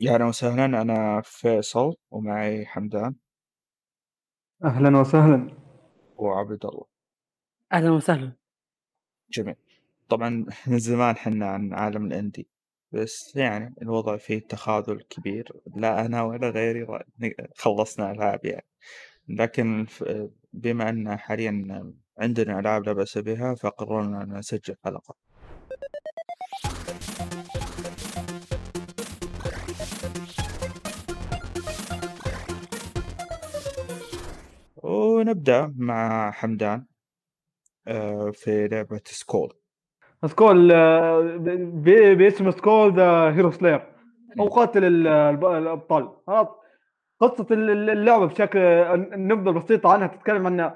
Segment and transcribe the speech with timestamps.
[0.00, 3.14] يا أهلا وسهلا أنا فيصل ومعي حمدان.
[4.64, 5.56] أهلا وسهلا.
[6.16, 6.84] وعبد الله.
[7.72, 8.32] أهلا وسهلا.
[9.30, 9.54] جميل.
[10.08, 12.48] طبعا من زمان حنا عن عالم الإندي
[12.92, 17.04] بس يعني الوضع فيه تخاذل كبير لا أنا ولا غيري را-
[17.56, 18.66] خلصنا ألعاب يعني.
[19.28, 20.04] لكن ف-
[20.52, 21.84] بما أن حاليا
[22.18, 25.14] عندنا ألعاب لا بأس بها فقررنا أن نسجل حلقة.
[35.20, 36.84] ونبدأ مع حمدان
[37.88, 39.52] آه، في لعبة سكول.
[40.26, 41.20] Skul آه،
[42.14, 43.82] باسم Skul The Hero Slayer.
[44.40, 46.08] أو قاتل ال- الب- الأبطال.
[47.20, 50.72] قصة ال- ال- اللعبة بشكل النبذه البسيطه عنها تتكلم عن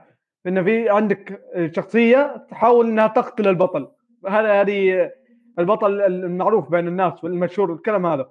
[0.47, 1.41] إن في عندك
[1.77, 3.89] شخصية تحاول إنها تقتل البطل.
[4.29, 5.11] هذا هذه
[5.59, 8.29] البطل المعروف بين الناس والمشهور الكلام هذا.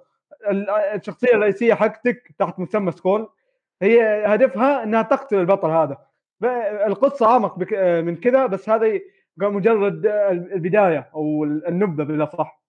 [0.50, 3.28] ال- الشخصية الرئيسية حقتك تحت مسمى Skul.
[3.82, 6.06] هي هدفها إنها تقتل البطل هذا.
[6.86, 9.00] القصة اعمق من كذا بس هذه
[9.36, 12.64] مجرد البداية أو النبذة بالأصح.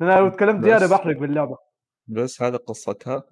[0.00, 0.96] أنا لو تكلمت زيادة.
[0.96, 1.58] بحرق باللعبة.
[2.06, 3.24] بس هذا قصتها؟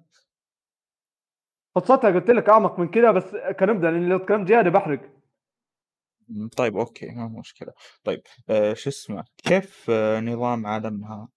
[1.75, 4.99] قصتها قلت لك اعمق من كذا بس كنبذة لأن لو تكلمت زيادة بحرق.
[6.57, 7.73] طيب أوكي ما مشكلة.
[8.03, 11.29] طيب آه، شو اسمه؟ كيف آه، نظام عالمها؟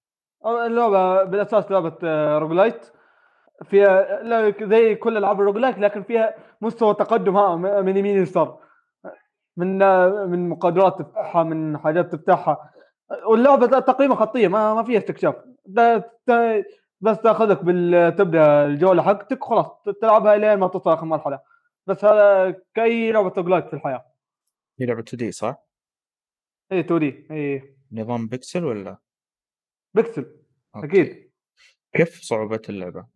[0.46, 2.92] اللعبة بالأساس لعبة آه، roguelite.
[3.64, 8.61] فيها لا- زي كل العاب ال roguelite لكن فيها مستوى تقدم ها من يمين يسار
[9.56, 9.78] من
[10.30, 12.70] من مقدرات تفتحها من حاجات تفتحها
[13.28, 15.34] واللعبة تقريبا خطية ما ما فيها استكشاف
[17.00, 19.66] بس تأخذك بال تبدا الجولة حقتك خلاص
[20.00, 21.41] تلعبها الين ما توصل آخر مرحلة
[21.86, 24.06] بس هذا كأي لعبة roguelite في الحياة
[24.80, 25.64] هي لعبة 2 D صح؟
[26.72, 28.96] اي 2 D اي نظام بيكسل ولا؟
[29.94, 30.36] pixel
[30.77, 30.86] okay.
[30.86, 31.30] أكيد
[31.92, 33.06] كيف صعوبة اللعبة؟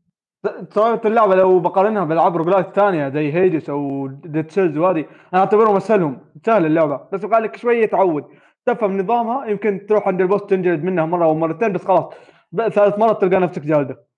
[0.75, 5.77] صعوبة اللعبة لو بقارنها بالألعاب roguelite ثانية زي Hades أو Dead Cells وهذه أنا أعتبرهم
[5.77, 8.25] أسهلهم سهل اللعبة بس يبغى لك شوية تعود.
[8.67, 12.05] تفهم نظامها يمكن تروح عند ال boss تنجلد منها مرة أو مرتين بس خلاص
[12.57, 14.09] ثالث مرة تلقى نفسك جالدة.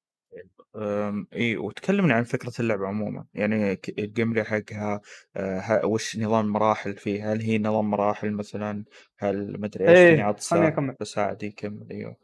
[0.76, 5.00] أم، إي وتكلمني عن فكرة اللعبة عموما يعني ال game حقها
[5.36, 8.84] آه، ه- وش نظام المراحل فيه هل هي نظام مراحل مثلا؟
[9.18, 10.96] هل مدري إيش إيه، فيني عطسة؟ خليني أكمل.
[11.00, 12.16] بس عادي كمل إيوه.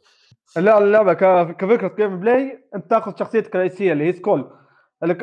[0.56, 4.50] لا اللعبة ك- كفكرة gameplay أنت تاخذ شخصيتك الرئيسية اللي هي Skul
[5.02, 5.16] اللي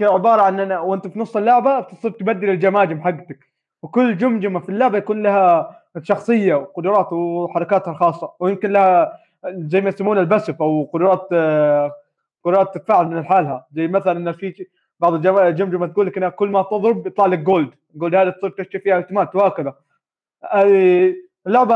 [0.00, 3.38] هي عبارة عن أن وأنت في نص اللعبة بتصير تبدل الجماجم حقتك.
[3.82, 8.32] وكل جمجمة في اللعبة يكون لها شخصية وقدرات وحركاتها الخاصة.
[8.40, 9.12] ويمكن لها
[9.48, 11.28] زي ما يسمونها ال passive أو قدرات
[12.44, 14.66] قدرات تتفاعل من لحالها زي مثلا إن في
[15.00, 18.50] بعض الجم- الجمجمه تقول لك إنها كل ما تضرب يطلع لك gold gold هذا تصير
[18.50, 19.74] تشتري فيها ايتمات وهكذا.
[21.46, 21.74] اللعبة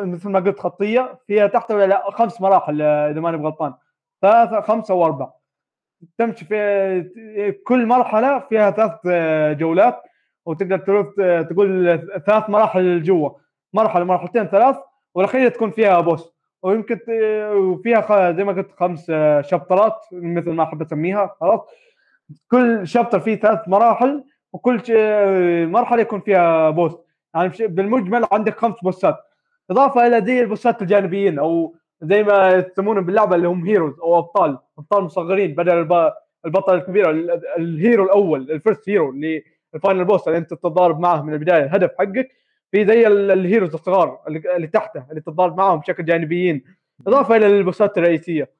[0.00, 3.74] مثل ما قلت خطية فيها تحتوي على خمس مراحل آه، إذا ماني بغلطان.
[4.22, 5.30] ثلاثة خمسة واربع
[6.18, 10.02] تمشي في كل مرحلة فيها ثلاث آه، جولات
[10.46, 13.30] وتقدر آه، تقول ثلاث مراحل جوا.
[13.72, 14.76] مرحلة مرحلتين ثلاث
[15.14, 16.36] والأخيرة تكون فيها boss.
[16.62, 16.98] ويمكن
[17.52, 19.06] وفيها زي ما قلت خمس
[19.40, 21.60] شابترات مثل ما أحب أسميها خلاص.
[22.50, 24.80] كل chapter فيه ثلاث مراحل وكل
[25.66, 27.05] مرحلة يكون فيها boss.
[27.36, 29.16] يعني بش- بالمجمل عندك خمس بوسات.
[29.70, 34.58] إضافة إلى زي البوسات الجانبيين أو زي ما يسمونهم باللعبة اللي هم heroes أو أبطال
[34.78, 36.12] أبطال مصغرين بدل الب-
[36.46, 39.44] البطل الكبير ال- ال hero الأول ال first hero اللي
[39.74, 42.28] ال final boss اللي أنت تتضارب معه من البداية الهدف حقك.
[42.72, 46.64] في زي ال- ال heroes الصغار اللي, تحته اللي تتضارب معهم بشكل جانبيين.
[47.06, 48.50] إضافة إلى البوسات الرئيسية.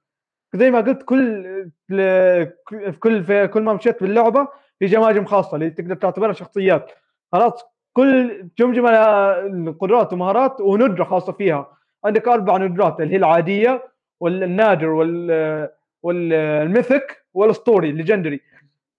[0.55, 1.43] زي ما قلت كل
[1.89, 2.53] في
[3.01, 4.49] كل في كل ما مشيت باللعبة
[4.79, 6.93] في جماجم خاصة اللي تقدر تعتبرها شخصيات.
[7.33, 7.65] خلاص
[7.97, 11.73] كل جمجمه لها قدرات ومهارات وندرة خاصة فيها.
[12.05, 13.83] عندك أربع ندرات اللي هي العادية
[14.21, 15.69] والنادر وال
[16.03, 18.41] والميثك والأسطوري الليجندري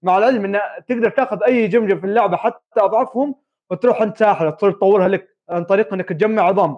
[0.04, 3.36] مع العلم إن تقدر تاخذ أي جمجمه في اللعبة حتى أضعفهم
[3.70, 6.78] وتروح عند ساحرة تصير تطورها لك عن طريق إنك تجمع عظام.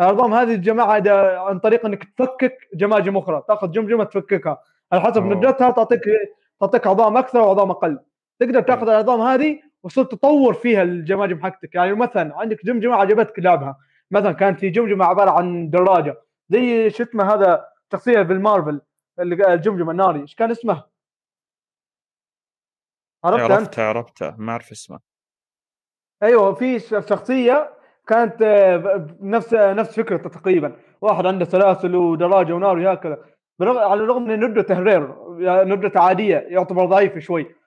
[0.00, 1.02] العظام هذه الجماعة
[1.48, 4.58] عن طريق إنك تفكك جماجم أخرى تاخذ جمجمه تفككها
[4.92, 5.22] على حسب.
[5.22, 6.00] ندرتها تعطيك
[6.60, 7.98] تعطيك عظام أكثر وعظام أقل.
[8.40, 11.74] تقدر تاخذ العظام هذه وتصير تطور فيها الجماجم حقتك.
[11.74, 13.78] يعني مثلا عندك جمجمة عجبتك لعبها.
[14.10, 16.22] مثلا كانت في جمجمة عبارة عن دراجة.
[16.48, 18.80] زي شو اسمه هذا شخصية بالمارفل
[19.18, 20.20] اللي الجمجمة الناري.
[20.20, 20.84] إيش كان اسمه؟
[23.24, 24.34] عرفت أنت؟ عرفته عرفته.
[24.38, 25.00] ما أعرف اسمه.
[26.22, 27.70] أيوه في شخصية
[28.06, 30.76] كانت آه، نفس نفس فكرته تقريبا.
[31.00, 33.24] واحد عنده سلاسل ودراجة ونار وهكذا.
[33.60, 37.57] على الرغم إن ندرته رير يعني ندرته عادية يعتبر ضعيف شوي.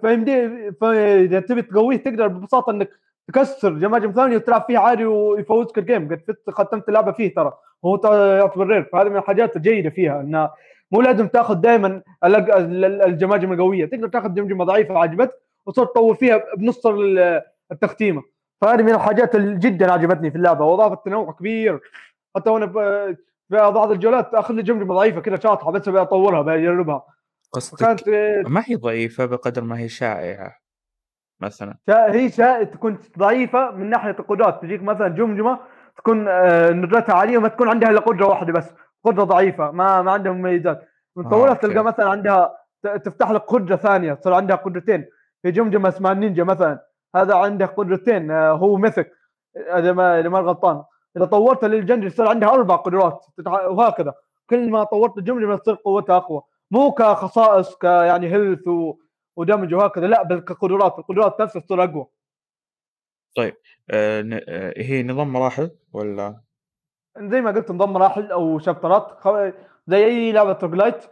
[0.00, 2.90] فيمدي فإذا تبي تقويه تقدر ببساطة إنك
[3.28, 7.52] تكسر جماجم ثانية وتلعب فيها عادي ويفوزك الجيم قد ختمت اللعبة فيه ترى.
[7.84, 10.20] هو يعتبر فهذه من الحاجات الجيدة فيها.
[10.20, 10.50] انه
[10.92, 13.84] مو لازم تاخذ دائما الجماجم القوية.
[13.86, 15.34] تقدر تاخذ جمجمه ضعيفة عجبتك
[15.66, 18.22] وتصير تطور فيها بنص ال- التختيمة.
[18.60, 20.64] فهذه من الحاجات اللي جدا عجبتني في اللعبة.
[20.64, 21.80] واضافت تنوع كبير.
[22.36, 23.16] حتى وأنا في
[23.50, 27.06] بعض الجولات أخذ لي جمجمة ضعيفة كذا شاطحة بس أبي أطورها بجربها
[27.52, 28.08] قصدك فكانت
[28.48, 30.56] ما هي ضعيفة بقدر ما هي شائعة
[31.40, 32.62] مثلا؟ هي شا...
[32.62, 35.58] تكون ضعيفة من ناحية القدرات تجيك مثلا جمجمة
[35.96, 38.70] تكون آه، ندرتها عاليه وما تكون عندها إلا قدرة واحدة بس
[39.04, 40.88] قدرة ضعيفة ما ما عندها مميزات.
[41.30, 41.60] طولها okay.
[41.60, 45.06] تلقى مثلا عندها تفتح لك قدرة ثانية تصير عندها قدرتين.
[45.42, 46.84] في جمجمة اسمها النينجا مثلا
[47.16, 49.12] هذا عنده قدرتين آه، هو مثك
[49.56, 50.82] إذا ما إذا ما غلطان.
[51.16, 54.14] إذا طورتها للجنجل يصير عندها أربع قدرات وهكذا.
[54.50, 56.42] كل ما طورت الجمجمة تصير قوتها أقوى.
[56.70, 58.68] مو كخصائص ك يعني health.
[59.36, 60.98] و damage وهكذا لا بل كقدرات.
[60.98, 62.06] القدرات نفسها تصير أقوى.
[63.90, 66.40] آه ن- آه هي نظام مراحل ولا؟
[67.18, 69.18] زي ما قلت نظام مراحل أو شابترات.
[69.86, 71.04] زي أي لعبة roguelite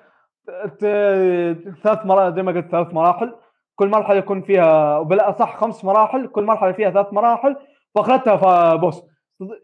[1.83, 3.35] ثلاث مراحل زي ما قلت ثلاث مراحل.
[3.75, 7.57] كل مرحلة يكون فيها بلا صح خمس مراحل كل مرحلة فيها ثلاث مراحل
[7.95, 9.03] واخرتها boss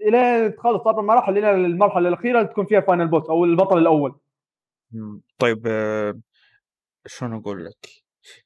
[0.09, 4.15] إلى تخلص أربع مراحل إلى المرحلة الأخيرة اللي تكون فيها final boss أو البطل الأول.
[4.93, 5.21] مم.
[5.39, 6.21] طيب آه
[7.06, 7.87] شلون أقول لك؟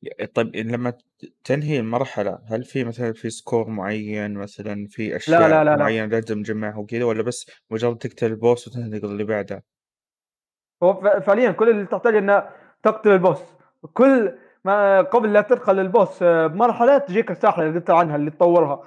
[0.02, 1.02] ي- طيب لما ت-
[1.44, 5.76] تنهي المرحلة هل في مثلا في score معين مثلا في أشياء لا، لا، لا.
[5.76, 9.64] معينة لازم تجمعها وكذا ولا بس مجرد تقتل ال boss وتنتقل اللي بعده؟
[10.82, 12.49] هو ف- فعليا كل اللي تحتاج إنه
[12.82, 13.38] تقتل البوس
[13.92, 18.82] كل ما قبل لا تدخل البوس آه، بمرحلة تجيك الساحه اللي قلت عنها اللي تطورها.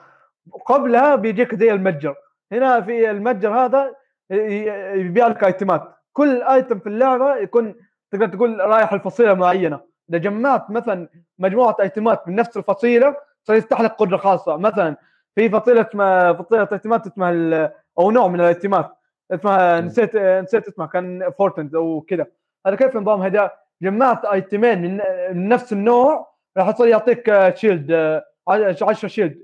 [0.65, 2.15] قبلها بيجيك زي المتجر.
[2.51, 3.95] هنا في المتجر هذا
[4.31, 7.75] ي- ي- يبيع لك ايتمات كل ايتم في اللعبة يكون
[8.11, 9.79] تقدر تقول رايح لفصيلة معينة.
[10.09, 11.07] إذا جمعت مثلا
[11.39, 14.57] مجموعة ايتمات من نفس الفصيلة سيفتح لك قدرة خاصة.
[14.57, 14.95] مثلا
[15.35, 18.97] في فصيلة اسمها فصيلة ايتمات اسمها أو نوع من الايتمات
[19.31, 19.81] اسمها.
[19.81, 22.25] نسيت نسيت اسمها كان fortunes أو كذا.
[22.67, 23.51] هذا كيف نظام؟ هذا
[23.81, 29.37] جمعت ايتمين من نفس النوع راح يصير يعطيك shield آه، 10 shield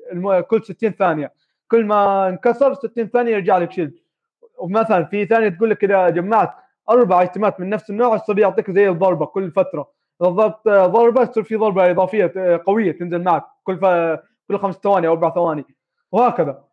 [0.48, 1.32] كل 60 ثانية.
[1.72, 3.94] كل ما انكسر 60 ثانية يرجع لك shield
[4.58, 8.90] ومثلا في ثانية تقول لك إذا جمعت أربع ايتمات من نفس النوع يصير يعطيك زي
[8.90, 9.90] الضربة كل فترة.
[10.22, 13.86] اذا ضربت آه، ضربة تصير في ضربة إضافية آه، قوية تنزل معك كل ف...
[14.48, 15.66] كل خمس ثواني أو أربع ثواني.
[16.12, 16.64] وهكذا.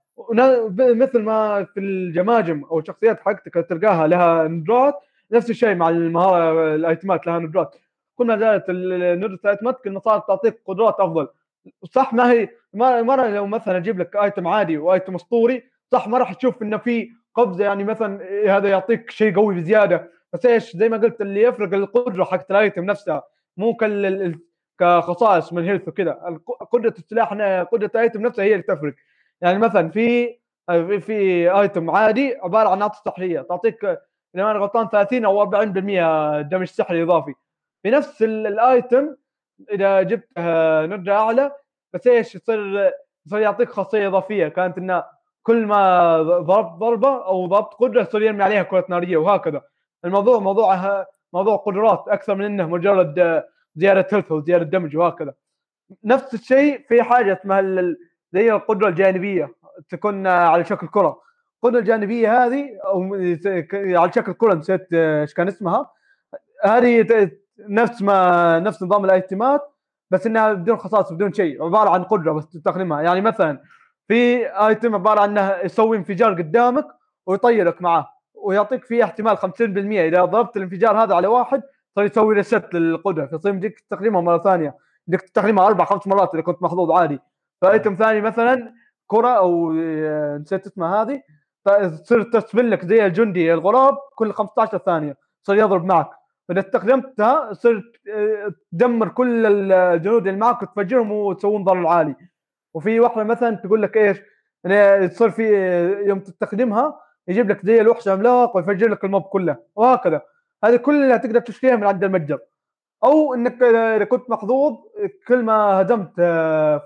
[0.78, 4.94] مثل ما في الجماجم أو الشخصيات حقتك تلقاها لها ندرات
[5.32, 7.76] نفس الشيء مع المهارة الايتمات لها ندرات.
[8.14, 11.28] كل ما زادت ندرة الايتمات كل ما صارت تعطيك قدرات أفضل.
[11.84, 15.62] صح ما هي ما مره لو مثلا أجيب لك ايتم عادي وايتم أسطوري
[15.92, 20.10] صح ما راح تشوف إنه في قفزة يعني مثلا إيه هذا يعطيك شيء قوي بزيادة.
[20.32, 23.22] بس إيش؟ زي ما قلت اللي يفرق القدرة حقت الآيتم نفسها
[23.56, 24.38] مو ال-
[24.80, 26.12] كخصائص من هيلث وكذا
[26.72, 27.32] قدرة السلاح
[27.72, 28.94] قدرة الآيتم نفسها هي اللي تفرق.
[29.40, 30.36] يعني مثلا في
[31.00, 33.98] في, آيتم عادي عبارة عن ناقص سحرية تعطيك إذا
[34.36, 37.34] أنا غلطان 30 أو 40% دمج سحري إضافي.
[37.82, 39.16] في نفس ال- الآيتم
[39.72, 41.52] إذا جبت آه، ندرة أعلى
[41.92, 42.90] بس إيش؟ يصير
[43.26, 44.48] يصير يعطيك خاصية إضافية.
[44.48, 45.04] كانت إنه
[45.42, 49.62] كل ما ضربت ضربة أو ضربت قدرة يصير يرمي عليها كرة نارية وهكذا.
[50.04, 53.42] الموضوع موضوع موضوع قدرات أكثر من إنه مجرد
[53.76, 55.34] زيادة هيلث وزياده دمج وهكذا.
[56.04, 57.62] نفس الشيء في حاجة اسمها
[58.32, 59.54] زي القدرة الجانبية
[59.88, 61.20] تكون على شكل كرة.
[61.56, 63.14] القدرة الجانبية هذه أو
[63.74, 65.90] على شكل كرة نسيت إيش كان اسمها.
[66.64, 69.60] هذه نفس ما نفس نظام الأيتمات
[70.10, 73.62] بس إنها بدون خصائص بدون شيء عبارة عن قدرة بس تستخدمها يعني مثلا
[74.08, 76.86] في ايتم عبارة عن انه يسوي انفجار قدامك
[77.26, 81.62] ويطيرك معاه ويعطيك فيه احتمال 50% إذا ضربت الانفجار هذا على واحد
[81.96, 84.76] صار يسوي ريست للقدرة فيصير يمديك تستخدمها مرة ثانية.
[85.08, 87.18] يمديك تستخدمها أربع خمس مرات إذا كنت محظوظ عادي.
[87.62, 88.74] فايتم ثاني مثلا
[89.06, 91.22] كرة أو آه، نسيت اسمها هذه.
[91.88, 96.10] تصير تسبل لك زي الجندي الغراب كل 15 ثانية يصير يضرب معك.
[96.48, 102.16] فاذا استخدمتها يصير آه، تدمر كل الجنود اللي معك وتفجرهم وتسوون ضرر عالي.
[102.74, 104.18] وفي واحدة مثلا تقول لك إيش
[104.66, 105.42] إن تصير في
[106.06, 110.22] item تستخدمها يجيب لك زي الوحش عملاق ويفجر لك ال mob كله وهكذا.
[110.64, 112.38] هذه كلها تقدر تشتريها من عند المتجر.
[113.04, 114.76] أو إنك إذا كنت محظوظ
[115.28, 116.16] كل ما هزمت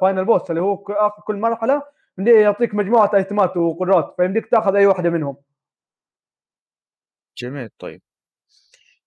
[0.00, 1.82] final boss اللي هو آخر كل مرحلة
[2.18, 5.36] يعطيك مجموعة أيتمات وقدرات فيمديك تأخذ أي واحدة منهم.
[7.38, 8.02] جميل طيب.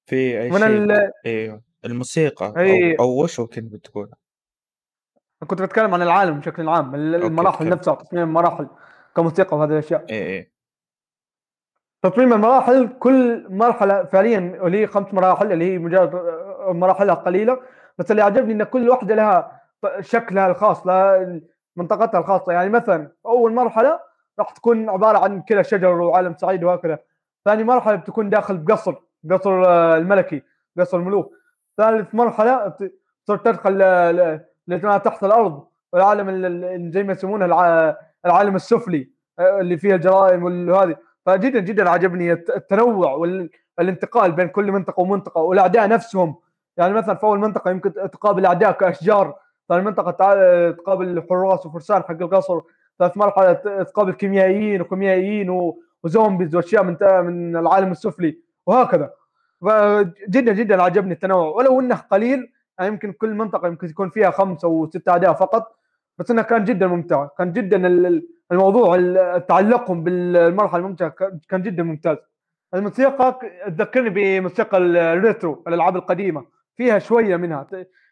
[0.05, 4.11] في أي من شيء ال- أيوه الموسيقى أي- أو أو وش هو كنت بتقول
[5.47, 7.69] كنت بتكلم عن العالم بشكل عام ال- أوكي، المراحل تكلم.
[7.73, 8.67] نفسها تصميم المراحل
[9.15, 10.05] كموسيقى وهذه الأشياء.
[10.09, 10.51] اي اي
[12.03, 16.15] تصميم المراحل كل مرحلة فعليا اللي هي خمس مراحل اللي هي مجرد
[16.75, 17.59] مراحلها قليلة
[17.97, 19.61] بس اللي عجبني إن كل واحدة لها
[19.99, 21.39] شكلها الخاص لها
[21.75, 22.51] منطقتها الخاصة.
[22.53, 23.99] يعني مثلا أول مرحلة
[24.39, 26.99] راح تكون عبارة عن كذا شجر وعالم سعيد وهكذا.
[27.45, 28.95] ثاني مرحلة بتكون داخل بقصر
[29.31, 30.43] قصر آه، الملكي
[30.79, 31.33] قصر الملوك.
[31.77, 32.67] ثالث مرحلة
[33.25, 33.77] تصير تدخل
[34.69, 39.09] ل- ل- لما تحت الأرض والعالم ال- ال- زي ما يسمونه الع- العالم السفلي
[39.39, 40.95] آه، اللي فيه الجرائم وهذه.
[41.25, 43.11] فجدا جدا عجبني الت- التنوع
[43.77, 46.35] والانتقال بين كل منطقة ومنطقة والأعداء نفسهم.
[46.77, 49.35] يعني مثلا في أول منطقة يمكن تقابل أعداء كأشجار
[49.69, 50.11] ثاني منطقة
[50.71, 52.61] تقابل حراس وفرسان حق القصر
[52.99, 55.73] ثالث مرحلة تقابل كيميائيين وكيميائيين
[56.03, 59.11] و zombies وأشياء من من العالم السفلي وهكذا.
[59.61, 61.47] فجدا جدا عجبني التنوع.
[61.47, 65.75] ولو إنه قليل يعني يمكن كل منطقة يمكن يكون فيها خمسة أو ست أعداء فقط
[66.17, 71.09] بس إنه كان جدا ممتع كان جدا ال- ال- الموضوع ال- تعلقهم بالمرحلة الممتعة
[71.49, 72.17] كان- جدا ممتاز.
[72.73, 76.45] الموسيقى تذكرني بموسيقى ال- ال retro الألعاب القديمة
[76.77, 77.67] فيها شوية منها.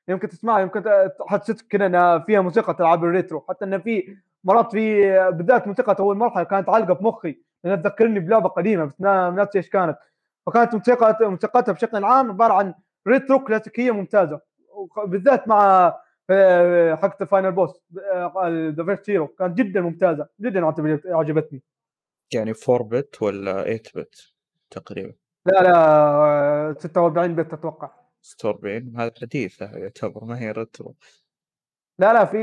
[0.07, 3.45] يمكن تسمعها يمكن ت- تحسسك كذا إنها فيها موسيقى ألعاب ال retro.
[3.49, 8.19] حتى إنه في مرات في بالذات موسيقى أول مرحلة كانت عالقه في مخي لأنها تذكرني
[8.19, 9.97] بلعبة قديمة بس نا- ناسي إيش كانت.
[10.45, 12.73] فكانت موسيقى موسيقتها بشكل عام عبارة عن
[13.07, 14.39] retro كلاسيكية ممتازة.
[15.07, 15.93] بالذات مع
[16.29, 17.81] آه، حقت final boss
[18.75, 21.61] the first hero كانت جدا ممتازة جدا عجبت- عجبتني.
[22.33, 24.33] يعني 4 bit ولا 8 bit
[24.69, 25.13] تقريبا؟
[25.45, 27.91] لا لا آه، 46 bit أتوقع.
[28.21, 30.95] 46 هذا حديثة يعتبر ما هي retro
[31.99, 32.37] لا لا في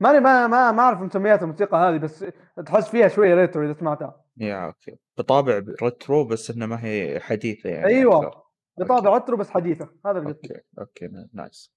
[0.00, 2.24] ماني ما ما ما أعرف مسميات الموسيقى هذه بس
[2.66, 4.24] تحس فيها شوية retro إذا سمعتها.
[4.36, 8.26] yeah okay بطابع retro بس انها ما هي حديثة يعني أيوه.
[8.26, 8.42] أكثر.
[8.78, 9.88] بطابع retro بس حديثة.
[10.06, 11.72] هذا اللي okay okay nice.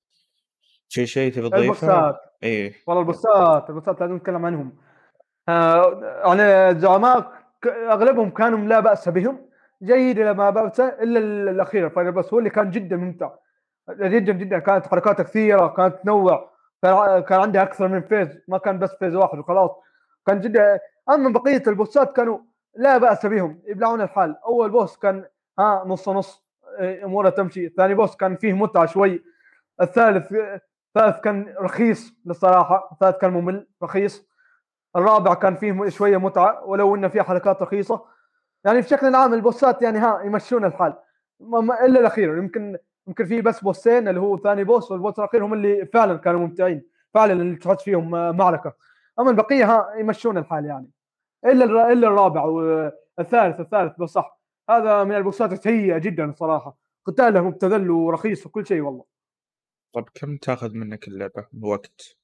[0.90, 2.74] في شيء تبي تضيفه؟ البوسات إيه.
[2.88, 4.78] والله البوسات البوسات لازم نتكلم عنهم.
[5.50, 7.32] آه يعني الزعماء
[7.66, 9.50] أغلبهم كانوا لا بأس بهم
[9.84, 13.32] جيد إلى ما بأس إلا ال- الأخير final boss هو اللي كان جدا ممتع.
[13.90, 16.52] جدا جدا كانت حركاته كثيرة كانت تنوع.
[17.28, 19.72] كان عندها أكثر من phase ما كان بس phase واحد وخلاص.
[20.28, 20.80] كان جدا
[21.10, 22.40] أما بقية البوسات كانوا
[22.76, 24.36] لا بأس بهم يبلعون الحال.
[24.46, 25.26] أول boss كان
[25.60, 26.41] ها نص نص.
[26.41, 26.41] إيه،
[26.80, 27.70] اموره تمشي.
[27.70, 29.24] ثاني boss كان فيه متعة شوي.
[29.82, 30.34] الثالث
[30.96, 32.90] الثالث كان رخيص للصراحة.
[32.92, 34.28] الثالث كان ممل رخيص.
[34.96, 38.06] الرابع كان فيه شوية متعة ولو إنه فيه حركات رخيصة.
[38.66, 40.94] يعني بشكل عام البوسات يعني ها يمشون الحال.
[41.40, 42.38] ما إلا الأخير.
[42.38, 46.18] يمكن يمكن في بس بوسين اللي هو ثاني boss وال boss الأخير هم اللي فعلا
[46.18, 46.84] كانوا ممتعين.
[47.14, 48.74] فعلا اللي تحس فيهم آه، معركة.
[49.20, 50.90] أما البقية ها يمشون الحال يعني.
[51.46, 57.90] إلا إلا الرابع والثالث الثالث بس صح هذا من البوسات السيئة جدا الصراحه قتاله مبتذل
[57.92, 59.06] ورخيص وكل شيء والله.
[59.94, 62.18] طب كم تاخذ منك اللعبة وقت؟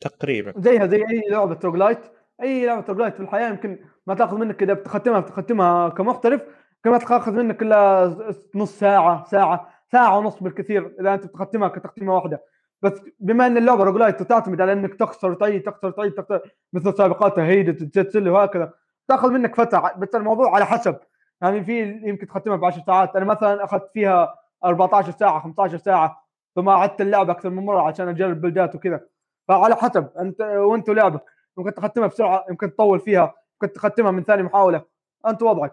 [0.00, 0.52] تقريبا.
[0.56, 2.00] زيها زي أي لعبة roguelite
[2.42, 6.42] أي لعبة roguelite في الحياة يمكن ما تاخذ منك إذا بتختمها بتختمها كمحترف.
[6.84, 12.44] كما تاخذ منك إلا نص ساعة ساعة ساعة ونص بالكثير إذا أنت بتختمها كتختيمة واحدة.
[12.82, 16.40] بس بما إن اللعبة روجلايت تعتمد على إنك تخسر وتعيد تخسر وتعيد تخسر
[16.72, 18.72] مثل سابقاتها هيدت وهكذا
[19.08, 19.94] تاخذ منك فترة.
[19.98, 20.96] بس الموضوع على حسب.
[21.42, 23.16] يعني في يمكن تختمها ب 10 ساعات.
[23.16, 28.08] أنا مثلا أخذت فيها 14 ساعة 15 ساعة ثم عدت اللعبه أكثر من مرة عشان
[28.08, 29.00] أجرب بلدات وكذا.
[29.48, 31.24] فعلى حسب أنت وأنت ولعبك.
[31.58, 34.84] يمكن تختمها بسرعة يمكن تطول فيها يمكن تختمها من ثاني محاولة.
[35.26, 35.72] أنت وضعك.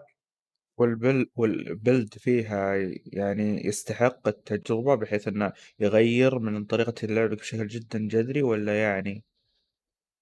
[0.78, 2.74] وال buil- وال build فيها
[3.12, 9.24] يعني يستحق التجربة بحيث إنه يغير من طريقة اللعب بشكل جدا جذري ولا يعني؟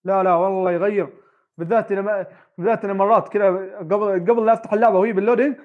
[0.05, 1.26] لا لا والله يغير.
[1.59, 2.27] بالذات أنا
[2.59, 3.47] بالذات أنا مرات كذا
[3.79, 5.57] قبل قبل لا أفتح اللعبة وهي بال loading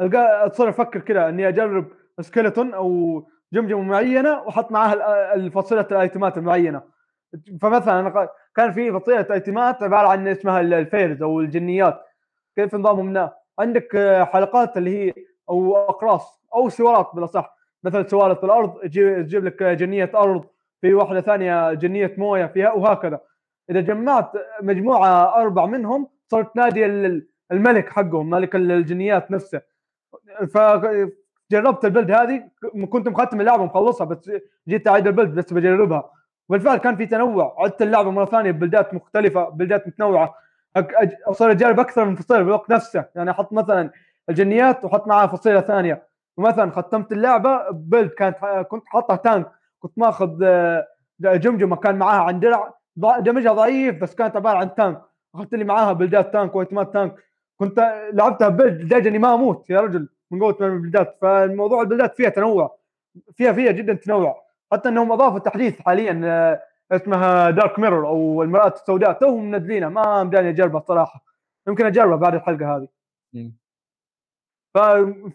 [0.00, 1.84] القى تصير أفكر كذا إني أجرب
[2.20, 5.02] skeleton أو جمجمة معينة وأحط معاها ال-
[5.40, 6.82] الفصيله الأيتمات المعينة.
[7.62, 12.00] فمثلا كان في فصيله أيتمات عبارة عن اسمها ال- الفيرز أو الجنيات.
[12.56, 13.96] كيف نظامهم؟ عندك
[14.32, 15.14] حلقات اللي هي
[15.50, 17.56] أو أقراص أو سوارات بالأصح.
[17.84, 20.44] مثل سوارة الأرض تجيب لك جنية أرض
[20.80, 23.20] في واحدة ثانية جنية موية فيها وهكذا.
[23.70, 24.32] إذا جمعت
[24.62, 29.60] مجموعة أربع منهم صرت نادي ال- الملك حقهم ملك الجنيات نفسه.
[30.54, 32.48] فجربت البلد هذه
[32.90, 34.30] كنت مختم اللعبة مخلصها بس
[34.68, 36.10] جيت أعيد البلد بس بجربها.
[36.48, 40.34] بالفعل كان في تنوع عدت اللعبة مرة ثانية ببلدات مختلفة بلدات متنوعة.
[41.26, 43.04] اصير اجرب أكثر من فصيله بالوقت نفسه.
[43.14, 43.90] يعني أحط مثلا
[44.28, 46.08] الجنيات واحط معها فصيلة ثانية.
[46.36, 48.36] ومثلا ختمت اللعبة ببلد كانت
[48.68, 50.86] كنت حاطها تانك كنت ماخذ آه،
[51.20, 52.77] جمجمة كان معاها عن درع.
[52.98, 55.02] دمجها ضعيف بس كانت عبارة عن تانك
[55.34, 57.14] أخذت لي معاها بلدات تانك وايتمات تانك
[57.56, 62.16] كنت لعبتها بلد لدرجه اني ما أموت يا رجل من قوة من البلدات فالموضوع البلدات
[62.16, 62.78] فيها تنوع.
[63.36, 64.42] فيها فيها جدا تنوع.
[64.72, 66.62] حتى إنهم أضافوا تحديث حاليا آه،
[66.92, 69.12] اسمها دارك ميرور أو المرآة السوداء.
[69.12, 71.24] توهم منزلينها ما مداني أجربها صراحة.
[71.68, 72.88] يمكن أجربها بعد الحلقة هذه.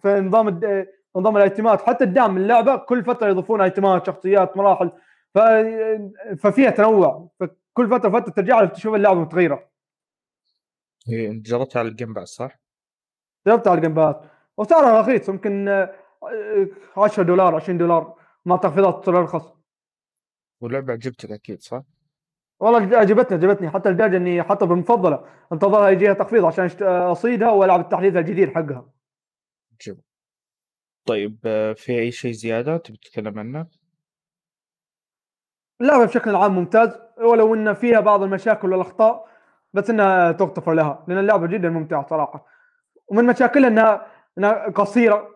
[0.03, 0.87] فنظام الد...
[1.15, 1.81] نظام الايتمات.
[1.81, 4.91] حتى الدعم اللعبة كل فترة يضيفون ايتمات شخصيات مراحل.
[5.33, 5.39] ف...
[6.37, 7.29] ففيها تنوع.
[7.39, 7.43] ف...
[7.73, 9.69] كل فترة فتره ترجع لك تشوف اللعبة متغيرة.
[11.09, 12.59] أنت جربتها على ال Game Pass صح؟
[13.47, 14.15] جربتها على ال Game Pass
[14.57, 15.87] وسعرها رخيص يمكن
[16.97, 19.53] 10 دولار 20 دولار مع تخفيضات تصير أرخص.
[20.61, 21.83] ولعبة عجبتك أكيد صح؟
[22.59, 23.69] والله عجبتني عجبتني.
[23.69, 25.25] حتى لدرجه إني حتى بالمفضلة.
[25.53, 28.89] انتظرها يجيها تخفيض عشان أصيدها وألعب التحديث الجديد حقها.
[29.81, 30.01] جميل.
[31.05, 33.67] طيب آه، في أي شيء زيادة تبي تتكلم عنه؟
[35.81, 39.25] اللعبة بشكل عام ممتاز ولو إن فيها بعض المشاكل والأخطاء
[39.73, 42.45] بس إنها تغتفر لها لأن اللعبة جدا ممتعة صراحة.
[43.07, 44.05] ومن مشاكلها انها
[44.37, 45.27] إنها قصيرة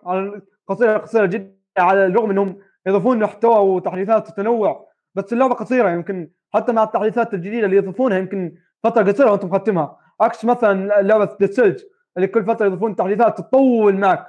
[0.67, 6.71] قصيرة قصيرة جدا على الرغم إنهم يضيفون محتوى وتحديثات وتنوع بس اللعبة قصيرة يمكن حتى
[6.71, 9.97] مع التحديثات الجديدة اللي يضيفونها يمكن فترة قصيرة وأنت مختمها.
[10.21, 11.75] عكس مثلا لعبة ذا
[12.17, 14.27] اللي كل فترة يضيفون تحديثات تطول معك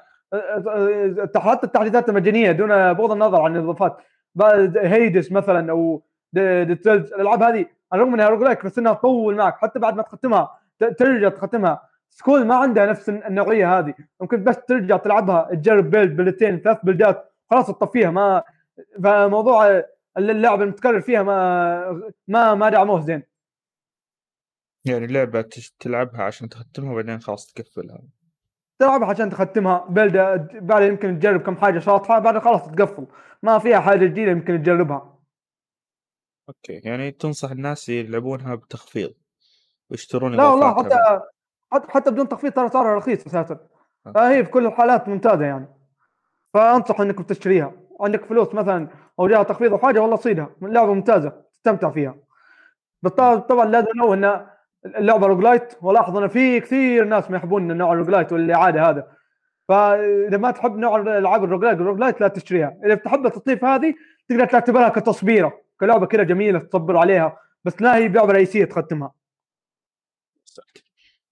[1.36, 3.96] حتى التحديثات المجانية دون بغض النظر عن الإضافات.
[4.76, 6.02] Hades مثلا أو
[6.36, 10.58] الألعاب هذه الرغم إنها rogue بس إنها تطول معك حتى بعد ما تختمها
[10.98, 11.88] ترجع تختمها.
[12.10, 13.94] Skul ما عندها نفس النوعية هذه.
[14.20, 18.42] ممكن بس ترجع تلعبها تجرب build بلدتين ثلاث بلدات خلاص تطفيها ما
[19.04, 19.84] فموضوع
[20.18, 23.22] اللعب المتكرر فيها ما ما ما دعموه زين.
[24.84, 25.48] يعني لعبة
[25.80, 28.02] تلعبها عشان تختمها وبعدين خلاص تقفلها.
[28.78, 29.86] تلعبها عشان تختمها.
[29.88, 33.06] بلدة بعد يمكن تجرب كم حاجة شاطحة بعد خلاص تقفل.
[33.42, 35.18] ما فيها حاجة جديدة يمكن تجربها.
[36.48, 39.14] أوكي يعني تنصح الناس يلعبونها بتخفيض
[39.90, 41.20] ويشترون لا والله حتى
[41.72, 43.58] حتى حتى بدون تخفيض ترى صار رخيص أساسا.
[44.14, 45.68] فهي في كل الحالات ممتازة يعني.
[46.54, 48.88] فأنصح انكم تشتريها عندك فلوس مثلا
[49.20, 50.50] أو جاها تخفيض أو حاجة والله صيدها.
[50.62, 52.14] لعبة ممتازة تستمتع فيها.
[53.48, 54.46] طبعا لازم نقول إن
[54.86, 59.16] اللعبة roguelite ولاحظ إن في كثير ناس ما يحبون نوع ال roguelite والإعادة هذا.
[59.68, 62.78] فإذا ما تحب نوع الألعاب ال roguelite ال roguelite لا تشتريها.
[62.84, 63.94] إذا تحب التصنيف هذه
[64.28, 69.12] تقدر تعتبرها كتصبيرة كلعبة كذا جميلة تصبر عليها بس لا هي لعبه رئيسية تختمها.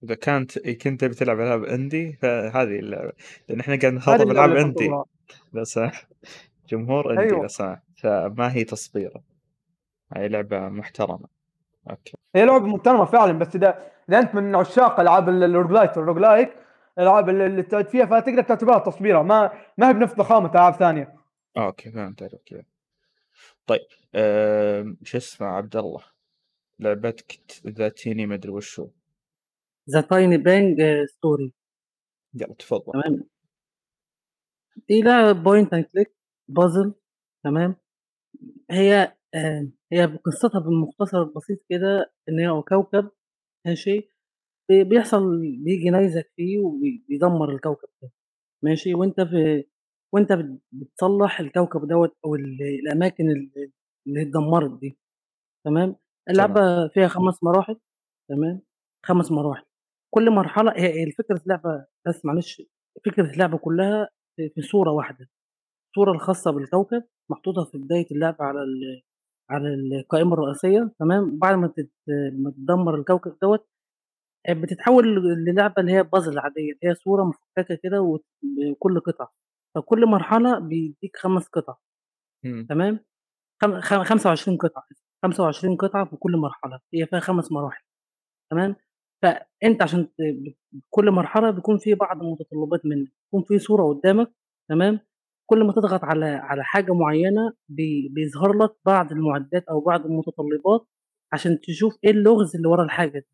[0.03, 3.11] إذا كانت كنت بتلعب ألعاب indie فهذه اللعبة.
[3.49, 4.91] لأن إحنا قاعد نخاطب ألعاب indie.
[5.53, 5.79] بس
[6.69, 7.43] جمهور indie أيوة.
[7.43, 7.63] بس
[7.97, 9.23] فما هي تصبيرة.
[10.13, 11.36] هي لعبة محترمة.
[11.89, 12.17] okay.
[12.35, 16.57] هي لعبة محترمة فعلا بس إذا إذا أنت من عشاق ألعاب ال roguelite وال roguelike
[16.97, 21.15] الألعاب اللي تقعد فيها فتقدر تعتبرها تصويره ما ما هي بنفس ضخامة ألعاب ثانية.
[21.57, 22.63] okay فهمت عليك كذا
[23.67, 24.95] طيب أه...
[25.03, 26.03] شو اسمه عبد الله
[26.79, 28.89] لعبتك The Tiny ما أدري وشو.
[29.89, 31.53] The Tiny Bang Story.
[32.33, 32.91] يلا تفضل.
[32.93, 33.23] تمام.
[34.89, 36.15] دي لعبه point and click
[36.47, 36.93] بازل
[37.43, 37.75] تمام.
[38.71, 43.11] هي آه هي قصتها بالمختصر البسيط كده إن هي كوكب
[43.67, 44.11] ماشي،
[44.71, 48.11] بيحصل بيجي نيزك فيه وبيدمّر الكوكب ده
[48.63, 49.65] ماشي، وأنت في
[50.13, 50.33] وأنت
[50.73, 53.25] بتصلّح الكوكب دوّة أو الأماكن
[54.07, 54.99] اللي اتدمّرت دي
[55.65, 55.95] تمام،
[56.29, 57.77] اللعبة فيها خمس مراحل
[58.29, 58.61] تمام،
[59.05, 59.65] خمس مراحل،
[60.15, 62.63] كل مرحلة هي الفكرة اللعبة بس معلش
[63.05, 64.09] فكرة اللعبة كلّها
[64.55, 65.29] في صورة واحدة،
[65.91, 69.03] الصورة الخاصة بالكوكب محطوطة في بداية اللعبة على ال
[69.49, 71.91] على القائمة الرئيسية تمام، بعد ما تت
[72.33, 73.65] ما تدمّر الكوكب دوّة
[74.49, 75.07] بتتحوّل
[75.45, 79.33] للعبة اللي هي puzzle عادية، اللي هي صورة مفكّكة كده وكل قطعة،
[79.75, 81.75] فكل مرحلة بيدّيك خمس قطع
[82.45, 82.67] إمم.
[82.69, 82.99] تمام،
[83.63, 84.83] خم خ 25 قطعة،
[85.23, 87.83] 25 قطعة في كل مرحلة، هي فيها خمس مراحل
[88.51, 88.75] تمام،
[89.23, 90.13] فأنت عشان ت
[90.89, 94.31] كل مرحلة بيكون في بعض المتطلبات منّك، بيكون في صورة قدّامك
[94.69, 94.99] تمام؟
[95.49, 100.87] كل ما تضغط على على حاجة معيّنة بي بيظهر لك بعض المعدات أو بعض المتطلبات
[101.33, 103.25] عشان تشوف إيه اللغز اللي ورا الحاجة دي،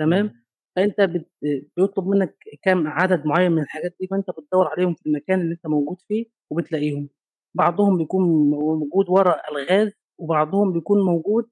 [0.00, 0.44] تمام، إمم.
[0.76, 1.28] فأنت بت
[1.76, 5.66] بيطلب منك كام عدد معيّن من الحاجات دي، فأنت بتدوّر عليهم في المكان اللي أنت
[5.66, 7.08] موجود فيه وبتلاقيهم،
[7.56, 11.48] بعضهم بيكون موجود ورا ألغاز وبعضهم بيكون موجود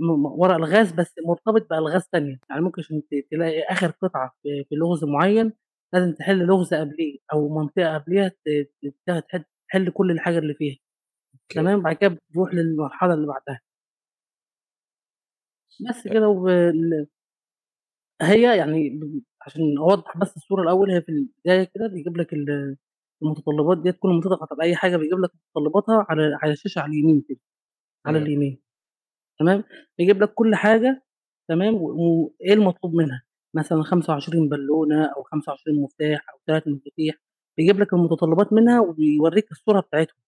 [0.00, 4.74] م ورا ألغاز بس مرتبط بألغاز تانية، يعني ممكن عشان تلاقي آخر قطعة في في
[4.76, 5.52] لغز معيّن
[5.94, 8.34] لازم تحل لغز قبليه أو منطقة قبليها ت
[9.70, 10.76] تحل كل الحاجة اللي فيها.
[11.50, 13.60] تمام؟ بعد كده بتروح للمرحلة اللي بعدها.
[15.88, 17.06] بس كده وال
[18.22, 19.00] هي يعني
[19.42, 22.34] عشان أوضّح بس الصورة الأول هي في البداية كده بيجيب لك
[23.22, 26.90] المتطلبات ديّة كل ما تضغط على أي حاجة بيجيب لك متطلباتها على على الشاشة على
[26.92, 27.38] اليمين كده
[28.06, 28.60] على اليمين.
[29.40, 29.64] تمام؟
[29.98, 31.04] بيجيب لك كل حاجة
[31.48, 33.25] تمام؟ وإيه المطلوب منها؟
[33.56, 37.16] مثلًا 25 بالونة أو 25 مفتاح أو 3 مفاتيح،
[37.58, 40.18] بيجيب لك المتطلبات منها وبيورّيك الصورة بتاعتهم،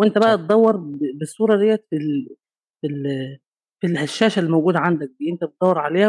[0.00, 0.76] وأنت بقى تدوّر
[1.20, 2.36] بالصورة ديّة في ال
[2.82, 3.38] في ال
[3.80, 6.08] في الشاشة اللي موجودة عندك دي، أنت بتدوّر عليها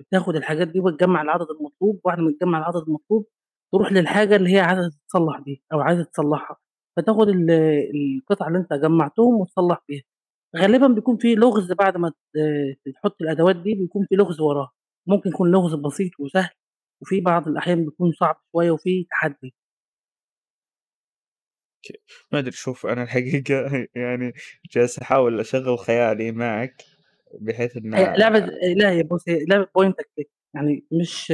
[0.00, 3.26] وبتاخد الحاجات دي وتجمّع العدد المطلوب، وبعد ما تجمّع العدد المطلوب
[3.72, 6.56] تروح للحاجة اللي هي عايزة تتصلّح دي أو عايزة تصلّحها،
[6.96, 7.50] فتاخد ال
[7.94, 10.02] القطع اللي أنت جمّعتهم وتصلّح بيها،
[10.56, 12.14] غالبًا بيكون في لغز بعد ما ت
[12.94, 14.72] تحط الأدوات دي بيكون في لغز وراها،
[15.06, 16.50] ممكن يكون لغز بسيط وسهل،
[17.02, 19.54] وفي بعض الأحيان بيكون صعب شوية وفي تحدي.
[22.32, 23.54] ما أدري شوف أنا الحقيقة
[23.94, 24.32] يعني
[24.72, 26.82] جالس أحاول أشغّل خيالي معك
[27.40, 28.38] بحيث إن هي لعبة
[28.76, 31.32] لا هي بُص هي لعبة point and click يعني مش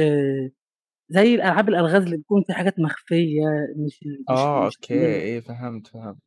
[1.09, 3.41] زي الألعاب الألغاز اللي بيكون في حاجات مخفية
[3.77, 6.17] مش ال مش آه مش okay إيه فهمت، فهمت.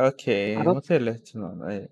[0.00, 1.88] okay عرفت؟ مثير للاهتمام أي،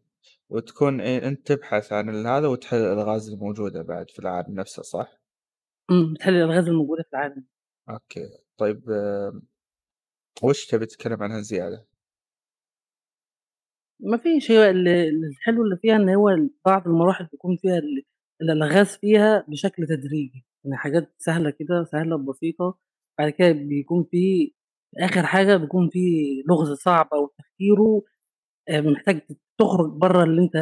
[0.51, 5.19] وتكون إيه أنت تبحث عن هذا وتحل الألغاز الموجودة بعد في العالم نفسه صح؟
[5.91, 7.47] إمم، بتحل الألغاز الموجودة في العالم.
[7.91, 9.43] okay طيب آمم،
[10.43, 11.87] وش تبي تتكلم عنها زيادة؟
[14.01, 18.03] ما فيش هي ال الحلو اللي فيها إن هو ال بعض المراحل بيكون فيها ال
[18.43, 22.79] الألغاز فيها بشكل تدريجي، يعني حاجات سهلة كده سهلة بسيطة،
[23.19, 24.53] بعد كده بيكون في
[24.99, 25.99] آخر حاجة بيكون في
[26.49, 28.03] لغز صعب أو تفكيره
[28.69, 30.53] آآ محتاج ت تخرج برّه اللي أنت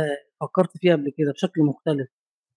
[0.40, 2.08] فكّرت فيه قبل كده بشكل مختلف،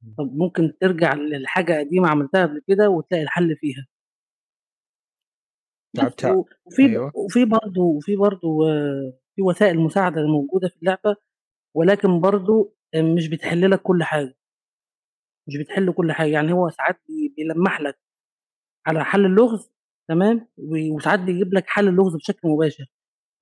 [0.04, 0.16] إمم.
[0.20, 3.88] طب ممكن ترجع للحاجة قديمة عملتها قبل كده وتلاقي الحل فيها.
[5.94, 7.12] بس لعبتها و وفي ب أيوه.
[7.16, 8.48] وفي برضه وفي برضه
[9.36, 11.16] في وسائل مساعدة موجودة في اللعبة،
[11.76, 14.36] ولكن برضه آآ مش بتحل لك كل حاجة.
[15.48, 18.00] مش بتحل كل حاجة، يعني هو ساعات بي بيلمّح لك
[18.88, 19.72] على حل اللغز
[20.10, 22.86] تمام، و وساعات بيجيب لك حل اللغز بشكل مباشر،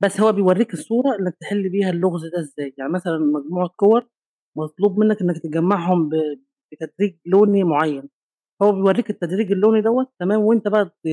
[0.04, 4.08] بس هو بيورّيك الصورة إنك تحل بيها اللغز ده إزاي، يعني مثلًا مجموعة كِوَر
[4.58, 6.14] مطلوب منك إنك تجمّعهم ب
[6.72, 8.10] بتدريج لوني معيّن،
[8.64, 11.08] هو بيورّيك التدريج اللوني دوّة تمام، وأنت بقى ت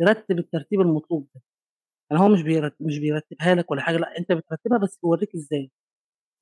[0.00, 1.42] ترتّب الترتيب المطلوب ده،
[2.10, 5.72] يعني هو مش بيرت مش بيرتّبها لك ولا حاجة، لأ أنت بترتّبها بس بيورّيك إزاي،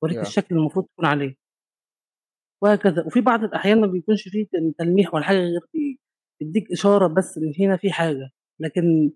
[0.03, 0.23] بيورّيك ياه!
[0.23, 1.37] الشكل اللي المفروض تكون عليه.
[2.61, 5.99] وهكذا، وفي بعض الأحيان ما بيكونش في تل تلميح ولا حاجة غير بي
[6.41, 9.11] بيدّيك إشارة بس إن هنا في حاجة، لكن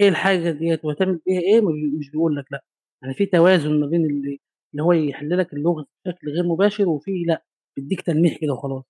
[0.00, 2.64] إيه الحاجة ديّة وهتعمل بيها إيه ما بي مش بيقول لك لأ،
[3.02, 4.38] يعني في توازن ما بين ال
[4.72, 7.44] اللي هو يحل لك اللغز بشكل غير مباشر، وفي لأ،
[7.76, 8.84] بيدّيك تلميح كده وخلاص،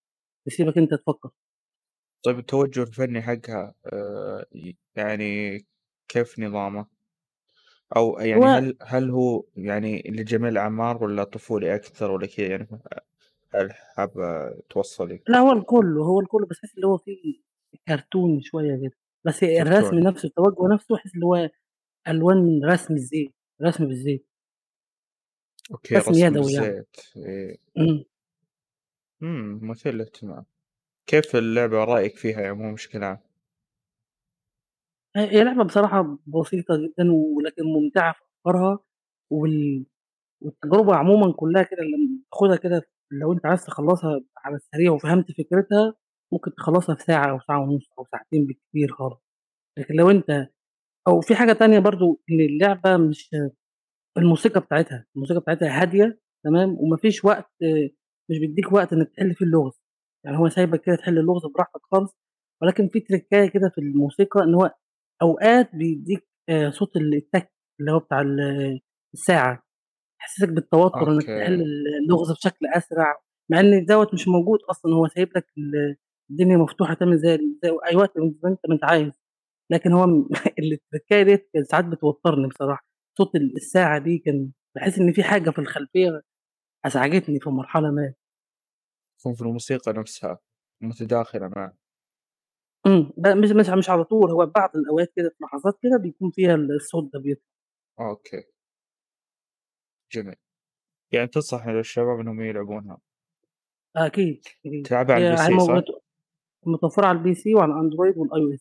[0.46, 1.30] يسيبك أنت تفكّر.
[2.22, 5.58] طيب التوجه الفني حقها آآ، ي يعني
[6.08, 6.86] كيف نظامه؟
[7.96, 12.68] أو يعني هو هل هل هو يعني لجميع الأعمار والّا طفولي أكثر والّا كذا يعني
[13.54, 17.40] هل حابة توصّلي؟ لأ هو الكُلّ، هو الكُلّ بس تحس اللي هو في
[17.88, 19.98] كرتوني شوية كده، بس الرسم.
[19.98, 21.50] نفسه التوجه نفسه تحس اللي هو
[22.08, 24.26] ألوان رسم الزيت، رسم بالزيت.
[25.70, 26.74] أوكي رسم رسم يدوي يعني.
[27.16, 27.58] إيه.
[27.78, 28.04] إمم.
[29.22, 30.44] إمم، مثير للاهتمام.
[31.06, 33.18] كيف اللعبة رأيك فيها يا بشكل عام؟
[35.16, 38.78] هي هي لعبة بصراحة بسيطة جدًا ولكن ممتعة في أفكارها
[39.30, 39.86] وال
[40.42, 42.82] والتجربة عمومًا كلّها كده لمّا تاخدها كده
[43.12, 45.94] لو أنت عايز تخلّصها على السريع وفهمت فكرتها،
[46.34, 49.20] ممكن تخلّصها في ساعة أو ساعة ونُص أو ساعتين بالكتير خالص،
[49.78, 50.48] لكن لو أنت
[51.08, 53.30] أو في حاجة تانية برضه إن اللعبة مش
[54.18, 57.50] الموسيقى بتاعتها، الموسيقى بتاعتها هادية تمام، وما فيش وقت
[58.30, 59.72] مش بيدّيك وقت إنك تحل فيه اللغز،
[60.26, 62.16] يعني هو سايبك كده تحل اللغز براحتك خالص،
[62.62, 64.74] ولكن في تريكاية كده في الموسيقى إن هو
[65.22, 68.40] أوقات بيدّيك آآ صوت ال التَّك اللي هو بتاع ال
[69.14, 69.64] الساعة،
[70.22, 71.62] يحسّسك بالتوتر إنك تحل okay.
[71.64, 73.16] ال اللغز بشكل أسرع،
[73.50, 75.96] مع إن دوّة مش موجود أصلًا هو سايب لك ال
[76.30, 79.12] الدنيا مفتوحة تعمل زي زي أي وقت ما أنت ما أنت عايز،
[79.70, 80.28] لكن هو م
[80.60, 82.86] التريكاية ديّة كانت ساعات بتوتّرني بصراحة،
[83.18, 86.22] صوت ال الساعة دي كان باحس إن في حاجة في الخلفية
[86.86, 88.14] أزعجتني في مرحلة ما.
[89.20, 90.38] يكون في الموسيقى نفسها
[90.80, 91.76] متداخلة معاه.
[92.86, 96.30] إمم، ب مش مش مش على طول، هو بعض الأوقات كده في لحظات كده بيكون
[96.30, 97.44] فيها ال الصوت ده بيطلع.
[98.00, 98.44] أوكي.
[100.12, 100.36] جميل.
[101.12, 102.98] يعني تنصح للشباب إنهم يلعبونها.
[103.96, 104.86] أكيد، أكيد.
[104.86, 105.84] تلعبها على هي صح؟
[106.66, 108.60] مت متوفّرة على ال PC وعلى الأندرويد وال iOS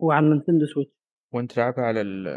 [0.00, 0.92] وعلى النينتندو سويتش.
[1.32, 2.28] وأنت تلعبها على ال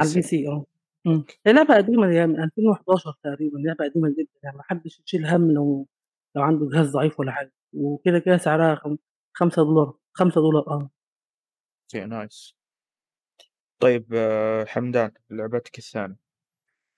[0.00, 0.16] على ال PC.
[0.24, 0.64] ال PC آه.
[1.06, 1.16] إمم.
[1.16, 1.40] okay.
[1.46, 5.50] هي لعبة قديمة هي من 2011 تقريبًا، لعبة قديمة جدًا يعني ما حدّش يشيل هَم
[5.50, 5.86] لو
[6.36, 8.96] لو عنده جهاز ضعيف والّا حاجة، وكده، كده سعرها خم
[9.34, 10.90] 5$ 5$ آه.
[11.94, 12.52] okay nice.
[13.80, 14.06] طيب
[14.68, 16.16] حمدان لعبتك الثانية.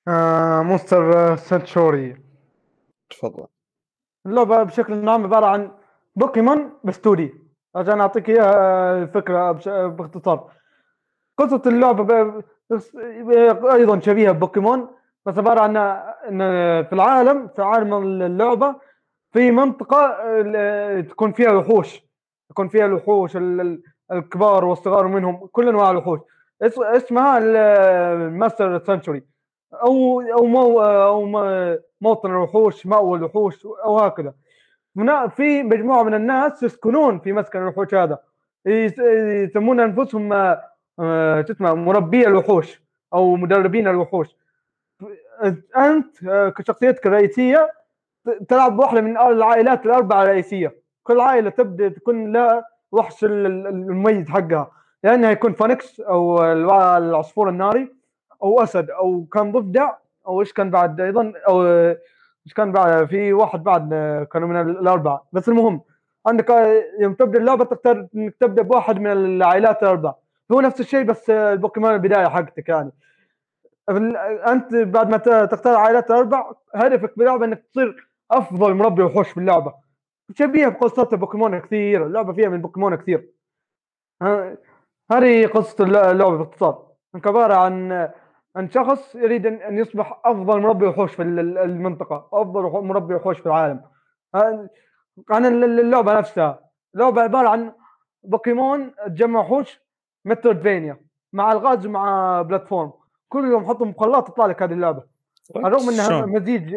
[0.09, 2.21] آآ Monster Sanctuary.
[3.11, 3.47] تفضل.
[4.27, 5.71] اللعبة بشكل عام عبارة عن
[6.19, 7.23] بوكيمون بس 2D
[7.75, 10.51] عشان أعطيك إياها الفكرة بش باختصار.
[11.39, 12.97] قصة اللعبة ب بس
[13.73, 14.89] أيضًا شبيهة ببوكيمون
[15.27, 16.39] بس عبارة عن إن
[16.85, 18.75] في العالم في عالم اللعبة
[19.33, 22.03] في منطقة ال تكون فيها وحوش،
[22.51, 26.21] يكون فيها الوحوش ال ال الكبار والصغار منهم كل أنواع الوحوش
[26.63, 29.21] اس اسمها ال Monster Sanctuary
[29.75, 34.35] أو أو مو م موطن الوحوش، مأوى الوحوش أو هكذا.
[35.29, 38.19] في مجموعة من الناس يسكنون في مسكن الوحوش هذا.
[38.67, 42.83] يس يسمون أنفسهم آآ شو اسمه مربيي الوحوش
[43.15, 44.37] أو مدربين الوحوش.
[45.77, 47.71] أنت آه، كشخصيتك الرئيسية
[48.49, 50.75] تلعب بواحده من العائلات الأربعة الرئيسية.
[51.03, 54.71] كل عائلة تبدأ تكون لها وحش ال- ال- المميز حقها.
[55.05, 56.45] لانها يكون فانكس أو
[56.97, 57.93] العصفور الناري
[58.43, 59.91] أو أسد أو كان ضفدع
[60.27, 61.63] أو إيش كان بعد أيضا أو
[62.49, 65.27] إيش كان بعد؟ في واحد بعد آه، كانوا من الأربعة.
[65.33, 65.81] بس المهم
[66.27, 70.19] عندك آه، يوم تبدأ اللعبة تختار إنك تبدأ بواحد من العائلات الأربعة.
[70.53, 72.91] هو نفس الشيء بس آه، البوكيمون البداية حقتك يعني.
[74.49, 79.75] أنت بعد ما تختار عائلات الاربع هدفك باللعبة إنك تصير أفضل مربي وحوش في اللعبه
[80.35, 83.29] شبيهة بقصة بوكيمون كثير اللعبة فيها من بوكيمون كثير.
[85.13, 86.89] هذه قصة الل- اللعبة باختصار.
[87.27, 88.09] عبارة عن
[88.59, 93.39] عن شخص يريد ان يصبح أفضل مربي وحوش في ال- ال- المنطقة أفضل مربي وحوش
[93.41, 93.81] في العالم.
[95.31, 96.61] عن الل- اللعبة نفسها
[96.95, 97.73] اللعبة عبارة عن
[98.23, 99.81] بوكيمون تجمع وحوش
[100.25, 101.01] metroidvania
[101.33, 102.93] مع الغاز ومع platform.
[103.29, 105.03] كل يوم حطهم خلاط تطلع لك هذه اللعبة.
[105.57, 106.75] على الرغم انها؟ مزيج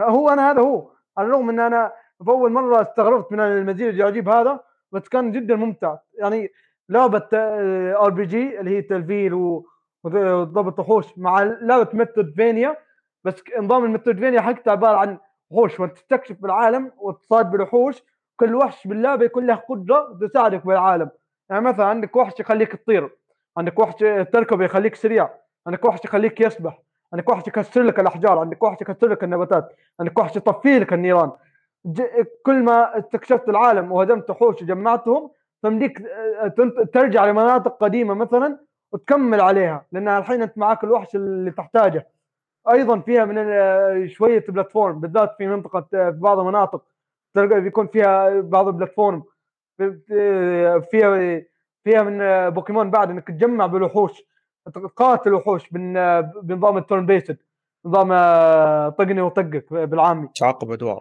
[0.00, 0.90] هو أنا هذا هو.
[1.18, 1.92] على الرغم إن أنا
[2.24, 4.60] في أول مرة استغربت من المزيج العجيب هذا
[4.92, 5.96] بس كان جدا ممتع.
[6.18, 6.48] يعني
[6.88, 9.66] لعبة RPG اللي هي تلفيل و-
[10.14, 12.76] وضبط وحوش مع لعبة metroidvania
[13.24, 15.18] بس نظام ال metroidvania حقتها عباره عن
[15.50, 18.02] وحوش وانت تستكشف بالعالم وتصاد بالوحوش
[18.36, 21.10] كل وحش باللعبة يكون له قدرة تساعدك بالعالم.
[21.50, 23.10] يعني مثلا عندك وحش يخليك تطير
[23.56, 23.94] عندك وحش
[24.32, 25.30] تركب يخليك سريع
[25.66, 30.18] عندك وحش يخليك يسبح عندك وحش يكسر لك الأحجار عندك وحش يكسر لك النباتات عندك
[30.18, 31.32] وحش يطفي لك النيران.
[32.46, 35.30] كل ما استكشفت العالم وهدمت وحوش وجمعتهم
[35.62, 36.02] تمديك
[36.92, 38.58] ترجع لمناطق قديمة مثلا
[38.92, 42.08] وتكمل عليها لأن الحين أنت معك الوحش اللي تحتاجه.
[42.72, 46.84] أيضا فيها من شوية بلاتفورم بالذات في منطقة في بعض المناطق
[47.34, 49.22] تلقى بيكون فيها بعض البلاتفورم.
[49.76, 51.42] في- فيها
[51.84, 54.22] فيها من بوكيمون بعد إنك تجمع بالوحوش
[54.74, 57.38] تقاتل وحوش بن- بنظام ال turn based
[57.84, 58.08] نظام
[58.88, 60.28] طقني وطقك بالعامي.
[60.40, 60.98] تعاقب أدوار.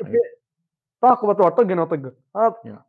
[1.01, 2.71] تعاقب اطوار طقني وطقك هذا يا.
[2.71, 2.81] ما-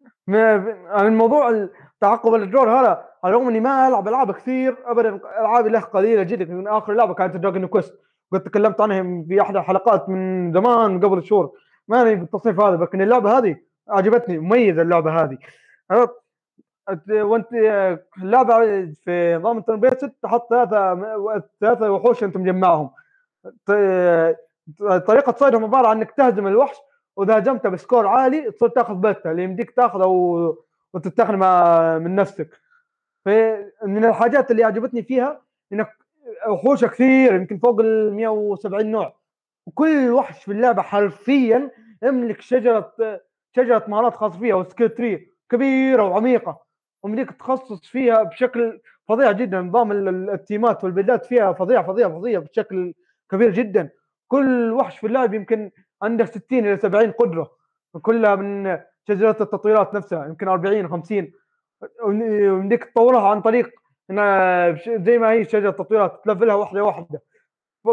[0.00, 1.68] عن الموضوع
[2.00, 6.54] تعاقب الادوار هذا على الرغم إني ما ألعب ألعاب كثير ابدا ألعابي له قليلة جدا
[6.54, 7.94] من آخر لعبة كانت Dragon Quest
[8.32, 11.52] قد تكلمت عنها في أحد الحلقات من زمان قبل شهور.
[11.88, 13.56] ماني بالتصنيف هذا لكن اللعبة هذه
[13.88, 15.38] عجبتني مميزة اللعبة هذه.
[17.10, 17.52] وأنت
[18.22, 18.54] اللعبة
[19.04, 20.94] في نظام ال turn based تحط ثلاثة
[21.60, 22.90] ثلاثة وحوش أنت مجمعهم.
[25.06, 26.76] طريقة صيدهم عبارة عن إنك تهزم الوحش
[27.16, 30.56] وإذا هزمته ب score عالي تصير تأخذ بيضته اللي يمديك تأخذه و-
[30.94, 32.60] وتستخدمه من نفسك.
[33.24, 35.96] فمن الحاجات اللي عجبتني فيها إنك
[36.48, 39.16] وحوش كثير يمكن فوق ال 170 نوع.
[39.66, 41.70] وكل وحش في اللعبة حرفيا
[42.02, 42.92] يملك شجرة
[43.56, 46.60] شجرة مهارات خاصة فيها وسكيل تري كبيرة وعميقة
[47.02, 49.60] ومديك تخصص فيها بشكل فظيع جدا.
[49.60, 52.94] نظام ال- ال- التيمات والبلدات فيها فظيع فظيع فظيع بشكل
[53.30, 53.90] كبير جدا.
[54.28, 55.70] كل وحش في اللعب يمكن
[56.02, 57.50] عنده 60 إلى 70 قدرة.
[58.02, 61.32] كلها من شجرة التطويرات نفسها يمكن 40 50
[62.04, 63.70] ويمديك تطورها عن طريق
[64.86, 67.22] زي ما هي شجرة تطويرات تلفلها واحدة واحدة.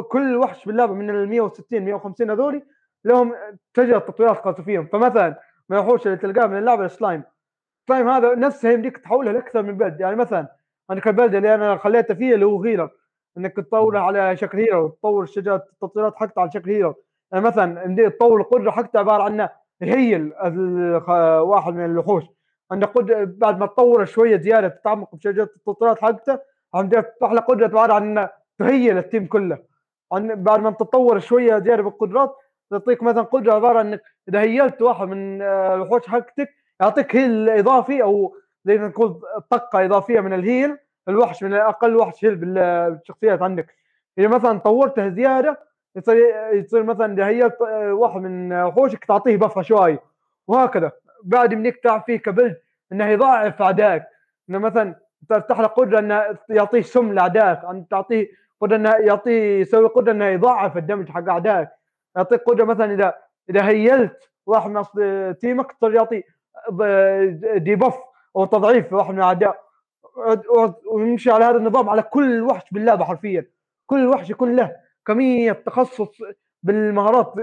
[0.10, 2.64] كل وحش في اللعبه من ال 160 150 هذولي
[3.06, 3.36] لهم
[3.78, 4.88] شجرة تطويرات خاصه فيهم.
[4.88, 7.24] فمثلا من الوحوش اللي تلقاها من اللعبة ال slime.
[7.82, 10.00] ال slime هذا نفسه يمديك تحولها لأكثر من build.
[10.00, 10.48] يعني مثلا
[10.90, 12.90] عندك ال build اللي أنا خليته فيه اللي هو healer
[13.38, 16.96] إنك تطوره على شكل healer تطور شجرة التطويرات حقته على شكل healer
[17.32, 19.50] يعني مثلا يمديك تطور القدره حقته عبارة عن
[19.84, 20.34] ال-
[21.42, 22.24] واحد من الوحوش.
[22.72, 26.40] عندك قدرة بعد ما تطوره شوية زيادة تتعمق بشجره التطويرات حقته
[26.74, 28.28] عندك تفتح له قدرة عبارة عن
[28.60, 29.58] تهيل ال team كله.
[30.14, 32.36] عن بعد ما تتطور شوية زيادة بالقدرات
[32.72, 36.50] تعطيك مثلا قدرة عبارة انك إذا هيلت واحد من الوحوش حقتك
[36.82, 40.78] يعطيك heal إضافي أو زي ما نقول طاقه إضافية من ال heal
[41.10, 43.76] الوحش من أقل وحش heal بال- بالشخصيات عندك.
[44.18, 50.00] إذا مثلا طورته زيادة يصير يصير مثلا آه، واحد من وحوشك تعطيه buff ه شوي
[50.48, 50.92] وهكذا.
[51.24, 52.58] بعد منك تعرف فيه كبلد
[52.92, 54.04] إنه يضاعف أعدائك.
[54.50, 54.96] إنه مثلا
[55.30, 57.60] تفتح له قدرة إنه يعطيه سم لأعدائك.
[57.66, 58.28] أن تعطيه
[58.62, 61.70] قدرة إنه يعطيه يسوي قدرة إنه يضاعف الدمج حق أعدائك.
[62.16, 63.14] يعطيك قدرة مثلا إذا
[63.50, 64.84] إذا هيلت واحد من
[65.38, 66.24] تيمك تصير يعطي
[67.58, 67.96] ديبف
[68.36, 69.70] أو تضعيف واحد من الأعداء.
[70.92, 73.46] ونمشي على هذا النظام على كل وحش باللعبه حرفيا.
[73.86, 74.76] كل وحش يكون له.
[75.14, 76.22] كمية تخصص
[76.64, 77.34] بالمهارات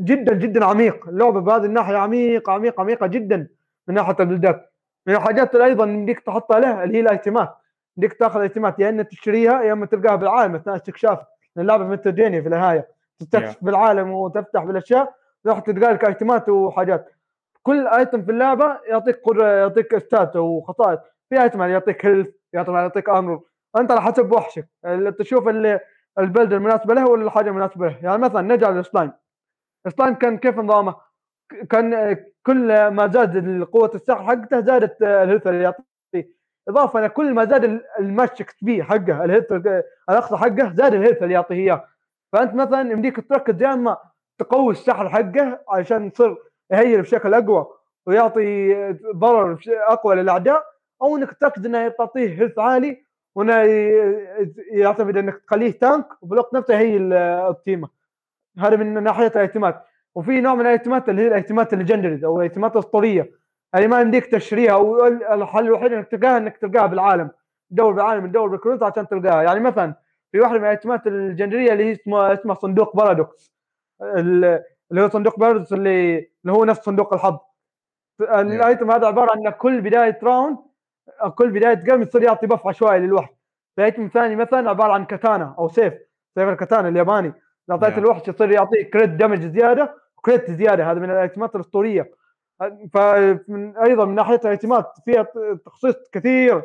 [0.00, 1.08] جدا جدا عميق.
[1.08, 3.48] اللعبة بهذه الناحية عميقة عميقة عميقة جدا
[3.88, 4.72] من ناحية البلدات.
[5.06, 7.54] من الحاجات اللي أيضا يمديك تحطها له اللي هي الايتمات
[7.96, 12.42] يمديك تاخذ ايتمات يا اما تشتريها يا إما تلقاها بالعالم أثناء استكشافك لأن اللعبه metroidvania
[12.42, 12.88] في النهاية.
[13.18, 13.64] تستكشف Yeah.
[13.64, 15.14] بالعالم وتفتح بالأشياء
[15.46, 17.10] راح تلقى لك ايتمات وحاجات.
[17.62, 20.98] كل item في اللعبة يعطيك قدرة يعطيك stats وخصائص.
[21.30, 23.40] في item يعطيك health يعطيك يعطيك armor
[23.78, 24.68] أنت على حسب وحشك.
[24.84, 25.80] اللي تشوف اللي
[26.18, 29.12] ال build المناسبة له ولا الحاجة المناسبة له؟ يعني مثلا نرجع لل slime
[29.86, 30.94] ال slime كان كيف نظامه؟
[31.70, 35.84] كان كل ما زاد قوة السحر حقته زادت ال health اللي يعطيه
[36.68, 39.52] إضافة إلى كل ما زاد ال max HP حقه ال health
[40.10, 41.84] الأقصى حقه زاد ال health اللي يعطيه إياه.
[42.32, 43.96] فأنت مثلا يمديك تركز يا إما
[44.38, 46.36] تقوي السحر حقه عشان يصير
[46.72, 47.66] يهيل بشكل أقوى
[48.06, 48.74] ويعطي
[49.14, 50.64] ضرر أقوى للأعداء
[51.02, 53.52] أو إنك تركز إنه تعطيه health عالي وانه
[54.72, 57.88] يعتمد انك تخليه tank وفي الوقت نفسه يهيل ال team.
[58.58, 62.72] هذا من ناحية الايتمات وفي نوع من الايتمات اللي هي الايتمات ال legendaries أو الايتمات
[62.72, 63.30] الاسطوريه
[63.74, 67.30] هذه ما يمديك تشتريها والحل الوحيد إنك تلقاها إنك تلقاها بالعالم.
[67.70, 69.42] تدور بالعالم تدور بالكروت عشان تلقاها.
[69.42, 69.94] يعني مثلا
[70.32, 73.54] في واحدة من الايتمات الليجندريه اللي هي اسمها اسمها صندوق paradox.
[74.02, 77.38] اللي هو صندوق paradox اللي اللي هو نفس صندوق الحظ.
[78.20, 80.58] ال item هذا عبارة عن كل بداية round
[81.34, 83.30] كل بداية game يصير يعطي buff عشوائي للوحش.
[83.78, 85.94] ال item الثاني مثلا عبارة عن كاتانا أو سيف
[86.34, 87.28] سيف الكاتانا الياباني.
[87.28, 87.34] اذا
[87.70, 90.90] اعطيت الوحش يصير يعطيك crit damage زيادة و crit زيادة.
[90.90, 92.10] هذا من الايتمات الأسطورية.
[92.94, 95.26] فمن أيضا من ناحية الايتمات فيها
[95.66, 96.62] تخصيص كثير.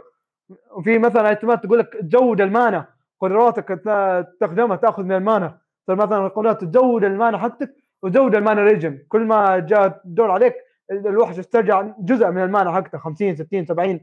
[0.71, 2.86] وفي مثلا ايتمات تقول لك تزود ال mana.
[3.19, 5.58] قدراتك تستخدمها تأخذ من ال mana.
[5.89, 10.55] مثلا القدرات تزود ال mana حقتك وتزود ال mana regen كل ما جاء الدور عليك
[10.91, 13.99] الوحش يسترجع جزء من ال mana حقته 50 60 70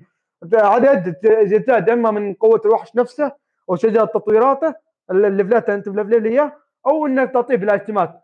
[0.54, 3.32] عدد يزداد إما من قوة الوحش نفسه
[3.70, 4.74] أو شجرة تطويراته
[5.10, 6.52] الليفلات أنت ملفلين إياه
[6.86, 8.20] أو انك تعطيه بالايتمات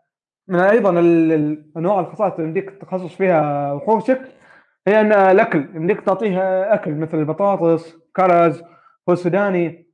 [0.47, 4.21] من أيضا الانواع الخصائص اللي يمديك تخصص فيها وحوشك
[4.87, 6.39] هي إن الأكل يمديك تعطيه
[6.73, 8.63] أكل مثل البطاطس كرز
[9.07, 9.89] فول سوداني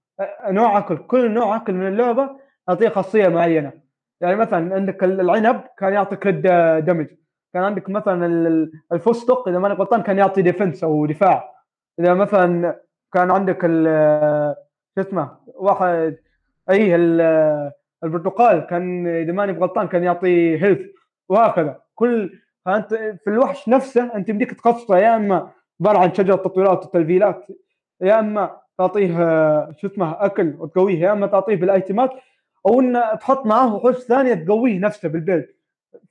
[0.47, 2.29] نوع أكل كل نوع أكل من اللعبة
[2.67, 3.71] يعطيه خاصية معينة.
[4.21, 6.41] يعني مثلا عندك العنب كان يعطي crit
[6.85, 7.07] damage.
[7.53, 8.25] كان عندك مثلا
[8.91, 11.54] الفستق إذا ماني غلطان كان يعطي defense أو دفاع.
[11.99, 12.81] إذا مثلا
[13.13, 13.61] كان عندك
[14.95, 16.17] شو اسمه واحد
[16.69, 16.95] اي
[18.03, 20.91] البرتقال كان إذا ماني غلطان كان يعطي health
[21.29, 21.81] وهكذا.
[21.95, 27.47] كل فأنت في الوحش نفسه أنت يمديك تخصصه يا إما عبارة عن شجرة تطويرات وتلفيلات
[28.01, 29.13] يا إما تعطيه
[29.71, 32.09] شو اسمه أكل وتقويه يا إما تعطيه بالأيتمات
[32.67, 35.47] أو إن تحط معاه وحوش ثانية تقويه نفسه بالبيلد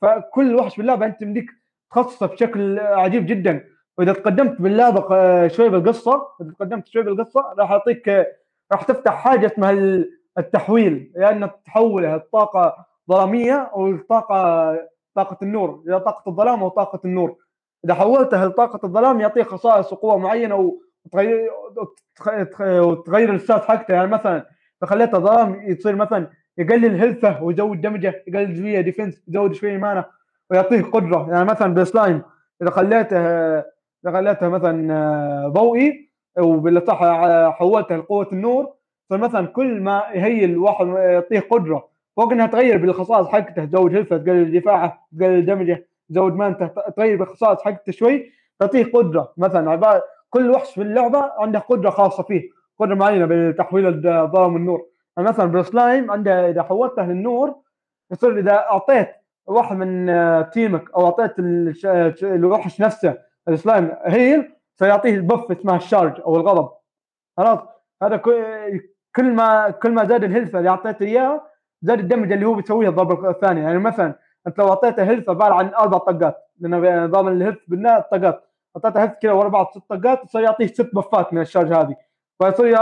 [0.02, 1.50] فكل وحش باللعبه انت يمديك
[1.90, 3.64] تخصصه بشكل عجيب جدا.
[3.98, 8.08] وإذا تقدمت باللعبه شوي بالقصة إذا تقدمت شوي بالقصة راح يعطيك
[8.72, 10.04] راح تفتح حاجة اسمها
[10.38, 14.74] التحويل يا يعني انك تحولها لطاقه ظلامية أو الطاقه
[15.14, 17.36] طاقة النور إلى طاقة الظلام أو طاقة النور.
[17.84, 20.74] إذا حولتها لطاقه الظلام يعطيك خصائص وقوة معينة
[21.06, 21.50] وتغير
[22.60, 23.94] وتغير ال stats حقته.
[23.94, 24.36] يعني مثلا
[24.82, 29.52] إذا خليته ظلام يصير مثلا يقلل health ه ويزود damage ه يقلل شوية defense يزود
[29.52, 30.04] شوية mana
[30.50, 31.28] ويعطيه قدرة.
[31.30, 32.22] يعني مثلا بالسلايم
[32.62, 33.16] إذا خليته
[34.12, 37.00] خليته مثلا ضوئي وبالأصح
[37.50, 38.72] حولته لقوة النور.
[39.10, 41.88] فمثلا كل ما يهيل واحد يعطيه قدرة.
[42.16, 46.66] فوق إنها تغير بالخصائص حقته تزود health ه تقلل دفاعه تقلل damage ه تزود مانته
[46.96, 49.32] تغير بالخصائص حقته شوي تعطيه قدرة.
[49.36, 52.42] مثلا كل وحش في اللعبة عنده قدرة خاصة فيه
[52.78, 54.86] قدرة معينة بتحويل الظلام والنور
[55.16, 57.54] يعني مثلا بالسلايم عنده إذا حولته للنور
[58.12, 59.08] يصير إذا أعطيت
[59.46, 60.06] واحد من
[60.50, 61.32] تيمك أو أعطيت
[62.22, 66.70] الوحش نفسه ال slime heal سيعطيه ال buff اسمها ال charge أو الغضب.
[67.36, 67.58] خلاص
[68.02, 68.16] هذا
[69.16, 71.42] كل ما كل ما زاد ال health اللي أعطيته اياه
[71.82, 73.62] زاد ال damage اللي هو بيسويه الضربة الثانية.
[73.62, 74.14] يعني مثلا
[74.46, 78.44] أنت لو أعطيته health عبارة عن أربع طقات لأن نظام ال health بالنهايه طقات
[78.76, 81.96] أعطيته health كذا ورا بعض ست طقات يصير يعطيه ست بفات من ال charge هذه.
[82.42, 82.76] فيصير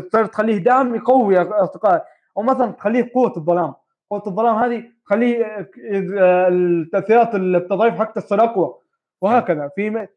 [0.00, 2.04] تصير تخليه دعم يقوي اصدقائه
[2.36, 3.74] أو مثلا تخليه قوة الظلام.
[4.10, 5.68] قوة الظلام هذه تخليه
[6.48, 8.74] التأثيرات التضعيف حقته تصير أقوى.
[9.22, 9.70] وهكذا.
[9.76, 10.08] في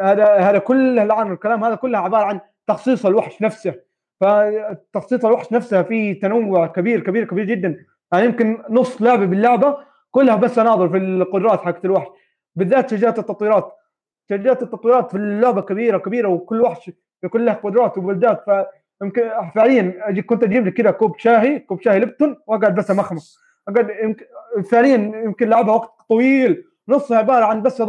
[0.00, 3.74] هذا هذا كل العن الكلام هذا كله عبارة عن تخصيص الوحش نفسه.
[4.20, 7.84] فتخصيص الوحش نفسها في تنوع كبير كبير كبير جدا.
[8.12, 9.78] يعني يمكن نص لعبة باللعبة
[10.10, 12.06] كلها بس أناظر في القدرات حقت الوحش.
[12.54, 13.72] بالذات شجرات التطويرات.
[14.30, 16.90] شجرات التطويرات في اللعبة كبيرة كبيرة وكل وحش
[17.22, 18.44] يكون له قدرات وبلدات.
[18.98, 23.36] فيمكن فعليا كنت أجيب لي كذا كوب شاهي كوب شاي لبتون وأقعد بس أمخمخ.
[23.68, 24.24] أقعد يمكن
[24.70, 26.64] فعليا يمكن لعبها وقت طويل.
[26.88, 27.82] نصها عبارة عن بس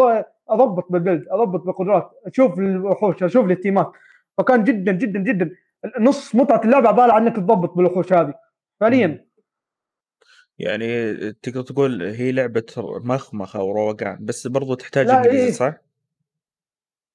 [0.49, 3.91] أضبط بالبلد أضبط بالقدرات أشوف الوحوش أشوف التيمات
[4.37, 5.51] فكان جدا جدا جدا
[5.99, 8.33] نص متعة اللعبه عبارة عن إنك تضبط بالوحوش هذه
[8.79, 9.27] فعليا
[10.59, 12.65] يعني تقدر تقول هي لعبة
[13.03, 15.51] مخمخه وروقان بس برضو تحتاج انجليزي إيه.
[15.51, 15.73] صح؟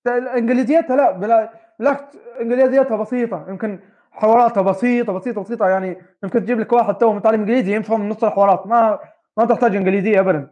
[0.08, 3.80] إنجليزيتها لا بلا بالعكس إنجليزيتها بسيطة يمكن
[4.10, 8.66] حواراتها بسيطة بسيطة بسيطة يعني يمكن تجيب لك واحد تو متعلم إنجليزي يفهم نص الحوارات
[8.66, 8.98] ما
[9.36, 10.50] ما تحتاج إنجليزية ابدا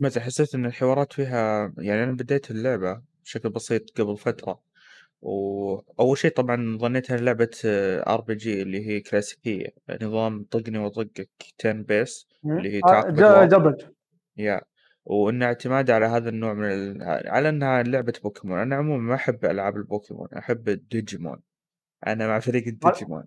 [0.00, 4.60] متى حسيت إن الحوارات فيها يعني أنا بديت اللعبة بشكل بسيط قبل فترة
[5.22, 7.50] وأول شيء طبعًا ظنيت إنها لعبة
[8.08, 9.66] RPG اللي هي كلاسيكية،
[10.02, 11.30] نظام طقني وأطقك
[11.62, 13.46] turn based اللي هي آه، تعاقب ج- أدوار.
[13.48, 13.84] JRPG
[14.36, 14.60] يا
[15.04, 17.02] وإن اعتماد على هذا النوع من ال...
[17.28, 21.42] على إنها لعبة بوكيمون، أنا عمومًا ما أحب ألعاب البوكيمون، أحب الديجيمون،
[22.06, 23.24] أنا مع فريق الديجيمون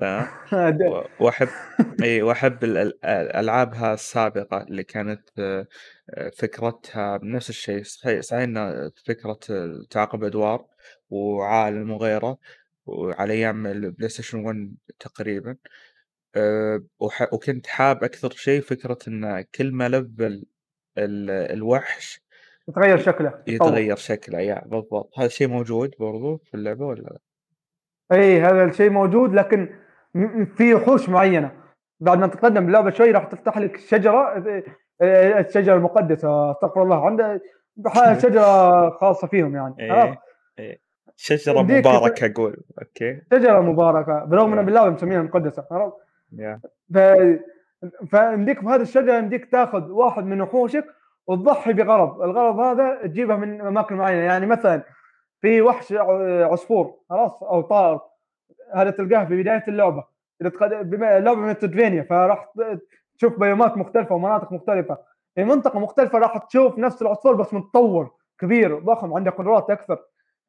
[1.20, 1.48] وأحب
[2.02, 5.66] إي وأحب ال- ال- الالعابها السابقة اللي كانت آه،
[6.10, 9.38] آه، فكرتها نفس الشيء صحيح صحيح إنها فكرة
[9.90, 10.66] تعاقب أدوار
[11.10, 12.38] وعالم وغيره
[12.86, 15.56] وعلى أيام ال PlayStation 1 تقريبا
[17.00, 20.44] وح- وكنت حاب أكثر شيء فكرة إن كل ما لفل
[20.98, 22.20] ال- الوحش
[22.68, 23.42] يتغير شكله.
[23.46, 27.18] يتغير شكله يا بالضبط هذا الشيء موجود برضو في اللعبة ولا لا؟
[28.12, 29.74] إي هذا الشيء موجود لكن
[30.56, 31.52] في وحوش معينة.
[32.00, 34.44] بعد ما تتقدم باللعبه شوي راح تفتح لك شجرة
[35.02, 37.06] آه، الشجرة المقدسة استغفر الله.
[37.06, 37.40] عنده
[37.86, 40.20] ح- شجرة خاصة فيهم يعني؟ إيه
[40.58, 40.80] إيه.
[41.16, 43.20] شجرة مباركة أقول أوكي.
[43.32, 44.64] شجرة مباركة برغم ان إيه.
[44.64, 45.94] باللعبة مسمينها مقدسة عرفت؟
[46.94, 46.98] ف
[48.10, 50.84] فيمديك بهذه الشجرة يمديك تاخذ واحد من وحوشك
[51.26, 54.22] وتضحي بغرض، الغرض هذا تجيبه من أماكن معينة.
[54.22, 54.82] يعني مثلا
[55.40, 55.92] في وحش
[56.50, 58.00] عصفور خلاص أو طائر.
[58.74, 60.04] هذا تلقاه في بداية اللعبة.
[60.42, 60.90] إذا تقد...
[60.90, 62.52] بما اللعبة من تدفينيا فراح
[63.18, 64.98] تشوف بيومات مختلفة ومناطق مختلفة.
[65.34, 68.10] في منطقه مختلفة راح تشوف نفس العصفور بس متطور
[68.40, 69.98] كبير ضخم عنده قدرات أكثر.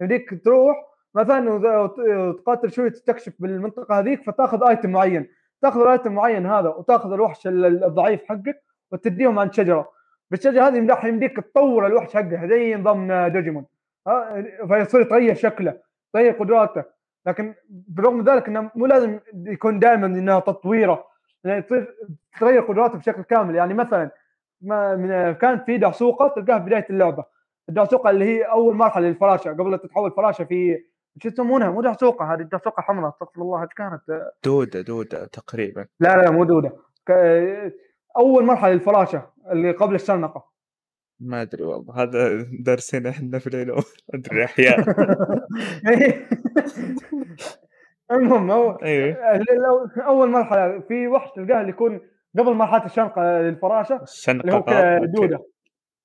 [0.01, 0.77] يمديك تروح
[1.15, 5.27] مثلا وت- وت- وتقاتل شوي تستكشف بالمنطقة هذيك فتأخذ ايتم معين.
[5.61, 9.89] تأخذ الايتم معين هذا وتأخذ الوحش ال- الضعيف حقك وتديهم عند شجرة.
[10.31, 13.65] بالشجرة هذه يمدح يمديك تطور الوحش حقه زي نظام دوجيمون
[14.67, 15.77] فيصير يتغير شكله
[16.13, 16.83] تغير قدراته.
[17.25, 21.05] لكن بالرغم من ذلك إنه مو لازم يكون دائما إنها تطويره
[21.43, 21.65] يعني
[22.39, 23.55] تغير قدراته بشكل كامل.
[23.55, 24.11] يعني مثلا
[24.61, 27.25] ما من كانت في دعسوقه تلقاها في بداية اللعبة.
[27.69, 30.83] الدعسوقه اللي هي أول مرحلة للفراشة قبل لا تتحول فراشة في
[31.23, 35.85] شو يسمونها؟ مو دعسوقه هذه الدعسوقه حمراء استغفر الله إيش كانت؟ دودة دودة تقريبا.
[35.99, 36.71] لا لا مو دودة.
[38.17, 40.49] أول مرحلة للفراشة اللي قبل الشنقة.
[41.19, 44.79] ما أدري والله هذا درسنا إحنا في العلوم أدري أحياء.
[48.11, 52.01] المهم هو أيوه لو- أول مرحلة في وحش تلقاه اللي يكون
[52.39, 54.01] قبل مرحلة الشنقة للفراشة
[54.41, 55.05] اللي هو.
[55.05, 55.45] دودة.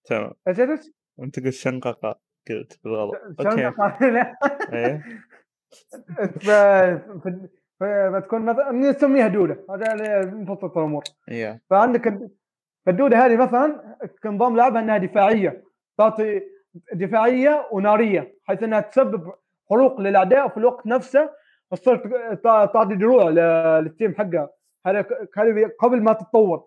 [0.05, 0.33] تمام.
[0.49, 0.81] إيش إيش؟
[1.23, 3.15] أنت قلت شنققه قلت بالغلط.
[6.41, 6.51] ف-
[7.81, 7.85] ف-
[8.15, 11.03] فتكون مثلا نسميها دودة هذا اللي مبسط الأمور
[11.71, 12.19] فعندك
[12.87, 15.65] فالدودة هذه مثلا كنظام لعبها إنها دفاعية
[15.99, 16.43] تعطي
[16.93, 19.33] دفاعية ونارية حيث إنها تسبب
[19.71, 21.31] حروق للأعداء في الوقت نفسه
[21.71, 23.29] تصير تعطي دروع
[23.81, 24.51] للتيم حقها.
[24.87, 25.07] هذا
[25.37, 26.65] هذه قبل ما تتطور.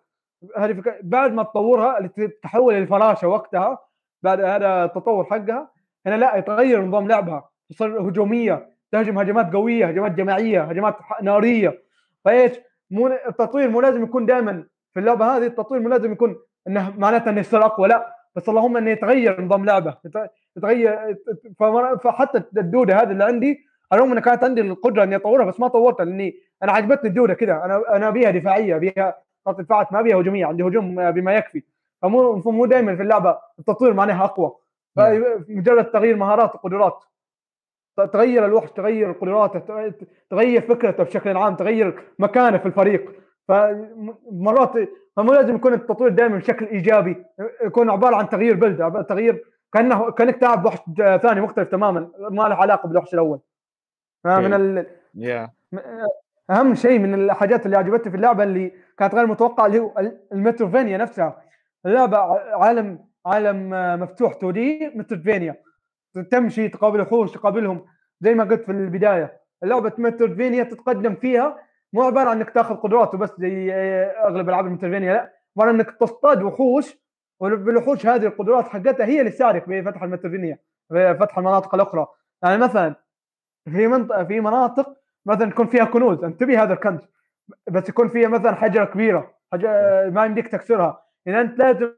[0.58, 2.10] هذه بعد ما تطورها
[2.44, 3.80] تحول للفراشه وقتها
[4.24, 5.72] بعد هذا التطور حقها
[6.06, 7.50] هنا لا يتغير نظام لعبها.
[7.70, 11.84] تصير هجومية تهجم هجمات قوية هجمات جماعية هجمات نارية.
[12.26, 12.60] فايش
[12.92, 14.64] مو التطوير مو لازم يكون دائما
[14.98, 16.36] في اللعبة هذه التطوير مو لازم يكون
[16.68, 18.16] إنه معناته إنه يصير أقوى لا.
[18.36, 24.12] بس اللهم إنه يتغير نظام لعبه يت- يتغير فحتى الدودة هذه اللي عندي على الرغم
[24.18, 27.66] ان كانت عندي القدرة إني أطورها بس ما طورتها لأني أنا عجبتني الدودة كذا.
[27.66, 31.64] أنا أنا أبيها دفاعية أبيها تعطي دفاعات ما أبيها هجومية عندي هجوم بما يكفي.
[32.02, 34.56] فمو مو دائما في اللعبة التطوير معناها أقوى.
[34.96, 37.04] فمجرد تغيير مهارات وقدرات.
[38.14, 39.60] تغير الوحش تغير قدراته
[40.30, 43.27] تغير فكرته بشكل عام تغير مكانه في الفريق.
[43.48, 44.74] فمرات
[45.16, 47.26] فمو لازم يكون التطوير دائما بشكل إيجابي
[47.64, 49.44] يكون عبارة عن تغيير بلد عبارة تغيير
[49.74, 53.40] كأنه كأنك تلعب وحش ثاني مختلف تماما ما له علاقة بالوحش الأول.
[54.26, 54.86] من ال...
[55.16, 55.50] يا
[56.50, 60.20] أهم شيء من الحاجات اللي عجبتني في اللعبة اللي كانت غير متوقعة اللي هو ال-
[60.34, 61.42] ال Metroidvania نفسها.
[61.86, 62.18] اللعبة
[62.56, 63.70] عالم عالم
[64.02, 65.56] مفتوح 2D Metroidvania.
[66.32, 67.86] تمشي تقابل وحوش تقابلهم
[68.22, 69.42] زي ما قلت في البداية.
[69.64, 71.58] لعبه Metroidvania تتقدم فيها
[71.94, 75.34] مو عبارة عن إنك تاخذ قدرات وبس زي آه، أغلب ألعاب ال Metroidvania لا.
[75.58, 76.98] عبارة إنك تصطاد وحوش
[77.40, 80.60] وبالوحوش هذه القدرات حقتها هي اللي تساعدك بفتح ال Metroidvania
[80.90, 82.08] بفتح المناطق الأخرى.
[82.44, 82.96] يعني مثلا
[83.66, 87.02] في منطقه في مناطق مثلا يكون فيها كنوز أنت تبي هذا الكنز
[87.72, 89.70] بس يكون فيها مثلا حجرة كبيرة حاجة
[90.10, 91.04] ما يمديك تكسرها.
[91.28, 91.92] إذا أنت لازم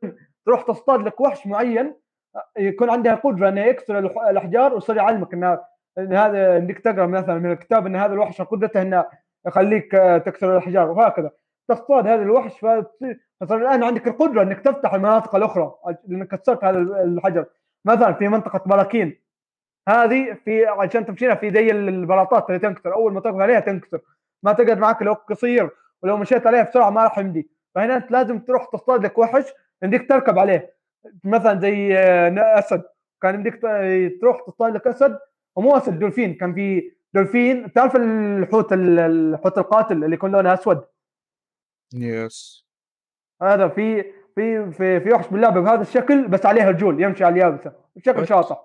[0.46, 1.96] تروح تصطاد لك وحش معين
[2.58, 7.86] يكون عندها قدرة انه يكسر الأحجار ويصير يعلمك إن هذا إنك تقرأ مثلا من الكتاب
[7.86, 9.06] إن هذا الوحش قدرته إنه
[9.48, 11.32] يخليك آه، تكسر الاحجار وهكذا.
[11.68, 15.76] تصطاد هذا الوحش فصار الآن عندك القدرة إنك تفتح المناطق الأخرى
[16.08, 17.46] لأنك كسرت هذا الحجر.
[17.86, 19.22] مثلا في منطقة براكين
[19.90, 22.94] هذه في عشان تمشيها في زي البلاطات اللي تنكسر.
[22.94, 24.00] أول ما تقف عليها تنكسر.
[24.44, 25.70] ما تقعد معك لو قصير
[26.04, 29.46] ولو مشيت عليها بسرعة ما راح يمدي فهنا أنت لازم تروح تصطاد لك وحش
[29.84, 30.74] يمديك تركب عليه.
[31.24, 32.84] مثلا زي آه، أسد.
[33.22, 33.62] كان يمديك
[34.22, 35.20] تروح تصطاد لك أسد
[35.56, 36.34] ومو أسد دولفين.
[36.34, 40.82] كان في دولفين تعرف الحوت ال- الحوت القاتل اللي يكون لونه أسود؟
[41.94, 42.68] yes
[43.42, 44.04] هذا في
[44.36, 47.74] في في في وحش باللعبة بهذا الشكل بس عليه رجول يمشي على اليابسة.
[47.98, 48.30] شكل What?
[48.30, 48.62] شاطح.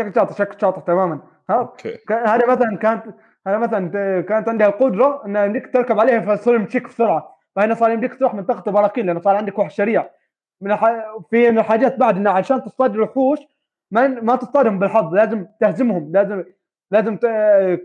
[0.00, 1.20] شكل شاطح شكل شاطح تماما.
[1.50, 3.04] ها؟ أوكي هذا مثلا كانت
[3.46, 3.88] هذا مثلا
[4.20, 7.38] كانت عندها القدرة إن يمديك تركب عليها فتصير مشيك بسرعة.
[7.56, 10.10] فهنا صار يمديك تروح منطقه البراكين لأنه صار عندك وحش سريع.
[10.60, 10.84] من الح...
[11.30, 13.38] في من الحاجات بعد إنه عشان تصطاد الوحوش
[13.90, 16.44] ما ما تصطادهم بالحظ لازم تهزمهم لازم
[16.90, 17.16] لازم.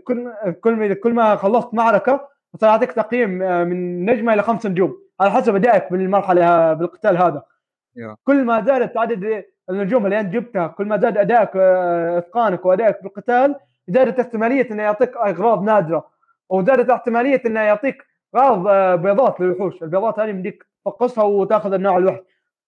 [0.04, 4.66] كل كل ما كل ما خلصت معركة صار يعطيك تقييم آه، من نجمة إلى خمس
[4.66, 7.42] نجوم على حسب أدائك بالمرحلة بالقتال هذا.
[8.24, 13.02] كل ما زادت عدد النجوم اللي أنت جبتها كل ما زاد أدائك آه، إتقانك وأدائك
[13.02, 13.54] بالقتال
[13.88, 16.06] زادت احتمالية إنه يعطيك أغراض نادرة
[16.48, 22.20] وزادت احتمالية إنه يعطيك اغراض آه، بيضات للوحوش البيضات هذه بدك تفقصها وتاخذ النوع الوحش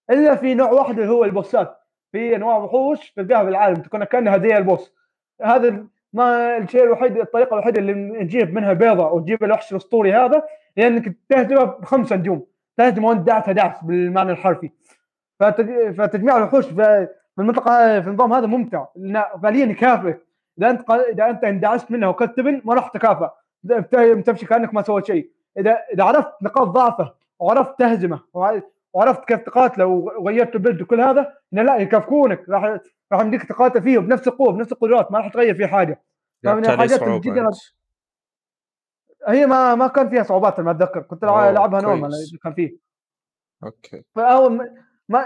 [0.09, 1.77] إلا في نوع واحد اللي هو البوسات
[2.11, 4.93] في انواع وحوش تلقاها بالعالم تكون كأنها زي البوس
[5.41, 10.43] هذا ما الشيء الوحيد الطريقة الوحيدة اللي نجيب منها بيضة وتجيب الوحش الأسطوري هذا
[10.77, 12.45] هي إنك تهزمه بخمسة نجوم.
[12.77, 14.69] تهزمه وأنت دعسه دعس بالمعنى الحرفي.
[15.43, 17.07] فتج- فتجميع الوحوش في
[17.39, 18.85] المنطقة في النظام هذا ممتع.
[19.43, 20.25] فعليا يكافئك.
[20.59, 23.27] إذا أنت إذا أنت اندعست منها وكلت تبن ما راح تكافئ
[23.63, 25.29] بتمشي كأنك ما سويت شيء.
[25.57, 28.19] إذا إذا عرفت نقاط ضعفه وعرفت تهزمه
[28.93, 32.49] وعرفت كيف تقاتله وغيرت البلد وكل هذا؟ إنه لا يكافئونك.
[32.49, 32.79] راح
[33.11, 36.01] راح يمديك تقاتل فيه بنفس القوة بنفس القدرات ما راح تغير فيه حاجة.
[36.43, 37.49] فمن الحاجات جدا.
[39.27, 41.01] هي ما ما كان فيها صعوبات ما أتذكر.
[41.01, 42.11] كنت ألعبها normal.
[42.43, 42.77] كان فيه.
[43.63, 44.03] okay.
[44.15, 44.69] فأول
[45.09, 45.25] ما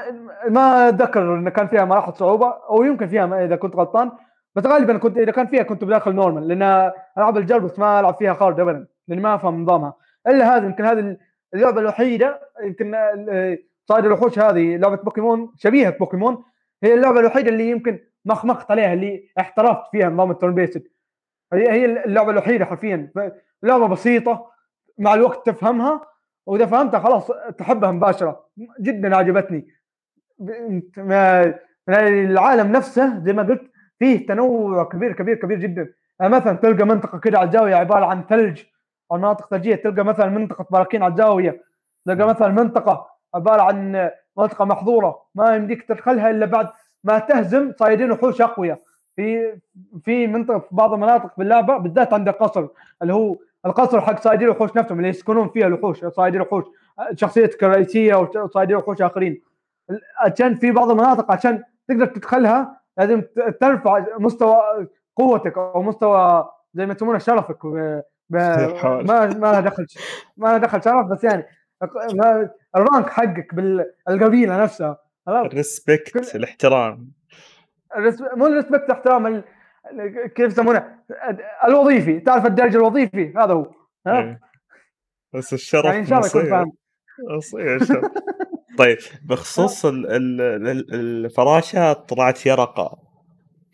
[0.49, 4.11] ما, أتذكر إن كان فيها مراحل صعوبة أو يمكن فيها إذا كنت غلطان.
[4.55, 7.99] بس غالبا كنت إذا كان فيها كنت بداخل normal لأن العاب ال RPG بس ما
[7.99, 9.93] ألعب فيها خارج ابدا لأني ما أفهم نظامها.
[10.27, 11.17] إلا هذا يمكن هذه
[11.53, 16.43] اللعبة الوحيدة يمكن ال- صيد الوحوش هذه لعبة بوكيمون شبيهة بوكيمون
[16.83, 20.87] هي اللعبة الوحيدة اللي يمكن مخمخت عليها اللي احترفت فيها نظام التورن بيسد
[21.53, 23.11] هي هي اللعبة الوحيدة حرفيا.
[23.63, 24.51] لعبة بسيطة
[24.97, 26.01] مع الوقت تفهمها
[26.45, 28.45] وإذا فهمتها خلاص تحبها مباشرة.
[28.79, 29.67] جدا عجبتني.
[31.89, 35.93] العالم نفسه زي ما قلت فيه تنوع كبير كبير كبير جدا.
[36.19, 38.61] يعني مثلا تلقى منطقة كده على الزاويه عبارة عن ثلج
[39.11, 41.63] أو مناطق ثلجيه تلقى مثلا منطقة براكين على الزاوية
[42.05, 46.69] تلقى مثلا منطقة عبارة عن منطقة محظورة ما يمديك تدخلها إلا بعد
[47.03, 48.79] ما تهزم صيادين وحوش أقوياء.
[49.15, 49.57] في
[50.05, 52.67] في منطقة في بعض المناطق باللعبه بالذات عند قصر
[53.01, 53.35] اللي هو
[53.65, 56.63] القصر حق صيادين الوحوش نفسهم اللي يسكنون فيها الوحوش صيادين الوحوش
[57.15, 59.41] شخصيتك الرئيسيه وصيادين وحوش آخرين.
[60.19, 63.21] عشان في بعض المناطق عشان تقدر تدخلها لازم
[63.61, 64.57] ترفع مستوى
[65.17, 67.57] قوتك أو مستوى زي ما يسمونه شرفك
[68.33, 69.85] ما ما لها دخل
[70.37, 71.43] ما دخل شرف بس يعني
[72.13, 77.11] ما- ال rank حقك بالقبيله نفسها ال respect كل- الاحترام.
[78.35, 79.43] مو ال respect احترام ال...
[79.91, 80.95] ال- كيف يسمونه؟
[81.67, 83.71] الوظيفي تعرف الدرج الوظيفي؟ هذا هو
[84.07, 84.39] ها؟ إيه.
[85.33, 86.49] بس الشرف يعني إن شاء الله يكون.
[86.49, 86.71] فاهم.
[87.81, 88.05] الشرف.
[88.77, 90.93] طيب بخصوص ال ال ال
[91.25, 92.97] الفراشات طلعت يرقة.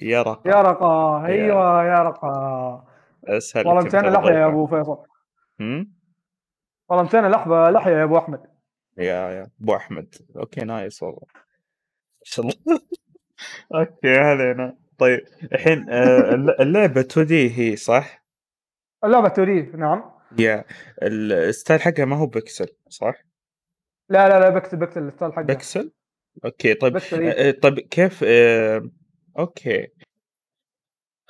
[0.01, 0.21] يا
[0.61, 1.99] رقا أيوه يا.
[2.03, 2.85] رقا
[3.23, 4.97] أسهل والله مسينا لحية يا أبو فيصل.
[5.59, 5.93] هم؟
[6.89, 8.41] والله مسينا لحظة لحية يا أبو أحمد.
[8.97, 10.15] يا يا أبو أحمد.
[10.35, 11.21] okay nice والله.
[11.35, 12.57] ما شاء الله.
[13.75, 14.17] okay.
[14.17, 15.19] علينا طيب
[15.53, 18.25] الحين آه، الل- اللعبة 2D هي صح؟
[19.03, 20.11] اللعبة 2D نعم.
[20.39, 20.65] يا
[21.03, 23.15] ال style حقها ما هو بيكسل صح؟
[24.09, 25.91] لا لا لا pixel pixel ال style حقه بيكسل؟
[26.45, 27.31] okay طيب إيه.
[27.49, 28.89] آه، طيب كيف آه،
[29.39, 29.87] okay.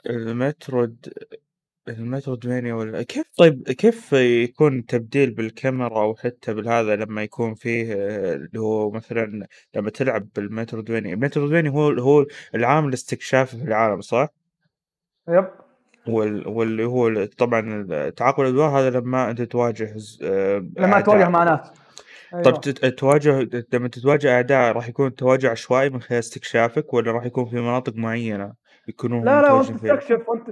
[0.05, 1.13] ال Metroid-
[1.89, 7.93] ال Metroidvania ولا كيف طيب كيف يكون تبديل بالكاميرا أو حتى بالهذا لما يكون فيه
[8.33, 12.25] اللي هو مثلا لما تلعب بال Metroidvania ال Metroidvania هو هو
[12.55, 14.27] العامل الاستكشافي في العالم صح؟
[15.29, 15.45] yep
[16.07, 16.47] وال...
[16.47, 21.01] واللي هو طبعا تعاقب الأدوار هذا لما أنت تواجه ز- آه، لما أعداء.
[21.05, 21.59] تواجه مع ناس
[22.31, 22.57] طيب أيوة.
[22.59, 27.45] تت- تواجه لما تتواجه أعداء راح يكون تواجه عشوائي من خلال استكشافك ولا راح يكون
[27.45, 28.53] في مناطق معينة
[28.87, 30.49] يكونون لا لا متواجدين فيها؟ تستكشف وأنت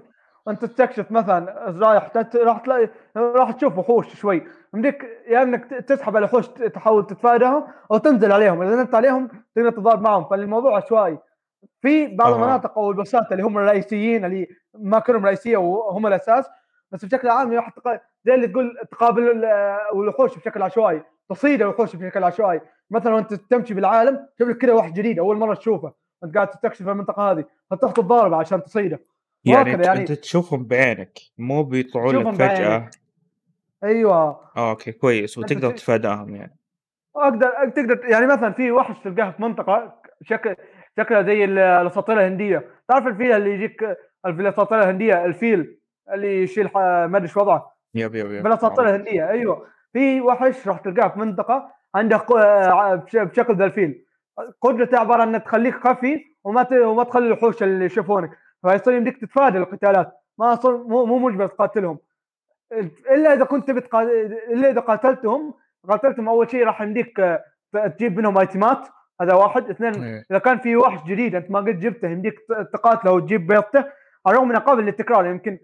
[0.48, 4.44] وانت تستكشف مثلا رايح راح تلاقي راح تشوف وحوش شوي.
[4.74, 8.62] يمديك يا إنك ت- تسحب على الوحوش تحاول تتفاداهم أو تنزل عليهم.
[8.62, 10.26] إذا نزلت عليهم تقدر تضارب معهم.
[10.30, 11.18] فالموضوع عشوائي
[11.82, 12.36] في بعض آه.
[12.36, 14.48] المناطق أو البوسات اللي هم الرئيسيين اللي
[14.80, 16.50] ما كلهم رئيسية وهم الأساس
[16.92, 17.70] بس بشكل عام راح
[18.26, 19.46] زي اللي تقول تقابل ال-
[19.94, 21.02] الوحوش بشكل عشوائي.
[21.30, 22.62] تصيد الوحوش بشكل عشوائي.
[22.92, 25.94] مثلا وأنت تمشي بالعالم تشوف لك كذا وحش جديد أول مرة تشوفه.
[26.24, 29.00] أنت قاعد تستكشف المنطقة هذه فتروح تتضارب عشان تصيده.
[29.54, 32.90] يعني, يعني انت تشوفهم بعينك مو بيطلعون لك فجاه بعينك.
[33.84, 34.14] أيوه.
[34.58, 35.38] آه أوكي كويس.
[35.38, 36.58] وتقدر تتفاداهم يعني.
[37.16, 40.56] أقدر تقدر يعني مثلا في وحش تلقاه في منطقة شكل
[41.00, 42.66] شكلها زي ال- الأساطير الهندية.
[42.88, 45.78] تعرف الفيل اللي يجيك الفلسطينيه الهندية الفيل
[46.14, 47.78] اللي يشيل ما أدري إيش وضعه.
[47.96, 48.48] yep yep yep.
[48.48, 49.30] الفلسطينيه الهندية.
[49.30, 49.66] أيوه.
[49.94, 52.18] في وحش راح تلقاه في منطقة عنده
[53.04, 54.06] بشكل ذا الفيل.
[54.62, 56.68] قدرته عبارة عن تخليك خفي وما.
[56.86, 58.30] وما تخلي الوحوش اللي يشوفونك.
[58.70, 60.14] فيصير يمديك تتفادى القتالات.
[60.38, 62.00] ما صار مو مو مجبر تقاتلهم.
[63.12, 64.02] إلا إذا كنت تبي تقا...
[64.52, 65.54] إلا إذا قاتلتهم
[65.90, 67.44] قاتلتهم أول شيء راح يمديك آه،
[67.88, 68.88] تجيب منهم item ات.
[69.22, 69.70] هذا واحد.
[69.70, 70.26] اثنين إيه.
[70.32, 72.36] إذا كان في وحش جديد أنت ما قد جبته يمديك
[72.74, 73.80] تقاتله وتجيب بيضته.
[74.26, 75.60] على الرغم انه قابل للتكرار يمكن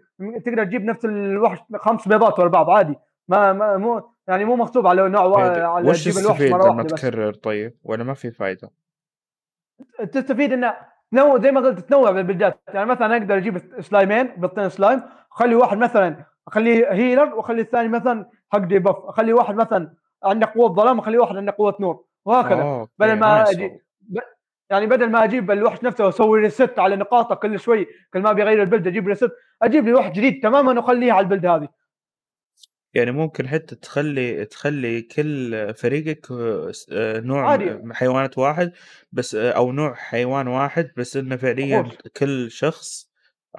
[0.45, 2.95] تقدر تجيب نفس الوحش خمس بيضات ورا بعض عادي.
[3.27, 6.73] ما, ما مو يعني مو مغصوب على نوع وا- على وش تجيب الوحش مرة لما
[6.75, 7.01] واحدة بس.
[7.01, 8.69] تكرر طيب؟ ولا ما في فايدة؟
[10.11, 10.73] تستفيد إنه
[11.13, 15.01] تنوع زي ما قلت تنوع بال build ات يعني مثلا أقدر أجيب سلايمين بيضتين سلايم
[15.31, 19.93] أخلي واحد مثلا أخليه healer وأخلي الثاني مثلا حق debuff أخلي واحد مثلا
[20.23, 22.03] عنده قوة ظلام أخلي واحد عنده قوة نور.
[22.25, 22.61] وهكذا.
[22.61, 23.79] أوه، بدل ما nice أجي والله.
[24.01, 24.19] ب...
[24.69, 28.61] يعني بدل ما أجيب الوحش نفسه واسوي ريست على نقاطه كل شوي كل ما بيغير
[28.61, 31.67] البلد أجيب ريست أجيب لي واحد جديد تماما وأخليه على البلد هذه.
[32.93, 37.69] يعني ممكن حتى تخلي تخلي كل فريقك آه، س- آه، نوع عادي.
[37.69, 38.71] م- حيوانات واحد
[39.11, 41.93] بس آه، أو نوع حيوان واحد بس إنه فعليا وحوش.
[42.17, 43.09] كل شخص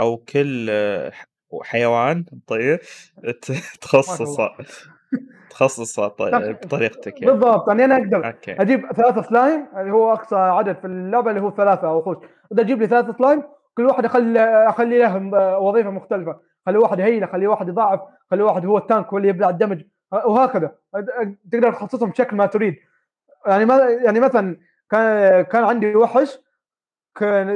[0.00, 1.28] أو كل آه، ح-
[1.62, 2.78] حيوان طيب
[3.42, 4.48] ت- تخصصه
[5.50, 7.32] تخصصه طيب بطريقتك يعني.
[7.34, 8.52] بالضبط يعني أنا أقدر okay.
[8.52, 12.16] أجيب ثلاثة سلايم اللي هو أقصى عدد في اللعبة اللي هو ثلاثة أو وحوش
[12.52, 13.42] إذا أجيب لي ثلاثة سلايم
[13.76, 16.40] كل واحد أخلي أخلي له م- وظيفة مختلفة.
[16.66, 18.00] خلي واحد ي heal خلي واحد يضاعف
[18.30, 19.84] خلي واحد هو ال tank هو اللي يبلع ال damage.
[20.12, 20.74] وهكذا.
[20.96, 22.76] أد- تقدر تخصصهم بشكل ما تريد.
[23.46, 24.56] يعني ما يعني مثلا
[24.90, 26.38] كان كان عندي وحش
[27.14, 27.46] كان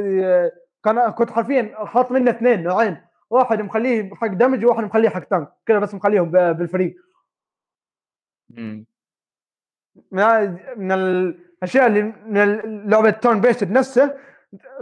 [0.84, 3.00] كان كنت حرفيا حاط منه اثنين نوعين.
[3.30, 5.53] واحد مخليه حق damage وواحد مخليه حق tank.
[5.66, 6.96] كذا بس مخليهم بالفريق.
[10.12, 14.16] من من الأشياء اللي من لعبة turn-based نفسه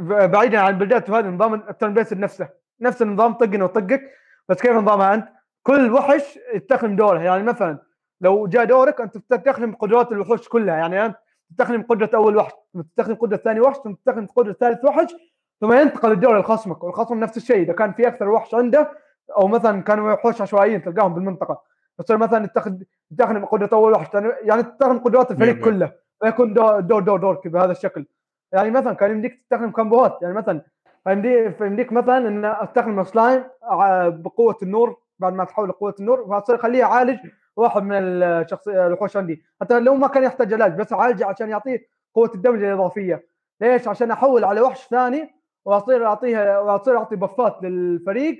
[0.01, 2.49] بعيدا عن ال build ات وهذا نظام ال turn-based نفسه.
[2.81, 4.11] نفس النظام طقني وطقك
[4.49, 5.29] بس كيف نظامها أنت؟
[5.62, 7.20] كل وحش يستخدم دوره.
[7.20, 7.79] يعني مثلا
[8.20, 10.77] لو جاء دورك أنت تستخدم قدرات الوحوش كلها.
[10.77, 11.16] يعني أنت
[11.51, 15.14] تستخدم قدرة أول وحش ثم تستخدم قدرة ثاني وحش ثم تستخدم قدرة ثالث وحش
[15.61, 17.62] ثم ينتقل الدور لخصمك والخصم نفس الشيء.
[17.62, 18.91] إذا كان في أكثر وحش عنده
[19.37, 21.62] أو مثلا كانوا وحوش عشوائيين تلقاهم بالمنطقة
[21.99, 22.79] تصير مثلا تستخدم
[23.11, 25.64] تستخدم قدرة أول وحش يعني تستخدم قدرات الفريق.
[25.64, 25.93] كله
[26.24, 28.07] فيكون دور دور دور, دور بهذا الشكل.
[28.53, 30.62] يعني مثلا كان يمديك تستخدم combo هات يعني مثلا
[31.07, 36.57] فيمديك فيمديك مثلا إن أستخدم سلايم ع- بقوة النور بعد ما تحول لقوة النور فاصير
[36.57, 37.19] اخليه يعالج
[37.57, 37.93] واحد من
[38.23, 39.43] الشخصيه الوحوش عندي.
[39.61, 43.27] حتى لو ما كان يحتاج علاج بس أعالجه عشان يعطيه قوة ال damage الإضافية.
[43.61, 45.35] ليش؟ عشان أحول على وحش ثاني
[45.65, 48.39] وأصير اعطيها وأصير أعطي buff ات للفريق.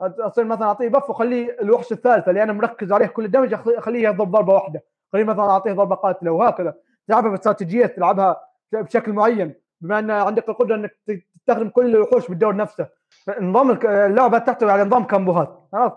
[0.00, 4.08] أصير مثلا أعطيه buff وأخليه الوحش الثالث اللي أنا مركز عليه كل ال damage أخليه
[4.08, 4.84] يضرب ضربة واحدة.
[5.12, 6.30] خليه مثلا أعطيه ضربة قاتلة.
[6.30, 6.74] وهكذا.
[7.08, 8.36] تلعبها باستراتيجية تلعبها
[8.72, 9.54] بشكل معين.
[9.86, 10.96] بما أن عندك القدرة أنك
[11.36, 12.86] تستخدم كل الوحوش بالدور نفسه.
[13.40, 15.92] نظام اللعبة تحتوي على نظام combo هات خلاص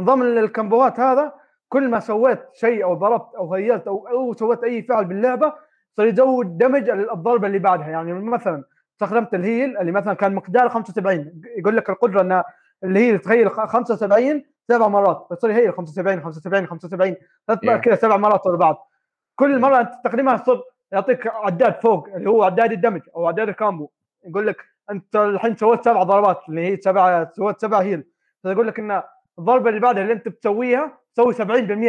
[0.00, 1.32] نظام ال- ال combo هات هذا
[1.68, 5.52] كل ما سويت شيء أو ضربت أو heal ت أو أو سويت أي فعل باللعبة
[5.96, 7.88] صار يزود damage الضربة اللي بعدها.
[7.88, 8.64] يعني مثلا
[8.94, 12.42] استخدمت ال heal اللي مثلا كان مقداره 75 يقول لك القدرة أن
[12.84, 17.16] ال heal تغير خ- 75 سبع مرات فتصير هي 75 75 75
[17.48, 17.80] تطلع إيه.
[17.80, 18.90] كذا سبع مرات ورا بعض.
[19.36, 20.62] كل مرة أنت تستخدمها تصير
[20.92, 23.90] يعطيك عداد فوق اللي هو عداد ال damage أو عداد ال combo.
[24.26, 24.56] يقول لك
[24.90, 28.04] أنت الحين سويت سبع ضربات اللي هي سبع سويت سبع heal
[28.42, 29.02] فيقول لك إن
[29.38, 31.38] الضربة اللي بعدها اللي أنت بتسويها تسوي 70%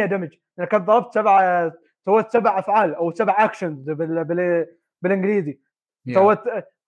[0.06, 1.70] damage لانك كنت ضربت سبع
[2.04, 4.24] سويت سبع أفعال أو سبع actions بال...
[4.24, 4.66] بال...
[5.02, 5.60] بالإنجليزي.
[6.08, 6.14] إيه.
[6.14, 6.38] سويت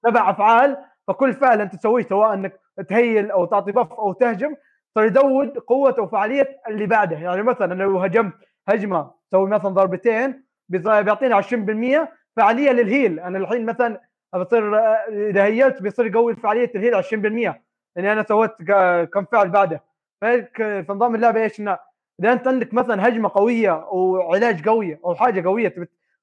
[0.06, 0.76] سبع أفعال
[1.08, 4.54] فكل فعل أنت تسويه سواء إنك تهيل أو تعطي buff أو تهجم
[4.94, 8.34] صار يزود قوة وفعاليه اللي بعده يعني مثلا لو هجمت
[8.68, 13.20] هجمة تسوي مثلا ضربتين بيعطيني 20% فعالية لل heal.
[13.20, 14.00] أنا الحين مثلا
[14.34, 14.76] بصير
[15.08, 17.54] إذا هيلت بيصير يقوي فعالية ال heal 20%
[17.96, 18.50] لاني أنا سويت
[19.12, 19.82] كم فعل بعده.
[20.20, 21.78] فهيك في نظام اللعبة إيش؟ إنه
[22.20, 25.74] إذا أنت عندك مثلا هجمة قوية أو علاج قوي أو حاجة قوية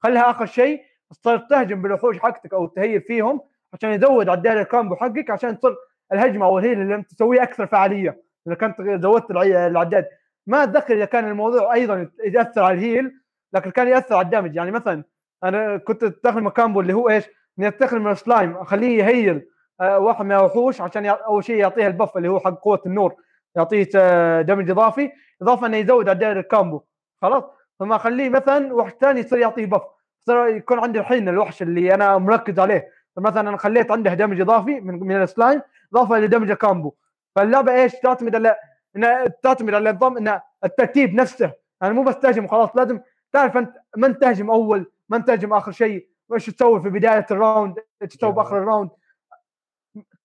[0.01, 0.81] تخليها آخر شيء
[1.11, 3.41] تصير تهجم بالوحوش حقتك أو تهيل فيهم
[3.73, 5.75] عشان يزود عداد ال combo حقك عشان تصير
[6.13, 8.21] الهجمة أو ال heal اللي أنت تسويه أكثر فعالية.
[8.47, 10.07] إذا كنت زودت الع- العداد.
[10.47, 13.20] ما أتذكر إذا كان الموضوع أيضا يأثر على ال heal.
[13.53, 14.55] لكن كان يأثر على ال damage.
[14.55, 15.03] يعني مثلا
[15.43, 17.25] أنا كنت أستخدم combo اللي هو إيش؟
[17.59, 19.47] إني أستخدم السلايم أخليه يهيل
[19.81, 23.15] آه، واحد من الوحوش عشان أول شيء يعطيه ال buff اللي هو حق قوة النور
[23.55, 26.81] يعطيه آه، damage إضافي إضافة إنه يزود عداد ال combo.
[27.21, 27.43] خلاص؟
[27.79, 29.81] ثم أخليه مثلا وحش ثاني يصير يعطيه buff
[30.19, 32.89] صار يكون عندي الحين الوحش اللي أنا مركز عليه.
[33.17, 35.61] مثلا أنا خليت عنده damage إضافي من من السلايم
[35.93, 36.93] إضافة ل damage ال combo.
[37.35, 38.55] فاللعبة إيش؟ تعتمد على
[38.95, 41.51] إنها تعتمد على نظام ان الترتيب نفسه.
[41.81, 42.99] يعني مو بس تهجم وخلاص لازم
[43.31, 47.75] تعرف أنت من تهجم أول من تهجم آخر شيء؟ وايش تسوي في بداية ال round
[48.01, 48.31] إيش تسوي.
[48.31, 48.89] بآخر ال round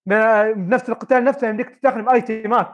[0.06, 2.68] بنفس القتال نفسه يمديك تستخدم ايتمات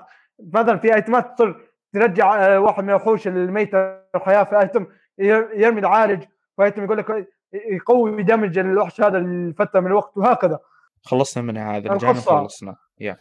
[0.53, 3.79] مثلا في ايتمات تصير ترجع آه، واحد من الوحوش الميته
[4.15, 4.87] الحياة في ايتم
[5.19, 6.25] ير- يرمي العالج
[6.59, 10.59] فايتم يقول لك يقوي دمج الوحش هذا لفتره من الوقت وهكذا.
[11.03, 12.39] خلصنا من هذا القصة.
[12.41, 13.17] خلصنا يا.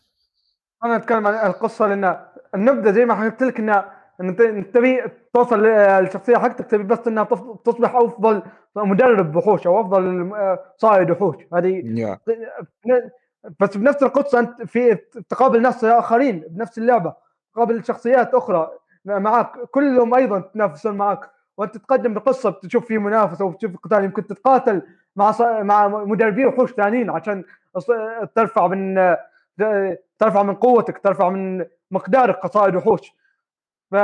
[0.84, 3.84] أنا أتكلم عن القصة لأن النبذه زي ما حكيت لك إن
[4.22, 4.42] إن انت
[4.74, 5.02] تبي
[5.34, 8.42] توصل للشخصية حقتك تبي بس إنها تص- تصبح أفضل
[8.76, 11.36] مدرب وحوش أو أفضل آه، صائد وحوش.
[11.54, 11.82] هذه
[12.86, 13.00] يا
[13.60, 14.96] بس بنفس القصة أنت في
[15.30, 17.14] تقابل ناس آخرين بنفس اللعبة
[17.54, 18.70] تقابل شخصيات أخرى
[19.06, 24.82] معك كلهم أيضا يتنافسون معك وأنت تقدم بقصة بتشوف في منافسة وبتشوف قتال يمكن تتقاتل
[25.16, 27.44] مع ص- مع مدربين وحوش ثانيين عشان
[28.36, 29.16] ترفع من
[30.20, 33.14] ترفع من قوتك ترفع من مقدارك كصائد وحوش.
[33.92, 33.96] ف...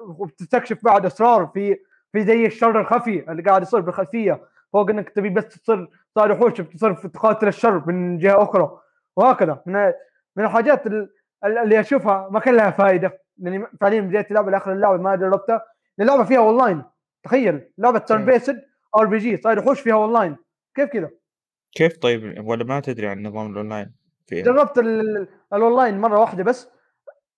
[0.00, 1.76] وبتستكشف بعد اسرار في
[2.12, 4.40] في زي الشر الخفي اللي قاعد يصير بالخلفية.
[4.72, 8.78] فوق إنك تبي بس تصير صائد وحوش بتصير تقاتل الشر من جهة أخرى.
[9.16, 9.62] وهكذا.
[9.66, 9.92] من
[10.36, 11.10] من الحاجات ال-
[11.44, 15.62] ال- اللي أشوفها ما كان لها فائده لأني فعليا بديت اللعبة لآخر اللعبة ما جربتها
[16.00, 16.82] اللعبة فيها أونلاين.
[17.22, 17.72] تخيل.
[17.78, 18.62] لعبة ترن بيسد
[18.98, 20.36] ار بي جي صاير وحوش فيها أونلاين.
[20.74, 21.10] كيف كذا؟
[21.72, 23.92] كيف طيب؟ ولا ما تدري عن نظام الأونلاين
[24.26, 26.75] فيها جربت ال- ال- الأونلاين مرة واحدة بس.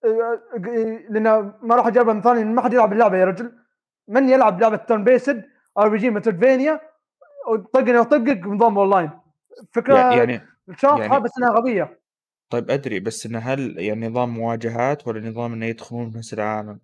[0.04, 3.52] لأن ما راح اجربها من ثاني ما حد يلعب اللعبة يا رجل.
[4.08, 5.44] من يلعب لعبة turn-based
[5.78, 6.80] RPG مترفينيا
[7.72, 9.10] طقني وطقك بنظام أونلاين.
[9.72, 10.40] فكرة يع- يعني
[10.76, 12.00] شاطحة يعني- بس إنها غبية.
[12.50, 16.80] طيب أدري بس انه هل يعني نظام مواجهات ولا نظام إنه يدخلون في نفس العالم؟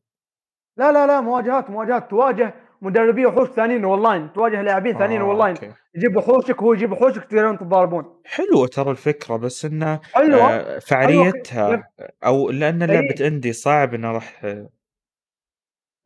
[0.76, 2.54] لا لا لا مواجهات مواجهات تواجه.
[2.83, 5.57] مدربين وحوش ثانيين اونلاين تواجه لاعبين ثانيين آه، اونلاين.
[5.95, 11.66] يجيب وحوشك وهو يجيب وحوشك تقدرون تتضاربون حلوة ترى الفكرة بس انه حلوة آه، فعاليتها
[11.66, 11.85] حلوة.
[12.27, 14.45] أو لأن هي- لعبة indie صعب إنه راح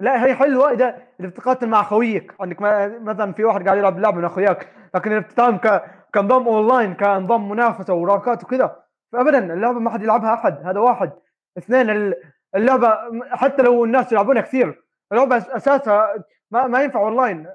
[0.00, 0.88] لا هي حلوة إذا
[1.20, 5.10] اذا بتقاتل مع خويك عندك ما- مثلا في واحد قاعد يلعب لعبه من أخوياك لكن
[5.12, 5.82] اذا بتتعامل ك...
[6.14, 8.76] كنظام أونلاين كنظام منافسة ورانكات وكذا
[9.12, 11.12] فابدا اللعبة ما حد يلعبها أحد هذا واحد
[11.58, 12.14] اثنين ال-
[12.54, 12.98] اللعبة
[13.30, 16.14] حتى لو الناس يلعبونها كثير اللعبة أساسها
[16.50, 17.46] ما, ما ينفع اونلاين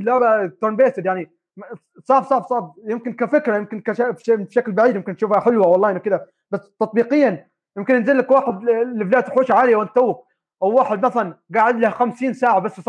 [0.00, 1.30] اللعبه turn-based يعني.
[2.04, 3.82] صعب صعب صعب يمكن كفكرة يمكن
[4.28, 9.50] بشكل بعيد يمكن تشوفها حلوة اونلاين وكذا بس تطبيقيا يمكن ينزل لك واحد ليفلات وحوش
[9.50, 10.26] عالية وانت توك
[10.62, 12.80] أو واحد مثلا قاعد له 50 ساعة بس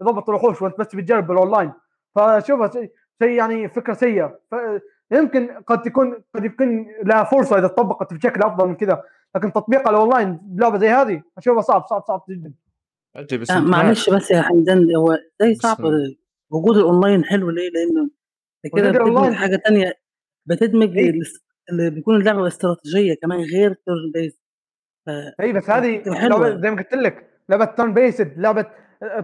[0.00, 1.72] يضبط الوحوش وانت بس بتجرب بالاونلاين
[2.14, 2.92] فشوفها شيء
[3.22, 4.38] شيء يعني فكرة سيئة.
[5.10, 9.02] يمكن قد تكون قد يكون لها فرصة إذا طبقت بشكل أفضل من كذا
[9.36, 12.52] لكن تطبيقها الاونلاين بلعبة زي هذه أشوفها صعب صعب صعب جدا.
[13.18, 15.78] ادري بس آه، معلش بس يا حمدان هو زي صعب
[16.50, 18.10] وجود الأونلاين حلو ليه؟ لأنه
[18.64, 19.92] أنت كده وجود بتدمج حاجة تانية
[20.46, 21.10] بتدمج إيه.
[21.10, 24.38] الاس- اللي بيكون اللعبة استراتيجية كمان غير تيرن بيز
[25.40, 26.02] اي بس هذه.
[26.06, 28.66] لعبة زي ما قلت لك لعبة ترن بيسد لعبة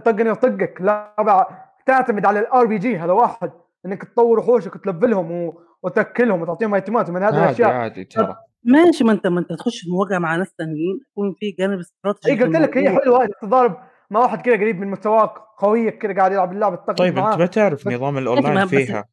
[0.05, 1.45] طقني وطقك لعبة
[1.85, 3.51] تعتمد على الار بي جي هذا واحد
[3.85, 5.61] إنك تطور وحوشك وتلفلهم و...
[5.83, 8.35] وتأكلهم وتعطيهم ايتمات ومن هذه عادي الأشياء عادي ترى
[8.65, 12.33] ماشي ما أنت ما أنت تخش في مواجهة مع ناس تانيين يكون في جانب استراتيجي
[12.33, 13.03] اي في قلت لك هي الموضوع.
[13.03, 13.77] حلوة إنك تضارب
[14.09, 17.37] مع واحد كذا قريب من مستواك خويك كذا قاعد يلعب اللعبه تطقطق طيب أنت معاه.
[17.37, 19.05] ما تعرف بس- نظام الأونلاين بس- فيها؟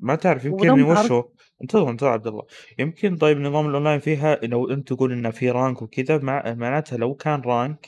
[0.00, 1.22] ما تعرف يمكن ودام تعرف- وشو
[1.62, 2.42] انتظر انتظر عبد الله.
[2.78, 7.14] يمكن طيب نظام الأونلاين فيها لو أنت تقول إنه في rank وكذا مع معناتها لو
[7.14, 7.86] كان rank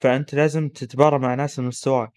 [0.00, 2.12] فأنت لازم تتبارى مع ناس من مستواك.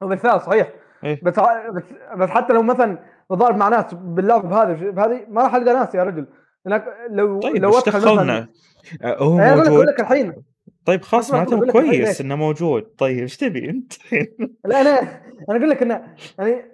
[0.00, 0.72] بالفعل صحيح.
[1.04, 1.20] إيه.
[1.22, 1.82] بس ع- بس,
[2.16, 2.98] بس حتى لو مثلا
[3.30, 6.26] بضارب مع ناس باللعبه بهذه بهذه ما راح ألقى ناس يا رجل.
[6.66, 8.48] لك لو طيب لو دخلنا.
[9.02, 9.88] آه، هو إيه، أقول لك موجود.
[9.88, 10.34] الحين.
[10.84, 12.20] طيب خلاص معناته كويس.
[12.20, 12.82] إنه موجود.
[12.98, 13.92] طيب إيش تبي أنت؟
[14.64, 16.64] لا أنا أنا أقول لك انه يعني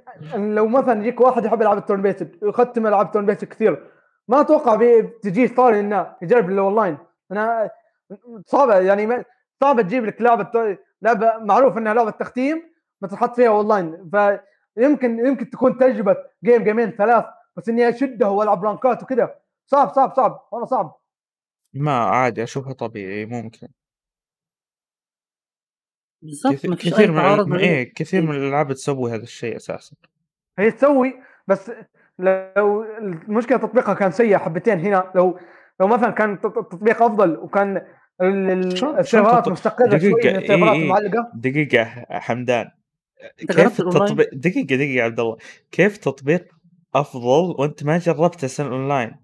[0.54, 3.86] لو مثلا يجيك واحد يحب يلعب ال turn-based ويختم ألعاب ال turn-based كثير
[4.28, 6.98] ما أتوقع بتجيه ثاني إنه يجرب الاونلاين
[7.32, 7.70] أنا
[8.46, 9.24] صعبة يعني ما-
[9.60, 12.62] صعبة تجيب لك لعبة لعبة معروف إنها لعبة تختيم
[13.00, 14.10] بس تحط فيها أونلاين.
[14.74, 17.24] فيمكن يمكن تكون تجربة game جيمين ثلاث
[17.56, 19.34] بس إني أشده وألعب رانكات وكذا.
[19.66, 20.98] صعب صعب صعب والله صعب.
[21.74, 23.68] ما عادي أشوفها طبيعي ممكن.
[26.22, 29.96] كثير, ما فيش كثير اي من تعارض إيه كثير من الألعاب تسوي هذا الشيء أساسا.
[30.58, 31.14] هي تسوي
[31.46, 31.70] بس
[32.18, 35.38] لو المشكلة تطبيقها كان سيء حبتين هنا لو
[35.80, 37.86] لو مثلا كان تط- التطبيق أفضل وكان
[38.20, 39.06] السيرفرات
[39.44, 40.82] شلون مستقره شوي دقيقة، من إيه السيرفرات إيه.
[40.82, 41.30] المعلقة.
[41.34, 41.84] دقيقة
[42.20, 42.70] حمدان.
[43.38, 45.36] كيف؟ التطبيق دقيقة دقيقة يا عبد الله.
[45.70, 46.54] كيف تطبيق
[46.94, 49.16] أفضل وأنت ما جربت أساسا اونلاين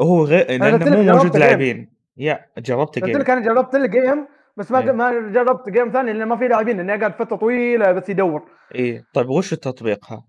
[0.00, 1.36] هو غير قلت لأنه مو موجود.
[1.36, 1.92] لاعبين.
[2.16, 4.26] yeah جربت قلت game لك أنا جربت ال game
[4.56, 4.92] بس ما إيه.
[4.92, 8.42] ما جربت game ثاني لأنه ما في لاعبين لأني قاعد فترة طويلة بس يدور.
[8.74, 9.04] إيه.
[9.14, 10.24] طيب وش التطبيق ها؟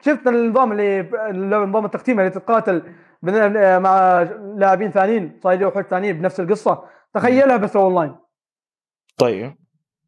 [0.00, 1.02] شفت النظام اللي
[1.66, 2.82] نظام التختيم اللي تتقاتل
[3.22, 4.22] بين- مع
[4.56, 6.84] لاعبين ثانيين صايدين وحوش ثانيين بنفس القصة؟
[7.14, 8.16] تخيلها بس أونلاين.
[9.18, 9.54] طيب.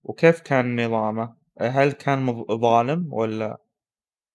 [0.05, 3.59] وكيف كان نظامه؟ هل كان ظالم ولا؟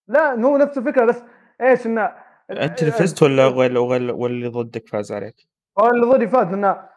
[0.07, 1.23] لا هو نفس الفكرة بس
[1.61, 2.11] إيش إنه
[2.51, 5.35] أنت اللي فزت والّا وال وال واللي ضدك فاز عليك؟
[5.79, 6.89] هو اللي ضدي فاز لأنه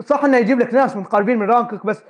[0.00, 2.02] صح إنه يجيب لك ناس متقاربين من rank ك بس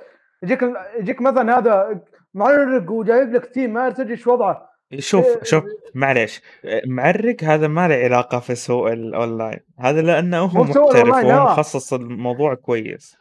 [0.43, 0.59] يجيك
[0.99, 2.01] يجيك مثلًا هذا
[2.33, 4.69] معرق وجايب لك team ما تدري إيش وضعه.
[4.99, 5.63] شوف، إيه شوف
[5.95, 6.41] معليش
[6.85, 11.43] معرّق هذا ما له علاقة في سوق الأونلاين، هذا لأنه هو محترف الأونلاين وهو.
[11.43, 13.17] مخصص الموضوع كويس.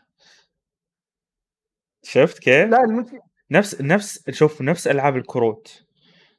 [2.02, 5.84] شُفت كيف؟ لا المشك نفس نفس شوف نفس ألعاب الكروت،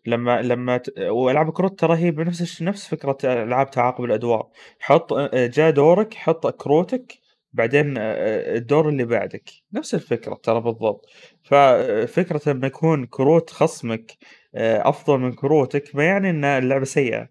[0.05, 4.49] لمّا لمّا ت وألعاب الكروت ترى هي بنفس نفس فكرة ألعاب تعاقب الأدوار،
[4.79, 7.13] حُط جاء دورك حُط كروتك
[7.53, 11.05] بعدين آآ الدور اللي بعدك، نفس الفكرة ترى بالضبط،
[11.43, 14.11] ففكرة لمّا يكون كروت خصمك
[14.55, 17.29] آآ أفضل من كروتك ما يعني إن اللعبة سيئة،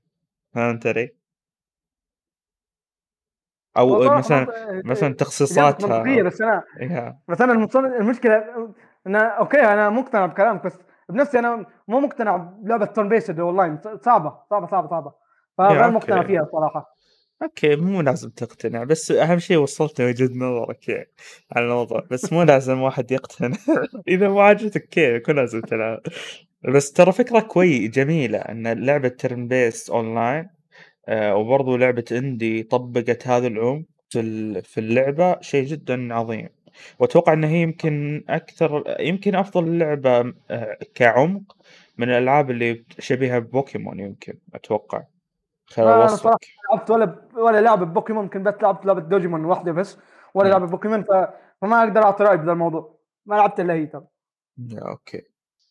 [0.55, 1.14] فهمت علي؟
[3.89, 4.47] صراحة مثلًا
[4.85, 6.03] مثلًا تخصيصاتها.
[7.29, 8.45] بس أنا المصن المشكلة
[9.07, 10.79] إن okay أنا مقتنع بكلامك بس
[11.09, 15.13] بنفسي أنا مو مقتنع بلعبة turn based online ص صعبة، صعبة، صعبة، صعبة،
[15.61, 16.23] yeah فغير مقتنع.
[16.23, 16.97] فيها الصراحة.
[17.43, 21.11] okay مو لازم تقتنع، بس أهم شي وصّلت وجهة نظرك يعني
[21.53, 23.57] على الموضوع، بس مو لازم واحد يقتنع.
[24.09, 26.01] إذا ما عجبتك okay مو لازم تلعب،
[26.75, 30.51] بس ترى فكرة كوي جميلة إن لعبة turn based online
[31.09, 36.49] آآ وبرضه لعبة indie طبّقت هذا العمق في ال في اللعبة شيء جدًا عظيم،
[36.99, 41.57] وأتوقع إن هي يمكن أكثر يمكن أفضل لعبة آآ كعمق
[41.99, 45.03] من الألعاب اللي شبيهة ببوكيمون يمكن أتوقع،
[45.66, 46.27] خلال وصفك.
[46.27, 49.99] ما لعبت ولا ولا لعبة بوكيمون يمكن بس لعبت لعبة ديجيمون واحدة بس،
[50.35, 50.49] ولا.
[50.49, 51.12] لعبة بوكيمون ف
[51.62, 54.05] فما أقدر أعطي رأي بذا الموضوع، ما لعبت إلا هي ترى.
[54.68, 55.23] yeah okay.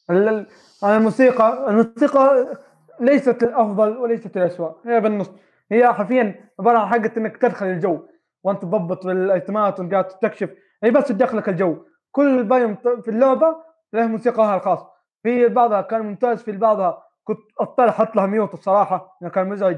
[0.09, 0.47] ال
[0.83, 2.57] الموسيقى الموسيقى
[2.99, 5.31] ليست الأفضل وليست الأسوأ، هي بالنص،
[5.71, 7.99] هي حرفيًا عبارة عن حاجة إنك تدخل الجو،
[8.43, 10.49] وأنت تضبط الأيتمات وأنت قاعد تستكشف،
[10.83, 11.77] هي بس تدخلك الجو،
[12.11, 13.55] كل بايوم ت في اللعبة
[13.93, 14.79] له موسيقاها الخاص،
[15.23, 19.77] في بعضها كان ممتاز في بعضها كنت أضطر أحط لها ميوت الصراحة لأنه كان مزعج،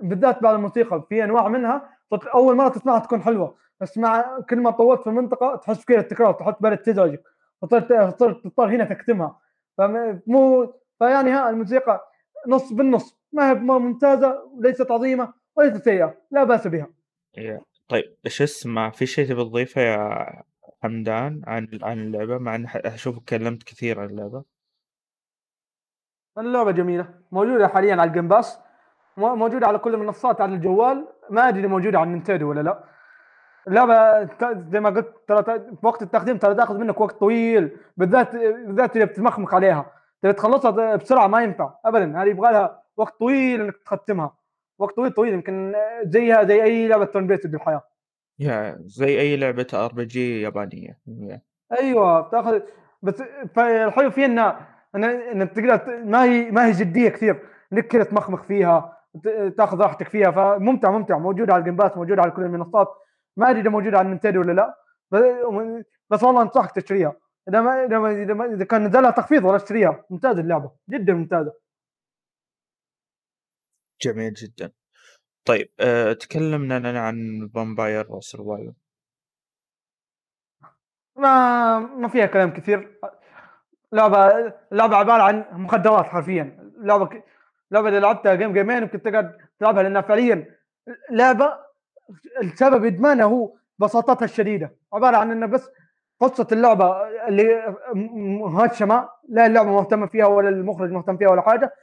[0.00, 1.90] بالذات بعض الموسيقى في أنواع منها
[2.34, 6.32] أول مرة تسمعها تكون حلوة، بس مع كل ما طوّلت في المنطقة تحس فيها التكرار
[6.34, 7.22] تحط بالك تزعجك،
[7.62, 9.40] فصرت صرت تضطر هنا تكتمها،
[9.78, 12.00] فم مو فيعني ها الموسيقى
[12.48, 16.88] نُص بالنُص، ما هي ب ممتازة وليست عظيمة وليست سيئة، لا بأس بها.
[17.38, 20.42] yeah طيب إيش اسمه؟ في شي تبي تضيفه يا
[20.82, 24.44] حمدان عن عن اللعبة؟ مع إن ح أشوفك تكلمت كثير عن اللعبة.
[26.38, 28.58] اللعبة جميلة، موجودة حاليًا على ال Game Pass،
[29.16, 32.84] مو موجودة على كل المنصات على الجوال، ما إذا موجودة على ال Nintendo والّا لأ.
[33.68, 34.24] اللعبة
[34.70, 39.54] زي ما قلت ترى وقت التقديم ترى تاخذ منك وقت طويل، بالذات بالذات إذا بتمخمخ
[39.54, 44.36] عليها، تبي تخلصها بسرعة ما ينفع أبدًا، هذه يبغى لها وقت طويل إنك تختمها،
[44.82, 45.74] وقت طويل، طويل يمكن
[46.04, 47.82] زيها زي أي لعبة turn based بالحياة.
[48.38, 50.98] يا زي أي لعبة RPG يابانية.
[51.06, 51.40] يا
[51.80, 52.60] أيوه بتأخذ
[53.02, 53.22] بس
[53.54, 58.42] فالحلو فيها إنها إن إنك تقدر ما هي ما هي جدية كثير، إنك كذا تمخمخ
[58.42, 58.98] فيها،
[59.58, 62.88] تاخذ راحتك فيها، فممتع، ممتع، موجودة على ال Game Pass، موجودة على كل المنصات،
[63.36, 64.74] ما أدري إذا موجودة على ال Nintendo والّا لأ،
[65.12, 65.16] ب
[66.10, 67.16] بس والله أنصحك تشتريها،
[67.48, 71.52] إذا ما إذا كان نزل لها تخفيض والله اشتريها، ممتازة اللعبة، جدًا ممتازة.
[74.02, 74.72] جميل جدًا.
[75.44, 78.72] طيب آآ تكلمنا عن Vampire Survivor.
[81.16, 82.98] ما ما فيها كلام كثير،
[83.92, 87.24] لعبة لعبة عبارة عن مخدرات حرفيًا، لعبة ك
[87.70, 90.56] لعبة إذا لعبتها game جيمين ممكن تقعد تلعبها لأنها فعليًا
[91.10, 91.58] لعبة
[92.42, 95.70] السبب إدمانها هو بساطتها الشديدة، عبارة عن إنه بس
[96.20, 97.76] قصة اللعبة اللي
[98.40, 101.74] مهمشة، لا اللعبة مهتمة فيها ولا المخرج مهتم فيها ولا حاجة،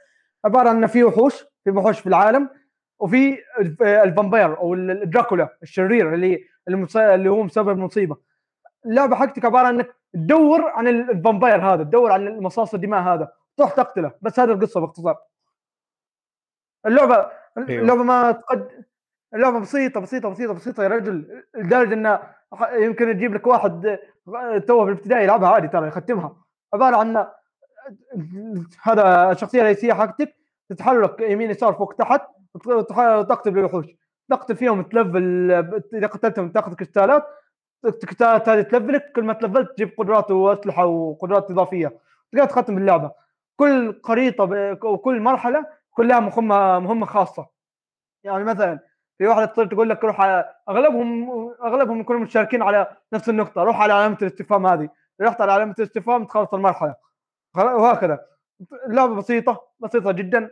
[0.44, 2.48] عبارة عن إنه في وحوش، في وحوش في العالم،
[2.98, 6.44] وفي الف ال vampire أو ال الدراكولا الشرير اللي
[6.96, 8.16] اللي هو مسبب المصيبة.
[8.86, 13.00] اللعبة حقتك عبارة عن إنك تدوّر عن ال ال vampire هذا، تدوّر عن المصاص الدماء
[13.02, 15.16] هذا، تروح تقتله، بس هذه القصة باختصار.
[16.86, 17.14] اللعبة
[17.58, 17.82] أيوه.
[17.82, 18.84] اللعبة ما تقد
[19.34, 22.20] اللعبة بسيطة، بسيطة، بسيطة، بسيطة يا رجل، لدرجة إنه
[22.52, 23.98] ح يمكن تجيب لك واحد
[24.66, 26.36] توه في الابتدائي يلعبها عادي ترى يختمها،
[26.74, 27.26] عبارة عن
[28.82, 30.36] هذا الشخصية الرئيسية حقتك
[30.68, 32.22] تتحرك يمين يسار فوق تحت
[33.28, 33.86] تقتل بالوحوش،
[34.30, 35.50] تقتل فيهم تلفل
[35.94, 37.26] إذا قتلتهم تاخذ كريستالات،
[37.84, 41.98] الكريستالات هذه تلفلك، كل ما تلفلت تجيب قدرات وأسلحة وقدرات إضافية،
[42.32, 43.12] تقدر تختم باللعبة.
[43.56, 47.46] كل خريطة ب وكل مرحلة يكون لها مهمة مهمة خاصة.
[48.24, 48.78] يعني مثلًا
[49.18, 51.30] في واحدة تصير تقول لك روح على أغلبهم
[51.64, 54.88] أغلبهم يكونوا متشاركين على نفس النقطة، روح على علامة الاستفهام هذه،
[55.20, 57.09] رحت على علامة الاستفهام تخلص المرحلة، خلا
[57.56, 58.20] وهكذا.
[58.88, 60.50] اللعبة بسيطة، بسيطة جدًا،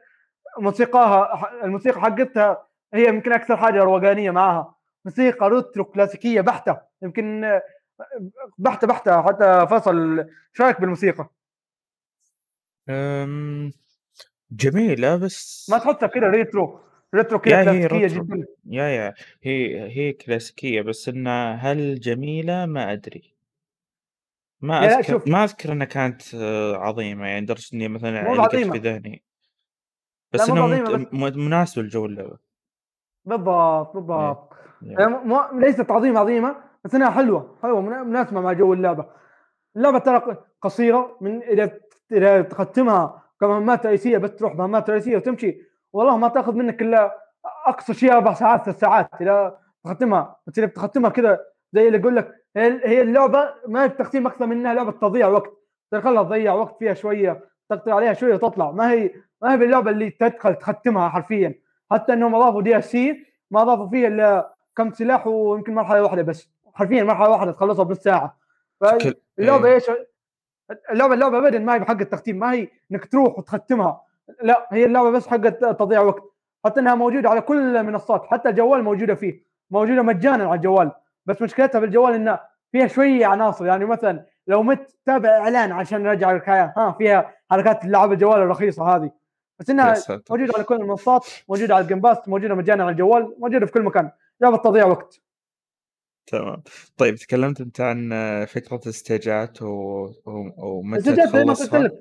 [0.59, 4.75] موسيقاها الموسيقى حقتها هي يمكن أكثر حاجة روقانية معاها،
[5.05, 7.61] موسيقى ريترو كلاسيكية بحتة، يمكن
[8.59, 11.31] بحتة، بحتة، حتى فيصل إيش رأيك بالموسيقى؟
[12.89, 13.73] آمم
[14.51, 16.81] جميلة بس ما تحسها كده retro.
[17.15, 18.25] retro كده كلاسيكية retro.
[18.25, 18.47] جدا.
[18.67, 19.15] yeah yeah.
[19.43, 23.38] هي هي كلاسيكية بس إنها هل جميلة؟ ما أدري.
[24.61, 28.57] ما لا شوف ما أذكر إنها كانت آه، عظيمة يعني لدرجة إني مثلا مو علقت
[28.57, 28.77] في بعظيمة.
[28.85, 29.23] ذهني
[30.33, 31.09] لا بس مو إنها بعظيمة مت...
[31.09, 32.39] بس م- مناسبة لجو اللعبة.
[33.25, 34.53] بالضبط إيه بالضبط.
[34.83, 35.01] يا.
[35.01, 39.07] هي مو ليست عظيمة عظيمة بس إنها حلوة حلوة منا- مناسبة مع جو اللعبة.
[39.77, 41.79] اللعبة ترى قصيرة من اذا
[42.13, 45.59] اذا تختمها كمهمات رئيسية بس تروح مهمات رئيسية وتمشي.
[45.93, 47.15] والله ما تأخذ منك إلا
[47.67, 50.37] أقصى شيء أربع ساعات ثلاث ساعات اذا تختمها.
[50.47, 51.39] بس اذا بتختمها كذا
[51.73, 55.53] زي اللي يقول لك هي هي اللعبة ما هي بتختيم أكثر منها لعبة تضييع وقت.
[55.91, 58.71] تخلها تضيع وقت فيها شوية تقطع عليها شوية وتطلع.
[58.71, 59.11] ما هي
[59.43, 61.55] ما هي باللعبة اللي تدخل تختمها حرفيا.
[61.91, 66.51] حتى إنهم أضافوا دي سي ما أضافوا فيها إلا كم سلاح ويمكن مرحلة واحدة بس.
[66.75, 68.39] حرفيا مرحلة واحدة تخلصها بنص ساعة.
[68.81, 69.75] فاللعبه إيه.
[69.75, 69.91] إيش؟
[70.91, 72.39] اللعبه اللعبة ابدا ما هي بحق التختيم.
[72.39, 74.01] ما هي إنك تروح وتختمها.
[74.43, 76.23] لا هي اللعبة بس حق تضييع وقت.
[76.65, 79.43] حتى إنها موجودة على كل المنصات حتى الجوال موجودة فيه.
[79.71, 80.93] موجودة مجانا على الجوال.
[81.29, 83.67] بس مشكلتها بالجوال انها فيها شوية عناصر.
[83.67, 88.97] يعني مثلا لو مت تابع إعلان عشان نرجع الحياة ها فيها حركات لعب الجوال الرخيصة
[88.97, 89.11] هذه.
[89.59, 89.95] بس إنها
[90.31, 93.73] موجودة على كل المنصات موجودة على ال Game Pass موجودة مجانا على الجوال موجودة في
[93.73, 94.11] كل مكان.
[94.41, 95.21] لعبه تضييع وقت.
[96.27, 96.63] تمام.
[96.97, 99.67] طيب تكلمت أنت عن آه، فكرة stage ات و...
[99.67, 100.51] و...
[100.57, 101.93] ومتى زي ما قلت لك.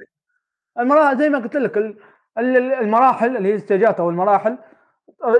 [0.80, 1.98] المراحل زي ما قلت لك ال-
[2.38, 4.58] ال- المراحل اللي هي ال stage ات أو المراحل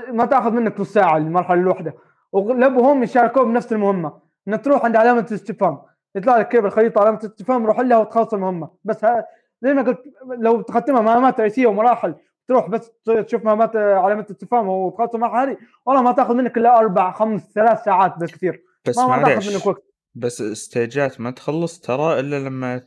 [0.08, 1.94] ما تأخذ منك نص ساعة المرحلة الواحدة.
[2.32, 4.20] واغلبهم يشاركون بنفس المهمة.
[4.48, 5.78] انك تروح عند علامة الاستفهام.
[6.14, 8.70] يطلع لك كيف الخريطة علامة الاستفهام روح لها وتخلص المهمة.
[8.84, 9.26] بس ها
[9.62, 10.02] زي ما قلت
[10.38, 12.14] لو تختمها مهمات رئيسية ومراحل
[12.48, 12.92] تروح بس
[13.26, 15.56] تشوف مهمات علامة الاستفهام وتخلص المرحله هذه
[15.86, 18.64] والله ما تاخذ منك إلا أربع خمس ثلاث ساعات بالكثير.
[18.86, 19.82] بس ما ما تاخذ منك وقت.
[20.14, 22.82] بس استيجات ما تخلص ترى إلا لما.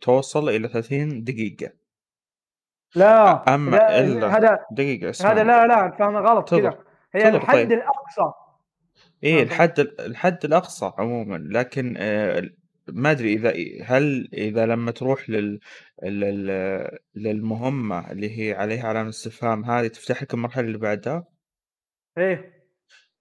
[0.00, 1.72] توصل إلى 30 دقيقة.
[2.96, 6.78] لا أما لا إلا هذا دقيقة هذا لا لا فاهم غلط كذا.
[7.14, 7.72] هي الحد طيب.
[7.72, 8.32] الأقصى.
[9.24, 9.46] إيه تفضل.
[9.52, 11.36] الحد الحد الأقصى عموما.
[11.36, 12.42] لكن آه،
[12.92, 13.52] ما أدري إذا
[13.84, 15.60] هل إذا لما تروح لل
[16.02, 21.24] لل للمهمة اللي هي عليها علامة استفهام هذه تفتح لك المرحلة اللي بعدها؟
[22.18, 22.58] إيه.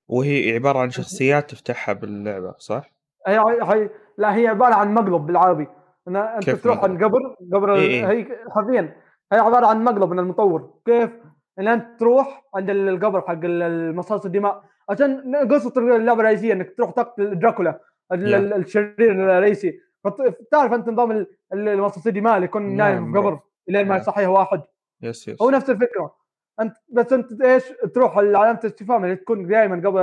[0.08, 2.92] وهي عبارة عن شخصيات تفتحها باللعبة صح؟
[3.28, 5.68] هي هي لا هي عبارة عن مقلب بالعربي.
[6.08, 7.20] إن أنت تروح؟ عند قبر
[7.54, 8.12] قبر إيه إيه.
[8.12, 8.96] هي حرفيا.
[9.34, 10.80] هي عبارة عن مقلب من المطور.
[10.86, 11.10] كيف؟
[11.60, 16.92] إن أنت تروح عند ال- القبر حق المصاص الدماء عشان قصة اللعبه الرئيسيه إنك تروح
[16.92, 17.80] تقتل دراكولا
[18.12, 19.80] الشرير الرئيسي.
[20.52, 23.88] تعرف أنت نظام ال- ال- المصاص الدماء اللي يكون نايم نعم في قبر عرفت لين
[23.88, 24.62] ما يصحيه واحد.
[25.02, 26.16] yes هو yes نفس الفكرة.
[26.62, 27.64] أنت بس أنت إيش
[27.96, 30.00] تروح علامه الاستفهام اللي تكون دائما قبل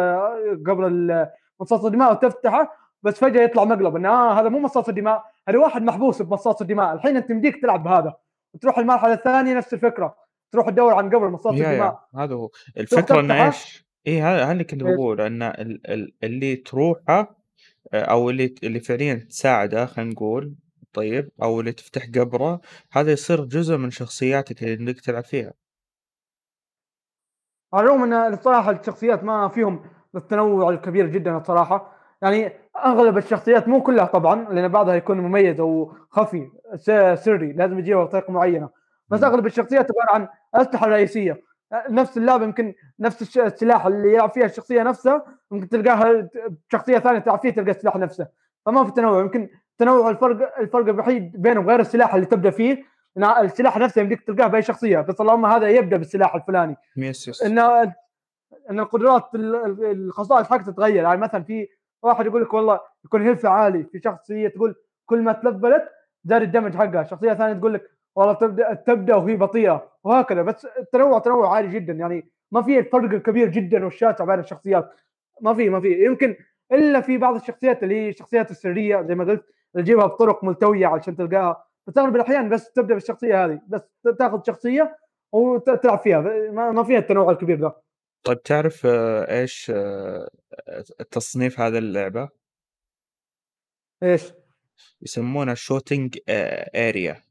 [0.67, 1.27] قبل
[1.61, 5.83] مصاص الدماء وتفتحه بس فجأة يطلع مقلب إنه آه هذا مو مصاص الدماء هذا واحد
[5.83, 6.95] محبوس بمصاص الدماء.
[6.95, 8.15] الحين أنت يمديك تلعب بهذا.
[8.55, 10.17] وتروح المرحلة الثانية نفس الفكرة.
[10.55, 14.83] تروح تدور عن قبر مصاص الدماء هذا هو إنه تفتحه إيش؟ إيه هذا اللي كنت؟
[14.83, 15.21] بقول.
[15.21, 16.15] ال...
[16.25, 17.37] اللي تروحه
[17.93, 20.55] آه، أو اللي اللي فعليا تساعده خلينا نقول
[20.93, 22.61] طيب أو اللي تفتح قبره
[22.93, 25.53] هذا يصير جزء من شخصياتك اللي انك تلعب فيها
[27.75, 29.83] على الرغم إن الصراحة الشخصيات ما فيهم
[30.17, 32.53] التنوع الكبير جدا الصراحة يعني
[32.85, 36.51] أغلب الشخصيات مو كلها طبعا لأن بعضها يكون مميز أو خفي
[37.15, 39.23] سري لازم يجيبها بطريقة معينة بس.
[39.23, 41.43] أغلب الشخصيات عبارة عن أسلحة رئيسية.
[41.91, 46.29] نفس اللعبة يمكن نفس السلاح اللي يلعب فيها الشخصية نفسها ممكن تلقاها
[46.73, 48.29] شخصية ثانية تلعب فيها تلقى السلاح نفسه.
[48.67, 49.21] فما في تنوع.
[49.21, 49.49] يمكن
[49.79, 52.85] تنوع الفرق الفرق الوحيد بينهم غير السلاح اللي تبدأ فيه
[53.19, 55.01] السلاح نفسه يمديك تلقاه بأي شخصية.
[55.01, 56.77] بس اللهم هذا يبدأ بالسلاح الفلاني.
[56.97, 57.59] yes yes إن
[58.71, 61.03] إن القدرات ال- ال- الخصائص حقته تتغير.
[61.05, 61.69] يعني مثلا في
[62.03, 63.85] واحد يقول لك والله يكون health عالي.
[63.85, 64.75] في شخصية تقول
[65.07, 65.85] كل ما تلفلت
[66.25, 67.05] زاد الدمج حقها.
[67.05, 69.93] شخصية ثانية تقول لك والله تبدا تبدأ وهي بطيئة.
[70.05, 70.43] وهكذا.
[70.43, 71.93] بس التنوع تنوع عالي جدا.
[71.93, 74.91] يعني ما في الفرق الكبير جدا والشاسع بين الشخصيات.
[75.41, 76.05] ما في ما في.
[76.05, 76.37] يمكن
[76.73, 79.45] إلا في بعض الشخصيات اللي هي الشخصيات السرية زي ما قلت
[79.75, 81.65] تجيبها بطرق ملتوية علشان تلقاها.
[81.87, 83.61] بس اغلب الاحيان بس تبدأ بالشخصية هذه.
[83.69, 83.83] بس
[84.19, 84.99] تاخذ شخصية
[85.33, 86.21] وتلعب فيها.
[86.51, 87.85] ما فيها التنوع الكبير ده
[88.25, 90.29] طيب تعرف آه، إيش آه،
[91.11, 92.29] تصنيف هذه اللعبة؟
[94.03, 94.33] إيش؟
[95.03, 96.19] يسمونها shooting
[96.75, 97.23] area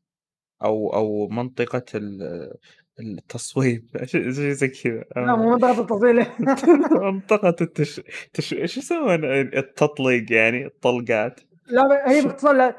[0.64, 2.54] أو أو منطقة ال-
[3.00, 3.88] التصويب.
[4.06, 5.04] شيء زي كذا.
[5.16, 5.56] لا مو آه.
[5.56, 6.26] منطقة التفصيل
[7.14, 8.02] منطقة التش...
[8.34, 8.54] تش...
[8.54, 9.26] إيش يسمون
[9.58, 11.40] التطليق يعني الطلقات.
[11.68, 12.76] لا هي باختصار لا-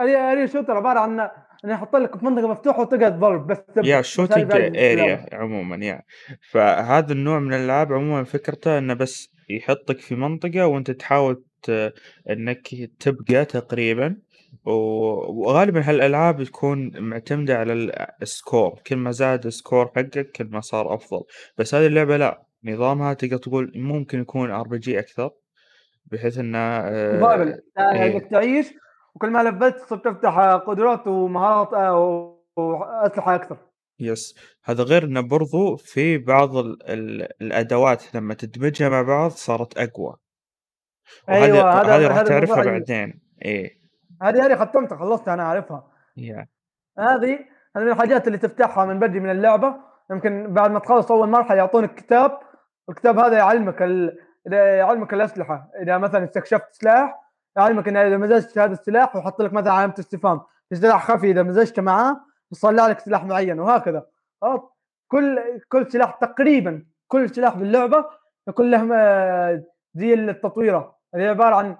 [0.00, 1.20] area shooter عبارة عن
[1.64, 6.02] إنه يحط لك في منطقة مفتوحة وتقعد ضرب بس yeah اللعبه area عموما يا.
[6.50, 11.44] فهذا النوع من الألعاب عموما فكرته إنه بس يحطك في منطقة وأنت تحاول.
[12.30, 12.68] إنك
[13.00, 14.16] تبقى تقريبا.
[14.64, 14.70] و-
[15.46, 20.94] وغالبا هالألعاب تكون معتمدة على ال- score كل ما زاد score حقك كل ما صار
[20.94, 21.20] أفضل.
[21.58, 25.30] بس هذه اللعبة لا نظامها تقدر تقول ممكن يكون RPG أكثر
[26.06, 28.28] بحيث إنه survival آه يعني إيه.
[28.30, 28.66] تعيش
[29.14, 33.56] وكل ما لفلت صرت تفتح قدرات ومهارات آه، وأسلحة أكثر.
[34.00, 34.34] يس.
[34.64, 40.16] هذا غير إنه برضو في بعض ال ال الأدوات لما تدمجها مع بعض صارت أقوى.
[41.28, 43.20] وهذه أيوه هذا هذه راح هذا تعرفها بعدين.
[43.44, 43.77] إيه.
[44.22, 45.86] هذه هذه ختمتها خلصتها أنا أعرفها.
[46.16, 46.48] يا.
[46.98, 47.38] هذه
[47.76, 49.74] هذه من الحاجات اللي تفتحها من بدري من اللعبة.
[50.10, 52.38] يمكن بعد ما تخلص أول مرحلة يعطونك كتاب.
[52.88, 54.18] الكتاب هذا يعلمك ال...
[54.52, 55.70] يعلمك الأسلحة.
[55.82, 57.20] إذا مثلا استكشفت سلاح
[57.56, 60.40] يعلمك إن إذا مزجت هذا السلاح ويحط لك مثلا علامة استفهام.
[60.74, 62.20] سلاح خفي إذا مزجته معاه
[62.52, 64.06] يطلع لك سلاح معين وهكذا.
[65.08, 68.04] كل كل سلاح تقريبا كل سلاح باللعبه
[68.48, 69.62] يكون له م-
[69.94, 70.98] زي التطويرة.
[71.14, 71.76] اللي عبارة عن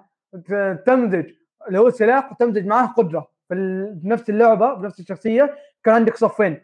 [0.85, 1.31] تمزج.
[1.67, 3.27] اللي هو سلاح وتمزج معاه قدرة.
[3.49, 3.55] في
[4.03, 6.61] بنفس اللعبة بنفس الشخصية كان عندك صفين.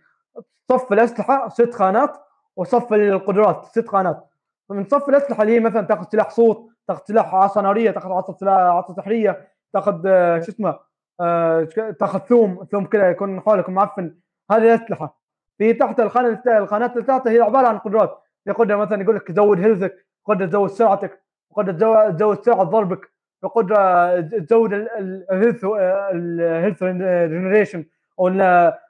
[0.71, 2.17] صف الأسلحة ست خانات
[2.55, 4.29] وصف القدرات ست خانات.
[4.69, 8.33] من صف الأسلحة اللي هي مثلا تاخذ سلاح سوط تاخذ سلاح عصا نارية تاخذ عصا
[8.33, 10.79] سلاح عصا سحرية تاخذ آه، شو اسمه
[11.19, 11.63] آه،
[11.99, 14.15] تاخذ ثوم ثوم كذا يكون حولك معفن.
[14.51, 15.21] هذه الأسلحة.
[15.57, 18.21] في تحت الخانة الخانات اللي تحتها هي عبارة عن قدرات.
[18.43, 21.23] في قدرة مثلا يقول لك زود health ك قدرة تزود سرعتك
[21.55, 23.14] قدرة تزود سرعة ضربك.
[23.47, 27.85] قدره تزود ال health ال health generation
[28.19, 28.27] أو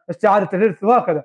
[0.10, 1.24] استعادة ال health وهكذا.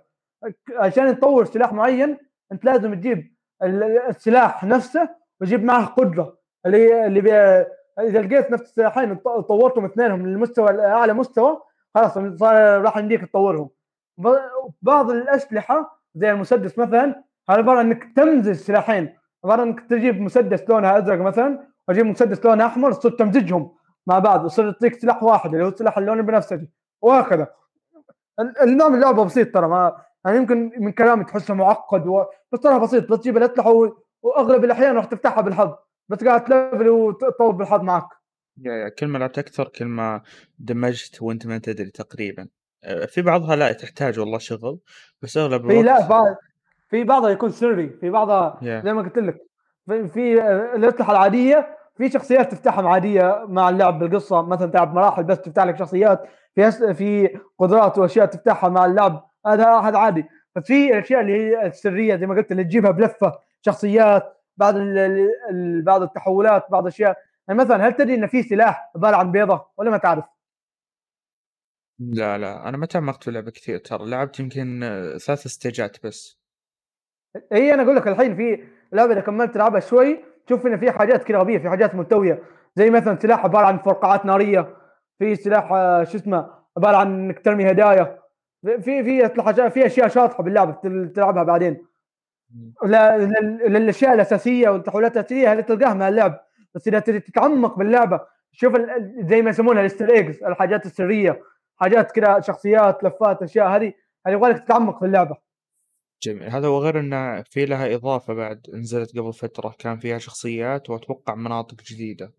[0.77, 2.19] عشان تطور سلاح معين
[2.53, 5.09] أنت لازم تجيب ال- السلاح نفسه
[5.41, 6.39] وتجيب معه قدرة.
[6.67, 7.67] اللي اللي.
[8.01, 9.15] إذا لقيت نفس السلاحين
[9.49, 11.61] طورتهم اثنينهم للمستوى أعلى مستوى
[11.95, 13.71] خلاص صار راح يمديك تطورهم.
[14.83, 19.17] بعض الأسلحة زي المسدس مثلا عبارة إنك تمزج سلاحين.
[19.45, 23.73] عبارة إنك تجيب مسدس لونه أزرق مثلا واجيب مسدس لونه أحمر تصير تمزجهم
[24.07, 26.71] مع بعض ويصير يعطيك سلاح واحد اللي هو السلاح اللون البنفسجي
[27.03, 27.49] وهكذا.
[28.41, 32.25] ال- النظام اللعبة بسيط ترى ما يعني يمكن من كلامي تحسه معقد و...
[32.53, 33.97] بس ترى بسيط بس تجيب الأسلحة و...
[34.23, 35.75] وأغلب الأحيان راح تفتحها بالحظ
[36.09, 38.09] بس قاعد تلفل وتطور بالحظ معك.
[38.99, 40.23] كل ما لعبت أكثر كل ما
[40.59, 42.49] دمجت وأنت ما تدري تقريبا.
[42.85, 44.79] آه، في بعضها لا تحتاج والله شغل
[45.23, 46.37] بس أغلب في لا بعض
[46.91, 48.81] في بعضها يكون سري في بعضها يا.
[48.85, 49.37] زي ما قلت لك
[49.87, 50.43] في, في
[50.75, 55.77] الأسلحة العادية في شخصيات تفتحهم عادية مع اللعب بالقصة مثلا تلعب مراحل بس تفتح لك
[55.79, 56.23] شخصيات
[56.55, 60.25] في في قدرات وأشياء تفتحها مع اللعب هذا هذا عادي.
[60.57, 64.75] بس في الاشياء اللي هي السرية زي ما قلت اللي تجيبها بلفة شخصيات بعض
[65.85, 69.91] بعض التحولات بعض الاشياء يعني مثلا هل تدري إن في سلاح عبارة عن بيضة ولا
[69.91, 70.25] ما تعرف؟
[71.99, 74.81] لا لا أنا ما تعمقت في اللعبه كثير ترى لعبت يمكن
[75.27, 76.41] ثلاث استيجات بس.
[77.53, 81.25] هي أنا أقول لك الحين في لعبة إذا كملت تلعبها شوي تشوف إن في حاجات
[81.25, 82.43] كذا غبية في حاجات ملتوية.
[82.77, 84.77] زي مثلا سلاح عبارة عن فرقعات نارية
[85.19, 88.19] في سلاح آه، شو اسمه عبارة عن إنك ترمي هدايا.
[88.63, 89.29] في في
[89.69, 91.87] في أشياء شاطحة باللعبة تل- تلعبها بعدين.
[92.85, 96.41] لا- لل- للأشياء الأساسية والتحولات الأساسية هذه تلقاها مع اللعب.
[96.75, 98.21] بس إذا تتعمق باللعبة
[98.53, 98.77] شوف
[99.21, 101.41] زي ما يسمونها الإستر إيجز الحاجات السرية
[101.77, 103.93] حاجات كذا شخصيات لفات أشياء هذه
[104.27, 105.50] هذه يبغى لك تتعمق في اللعبة.
[106.23, 106.43] جميل.
[106.43, 111.83] هذا وغير انه في لها إضافة بعد نزلت قبل فترة كان فيها شخصيات وأتوقع مناطق
[111.83, 112.33] جديدة.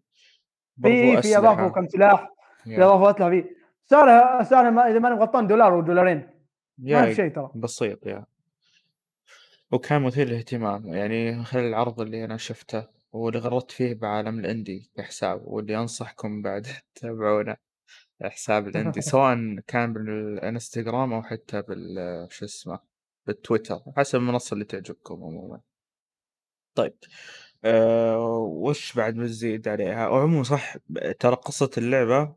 [0.78, 1.70] برضو في في أسلحة.
[1.70, 2.28] كم سلاح
[2.64, 3.56] في اضافوا اسلحه فيه
[3.86, 6.30] سعرها سعرها ما إذا ماني غلطان دولار ودولارين
[6.78, 7.52] ما في يا شيء ترى.
[7.56, 8.26] بسيط يا.
[9.72, 15.42] وكان مثير للاهتمام يعني خلال العرض اللي أنا شفته واللي غردت فيه بعالم الأندي كحساب
[15.44, 17.56] واللي أنصحكم بعد تتابعونه
[18.22, 22.91] حساب الأندي سواء كان بالإنستغرام أو حتى بال شو اسمه
[23.28, 25.62] بالتويتر حسب المنصة اللي تعجبكم عموما.
[26.76, 26.94] طيب
[27.66, 30.78] أه وش بعد بنزيد عليها؟ وعموما صح
[31.20, 32.36] ترى قصة اللعبة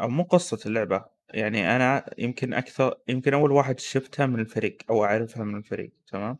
[0.00, 5.04] أو مو قصة اللعبة يعني أنا يمكن أكثر يمكن أول واحد شفتها من الفريق أو
[5.04, 6.38] أعرفها من الفريق تمام؟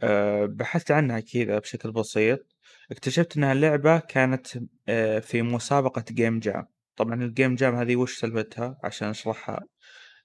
[0.00, 2.46] أه بحثت عنها كذا بشكل بسيط.
[2.90, 4.46] اكتشفت إنها اللعبة كانت
[4.88, 6.66] أه في مسابقة جيم جام
[6.96, 9.64] طبعا الجيم جام هذه وش سالفتها عشان أشرحها.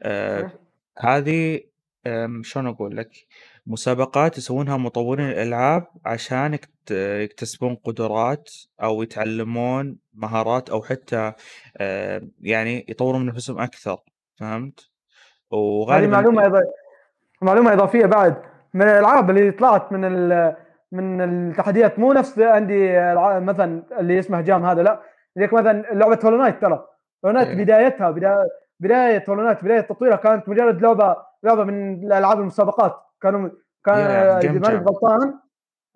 [0.04, 0.60] أه
[0.98, 1.71] هذه
[2.08, 3.10] آمم، شلون أقول لك،
[3.68, 8.50] مسابقات يسوونها مطورين الألعاب عشان يكت يكتسبون قدرات
[8.84, 11.34] أو يتعلمون مهارات أو حتى
[11.78, 13.98] آآ، يعني يطورون من نفسهم أكثر،
[14.40, 16.54] فهمت؟ هذه وغالبًا معلومة إض...
[17.42, 18.36] معلومة إضافية بعد
[18.74, 20.56] من الألعاب اللي طلعت من ال...
[20.92, 25.02] من التحديات مو نفس عندي الع- مثلا اللي اسمه جام هذا لا
[25.36, 26.86] لك مثلا لعبة هولو نايت ترى
[27.26, 27.64] هولو نايت إيه.
[27.64, 32.96] بدايتها بداية بداية هولو نايت بداية تطويرها كانت مجرد لعبة لعبة من الألعاب المسابقات.
[33.22, 33.50] كانوا
[33.86, 34.78] كان يا إذا ماني.
[34.78, 35.34] غلطان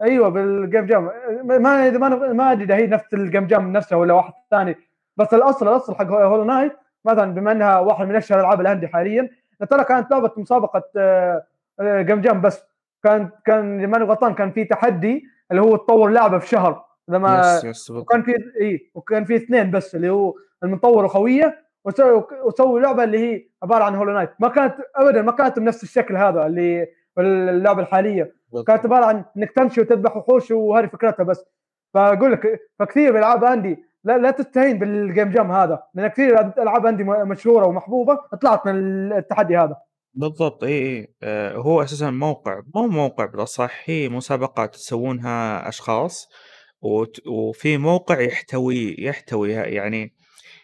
[0.02, 1.10] أيوه بال game jam.
[1.44, 4.76] ما إذا ما ما أدري إذا هي نفس ال game jam نفسها ولا واحد ثاني.
[5.18, 6.74] بس الأصل الأصل حق هولو نايت
[7.06, 9.30] مثلا بما إنها واحد من أشهر ألعاب ال indie حاليا
[9.70, 10.84] ترى كانت لعبة مسابقة
[11.82, 12.64] game jam بس.
[13.03, 16.86] كان كان ماني غلطان كان في تحدي اللي هو تطور لعبة في شهر.
[17.07, 17.92] لما yes yes.
[17.91, 20.34] وكان في اي وكان في اثنين بس اللي هو
[20.64, 21.65] المطور وخويه
[22.45, 26.16] وسووا لعبة اللي هي عبارة عن هولو نايت ما كانت ابدا ما كانت بنفس الشكل
[26.18, 26.88] هذا اللي
[27.20, 28.36] اللعبة الحالية.
[28.68, 31.45] كانت عبارة عن إنك تمشي وتذبح وحوش وهذه فكرتها بس.
[31.94, 35.84] فأقول لك فكثير من ألعاب indie لا لا تستهين بال game jam هذا.
[35.94, 39.76] لأن كثير ألعاب indie مشهورة ومحبوبة طلعت من التحدي هذا.
[40.14, 41.14] بالضبط إي إي.
[41.24, 46.30] آه هو أساسا موقع مو موقع بالاصح هي مسابقات تسوونها أشخاص
[46.82, 50.14] وت- وفي موقع يحتوي يحتوي يعني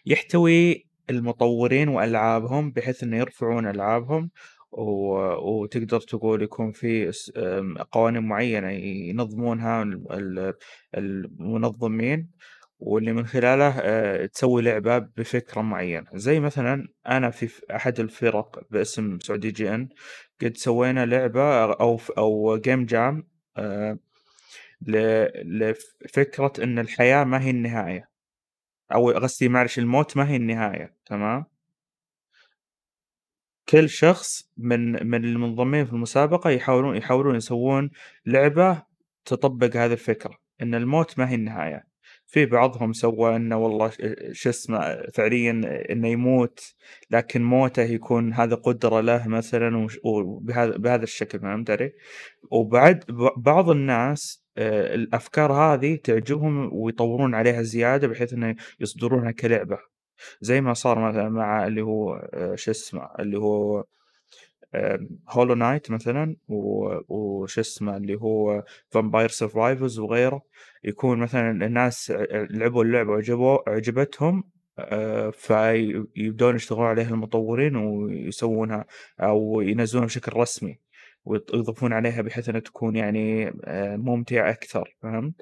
[0.05, 4.29] يحتوي المطورين وألعابهم بحيث إنه يرفعون ألعابهم
[4.71, 7.11] و- وتقدر تقول يكون في
[7.91, 10.53] قوانين معينة ينظمونها ال- ال-
[10.97, 12.29] المنظمين
[12.79, 16.05] واللي من خلاله آه، تسوي لعبة بفكرة معينة.
[16.13, 19.89] زي مثلا أنا في أحد الفرق باسم سعودي جي إن
[20.41, 23.97] قد سوينا لعبة أو أو جيم جام آه،
[25.45, 28.10] لفكرة إن الحياة ما هي النهاية.
[28.93, 31.45] أو قصدي معلش الموت ما هي النهاية تمام
[33.69, 37.89] كل شخص من من المنضمين في المسابقة يحاولون يحاولون يسوون
[38.25, 38.83] لعبة
[39.25, 41.91] تطبق هذه الفكرة إن الموت ما هي النهاية
[42.31, 43.91] في بعضهم سوى إنه والله
[44.31, 45.51] شو اسمه فعليا
[45.91, 46.75] إنه يموت
[47.11, 51.93] لكن موته يكون هذا قدرة له مثلا وبهذا بهذا الشكل فهمت علي؟
[52.51, 53.05] وبعد
[53.37, 59.77] بعض الناس آه، الأفكار هذه تعجبهم ويطورون عليها زيادة بحيث إنه يصدرونها كلعبة.
[60.41, 63.85] زي ما صار مثلا مع اللي هو آه، شو اسمه اللي هو
[65.29, 70.41] هولو نايت مثلا وش اسمه اللي هو فامباير سرفايفرز وغيره.
[70.83, 74.43] يكون مثلا الناس لعبوا اللعبة وعجبوا عجبتهم
[74.79, 78.85] آه، فيبدون يشتغلون عليها المطورين ويسوونها
[79.19, 80.79] أو ينزلونها بشكل رسمي.
[81.25, 85.41] ويضيفون عليها بحيث إنها تكون يعني آه، ممتعة أكثر فهمت؟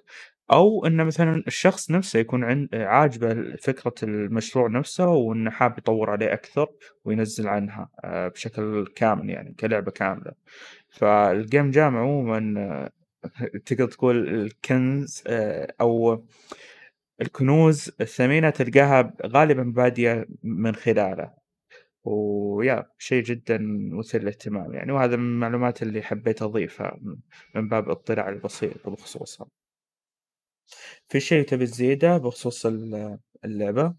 [0.51, 6.33] أو انه مثلا الشخص نفسه يكون عند عاجبه فكرة المشروع نفسه وإنه حاب يطور عليه
[6.33, 6.67] أكثر
[7.05, 10.31] وينزل عنها آه، بشكل كامل يعني كلعبة كاملة
[10.89, 12.91] فالجيم جام عموما آه،
[13.65, 15.23] تقدر تقول الكنز
[15.81, 16.23] أو
[17.21, 21.38] الكنوز الثمينة تلقاها غالبا بادية من خلاله
[22.03, 23.57] و yeah شيء جدا
[23.91, 26.99] مثير للاهتمام يعني وهذا من المعلومات اللي حبيت أضيفها
[27.55, 29.47] من باب الاطلاع البسيط بخصوصها.
[31.07, 33.93] في شيء تبي تزيده بخصوص ال- اللعبة؟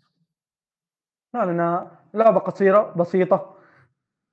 [1.35, 3.57] لا لأنها لعبة قصيرة بسيطة.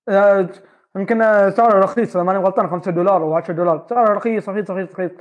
[0.10, 0.50] آه،
[0.96, 1.20] يمكن
[1.52, 3.88] سعرها رخيص إذا ماني غلطان 5 دولار أو 10 دولار.
[3.90, 5.12] سعرها رخيص رخيص رخيص رخيص.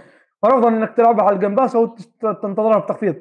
[0.43, 3.17] والأفضل إنك تلعبها على ال Game Pass أو تنتظرها بتخفيض.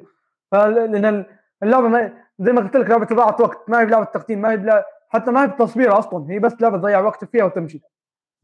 [0.52, 1.24] لأن
[1.62, 3.70] اللعبة ما زي ما قلت لك لعبة اضاعه وقت.
[3.70, 7.00] ما هي لعبه تختيم ما هي حتى ما هي بتصوير أصلا هي بس لعبة تضيع
[7.00, 7.80] وقتك فيها وتمشي.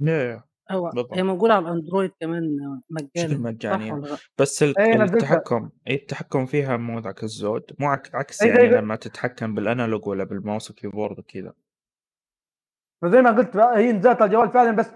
[0.01, 1.14] yeah yeah هو بالضبط.
[1.14, 2.56] هي موجودة على الأندرويد كمان
[2.90, 5.02] مجانا مجاني صح ولا لأ؟ بس ال- إيه،.
[5.02, 7.62] التحكم إيه التحكم فيها مو ذاك الزود.
[7.78, 11.19] مو عك- عكس إيه، يعني زي- لما تتحكم بال analog ولا بال mouse وال keyboard
[11.18, 11.52] وكذا.
[13.02, 14.90] فزي ما قلت بقى، هي نزلت على الجوال فعلا بس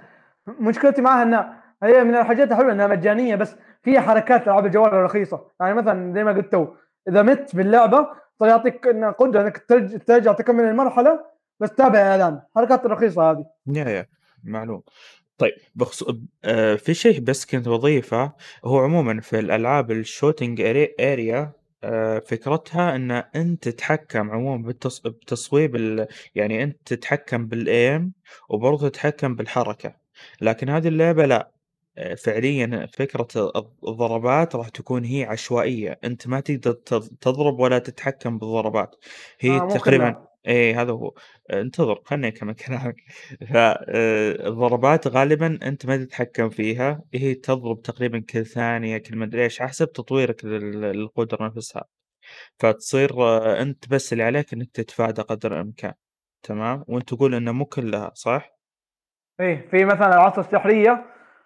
[0.46, 5.50] مشكلتي معها إنها هي من الحاجات الحلوة إنها مجانية بس فيها حركات ألعاب الجوال رخيصة.
[5.60, 6.74] يعني مثلا زي ما قلت تو
[7.08, 8.08] إذا مت باللعبة
[8.40, 11.24] يعطيك إنه قدرة إنك ترج- ترجع تكمل المرحلة
[11.60, 12.40] بس تابع إعلان.
[12.56, 13.44] حركات الرخيصة هذه.
[13.66, 14.06] yeah yeah.
[14.44, 14.82] معلوم.
[15.38, 16.14] طيب بخصوص
[16.44, 18.32] آه في شيء بس كنت بضيفه
[18.64, 20.60] هو عموما في الألعاب ال shooting
[21.00, 21.52] area
[21.84, 25.00] آه فكرتها إن أنت تتحكم عموما بالتص...
[25.00, 26.06] بتصويب ال...
[26.34, 28.12] يعني أنت تتحكم بال aim
[28.48, 29.94] وبرضه تتحكم بالحركة.
[30.40, 31.50] لكن هذه اللعبة لا.
[31.98, 33.28] آه، فعليا فكرة
[33.88, 35.98] الضربات راح تكون هي عشوائية.
[36.04, 38.96] أنت ما تقدر تض- تضرب ولا تتحكم بالضربات.
[39.40, 41.14] هي آه، تقريبا إيه هذا هو.
[41.52, 42.96] انتظر خلني أكمل كلامك.
[43.52, 47.02] فالضربات غالبا أنت ما تتحكم فيها.
[47.14, 51.84] هي تضرب تقريبا كل ثانية كل مدري إيش حسب تطويرك لل- للقدرة نفسها.
[52.58, 55.92] فتصير آه، أنت بس اللي عليك إنك تتفادى قدر الإمكان.
[56.42, 58.56] تمام؟ وأنت تقول إنه مو كلها صح؟
[59.40, 61.04] إيه في مثلا العصا السحرية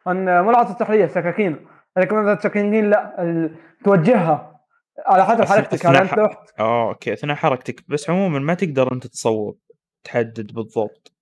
[0.08, 1.66] أن مو العصا السحرية السكاكين.
[1.96, 4.59] لكن مثلا السكاكين لا ال- توجهها.
[5.06, 7.84] على حسب حركتك أثناء أنت رحت؟ آه أوكي أثناء حركتك.
[7.88, 9.58] بس عموما ما تقدر أنت تصوب
[10.04, 11.12] تحدد بالضبط.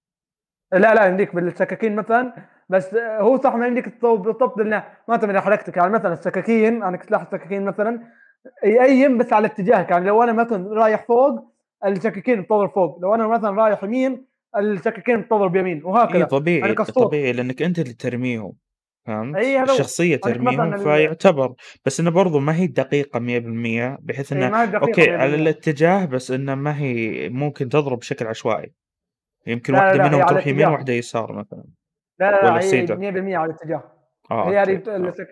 [0.72, 2.32] لا لا يمديك بالسكاكين مثلا
[2.68, 5.76] بس هو صح ما يمديك تصوب بالضبط لأنه ما على حركتك.
[5.76, 8.00] يعني مثلا السكاكين أنا سلاح السكاكين مثلا
[8.64, 9.90] يأيم بس على اتجاهك.
[9.90, 11.55] يعني لو أنا مثلا رايح فوق
[11.86, 12.98] السكاكين بتضرب فوق.
[13.02, 14.26] لو أنا مثلا رايح يمين
[14.56, 18.52] السكاكين بتضرب يمين اي وهكذا طبيعي يعني كالسوط طبيعي لأنك أنت اللي ترميهم.
[19.09, 21.55] فهمت؟ إي هذا عندك ترميهم فيعتبر
[21.85, 25.32] بس إنه برضه ما هي دقيقة 100% بحيث إي إنه ما هي دقيقة okay على
[25.32, 25.35] 100%.
[25.35, 28.72] الاتجاه بس إنه ما هي ممكن تضرب بشكل عشوائي.
[29.47, 30.70] يمكن لا، لا، هي منهم على تروح يمين اتجاه.
[30.70, 31.64] وواحدة يسار مثلًا.
[32.20, 33.82] لا، لا، لا، هي سيده؟ 100% على الاتجاه.
[34.30, 35.26] آه هي هذه okay، آه.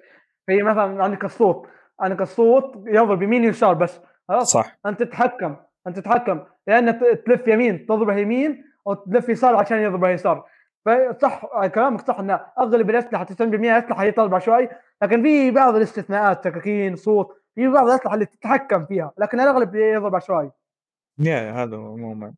[0.49, 1.67] هي مثلًا عندك السوط،
[2.01, 4.79] عندك الصوت يضرب يمين يسار بس، خلاص؟ صح.
[4.87, 10.11] أنت تتحكم، أنت تتحكم يا ت تلف يمين تضربه يمين أو تلف يسار عشان يضربه
[10.11, 10.45] يسار.
[10.87, 14.69] فصح كلامك صح إن أغلب الأسلحة 90% أسلحة هي تضرب عشوائي،
[15.03, 20.15] لكن في بعض الاستثناءات سكاكين، صوت، في بعض الأسلحة اللي تتحكم فيها، لكن الأغلب يضرب
[20.15, 20.51] عشوائي.
[21.19, 22.35] يا هذا هو عمومًا.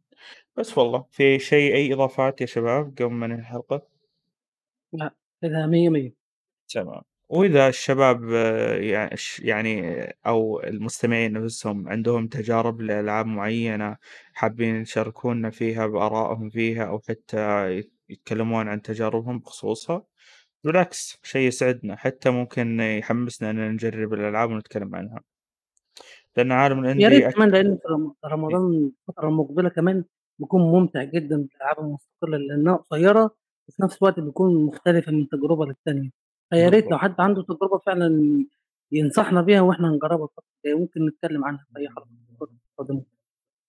[0.57, 3.83] بس والله في شيء أي إضافات يا شباب قبل ما ننهي الحلقة؟
[4.93, 6.13] لأ، كده مِيَّة، مِيَّة.
[6.69, 7.03] تمام.
[7.29, 8.23] وإذا الشباب
[9.39, 13.97] يعني أو المستمعين نفسهم عندهم تجارب لألعاب معينة
[14.35, 17.37] حابين يشاركونا فيها بآرائهم فيها أو حتى
[18.09, 20.07] يتكلمون عن تجاربهم بخصوصها،
[20.65, 25.21] بالعكس شيء يسعدنا، حتى ممكن يحمسنا إننا نجرب الألعاب ونتكلم عنها.
[26.37, 30.05] لأن عالم يا ريت كمان لإن في رم إ رمضان الفترة المقبلة كمان
[30.39, 33.31] بيكون ممتع جدًا بالألعاب المستقلة لإنها قصيرة
[33.69, 36.11] وفي نفس الوقت بتكون مختلفة من تجربة للتانية.
[36.51, 36.99] فيا ريت لو.
[36.99, 38.45] حد عنده تجربة فعلًا
[38.93, 40.29] ينصحنا بيها وإحنا نجربها
[40.67, 42.07] ممكن نتكلم عنها في أي حلقة
[42.79, 43.18] قادمة.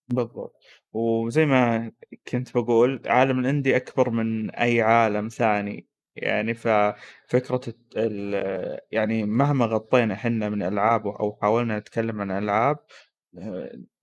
[0.09, 0.55] بالضبط.
[0.93, 1.91] وزي ما
[2.27, 10.15] كنت باقول عالم الإندي أكبر من أي عالم ثاني، يعني ففكرة ال يعني مهما غطينا
[10.15, 12.77] حنا من ألعاب أو حاولنا نتكلم عن ألعاب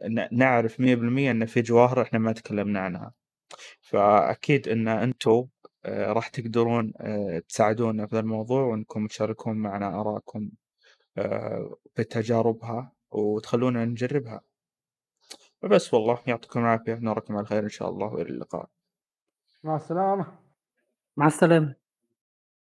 [0.03, 3.13] ن نعرف 100% إن في جواهر إحنا ما تكلمنا عنها.
[3.83, 5.47] فأكيد إن أنتم
[5.87, 10.51] آآ راح تقدرون آآ تساعدونا في ذا الموضوع وإنكم تشاركون معنا آراءكم
[11.19, 14.43] آآ بتجاربها وتخلونا نجربها.
[15.67, 18.69] وبس والله يعطيكم العافية، نراكم على خير إن شاء الله وإلى اللقاء.
[19.65, 20.27] مع السلامة.
[21.17, 21.86] مع السلامة.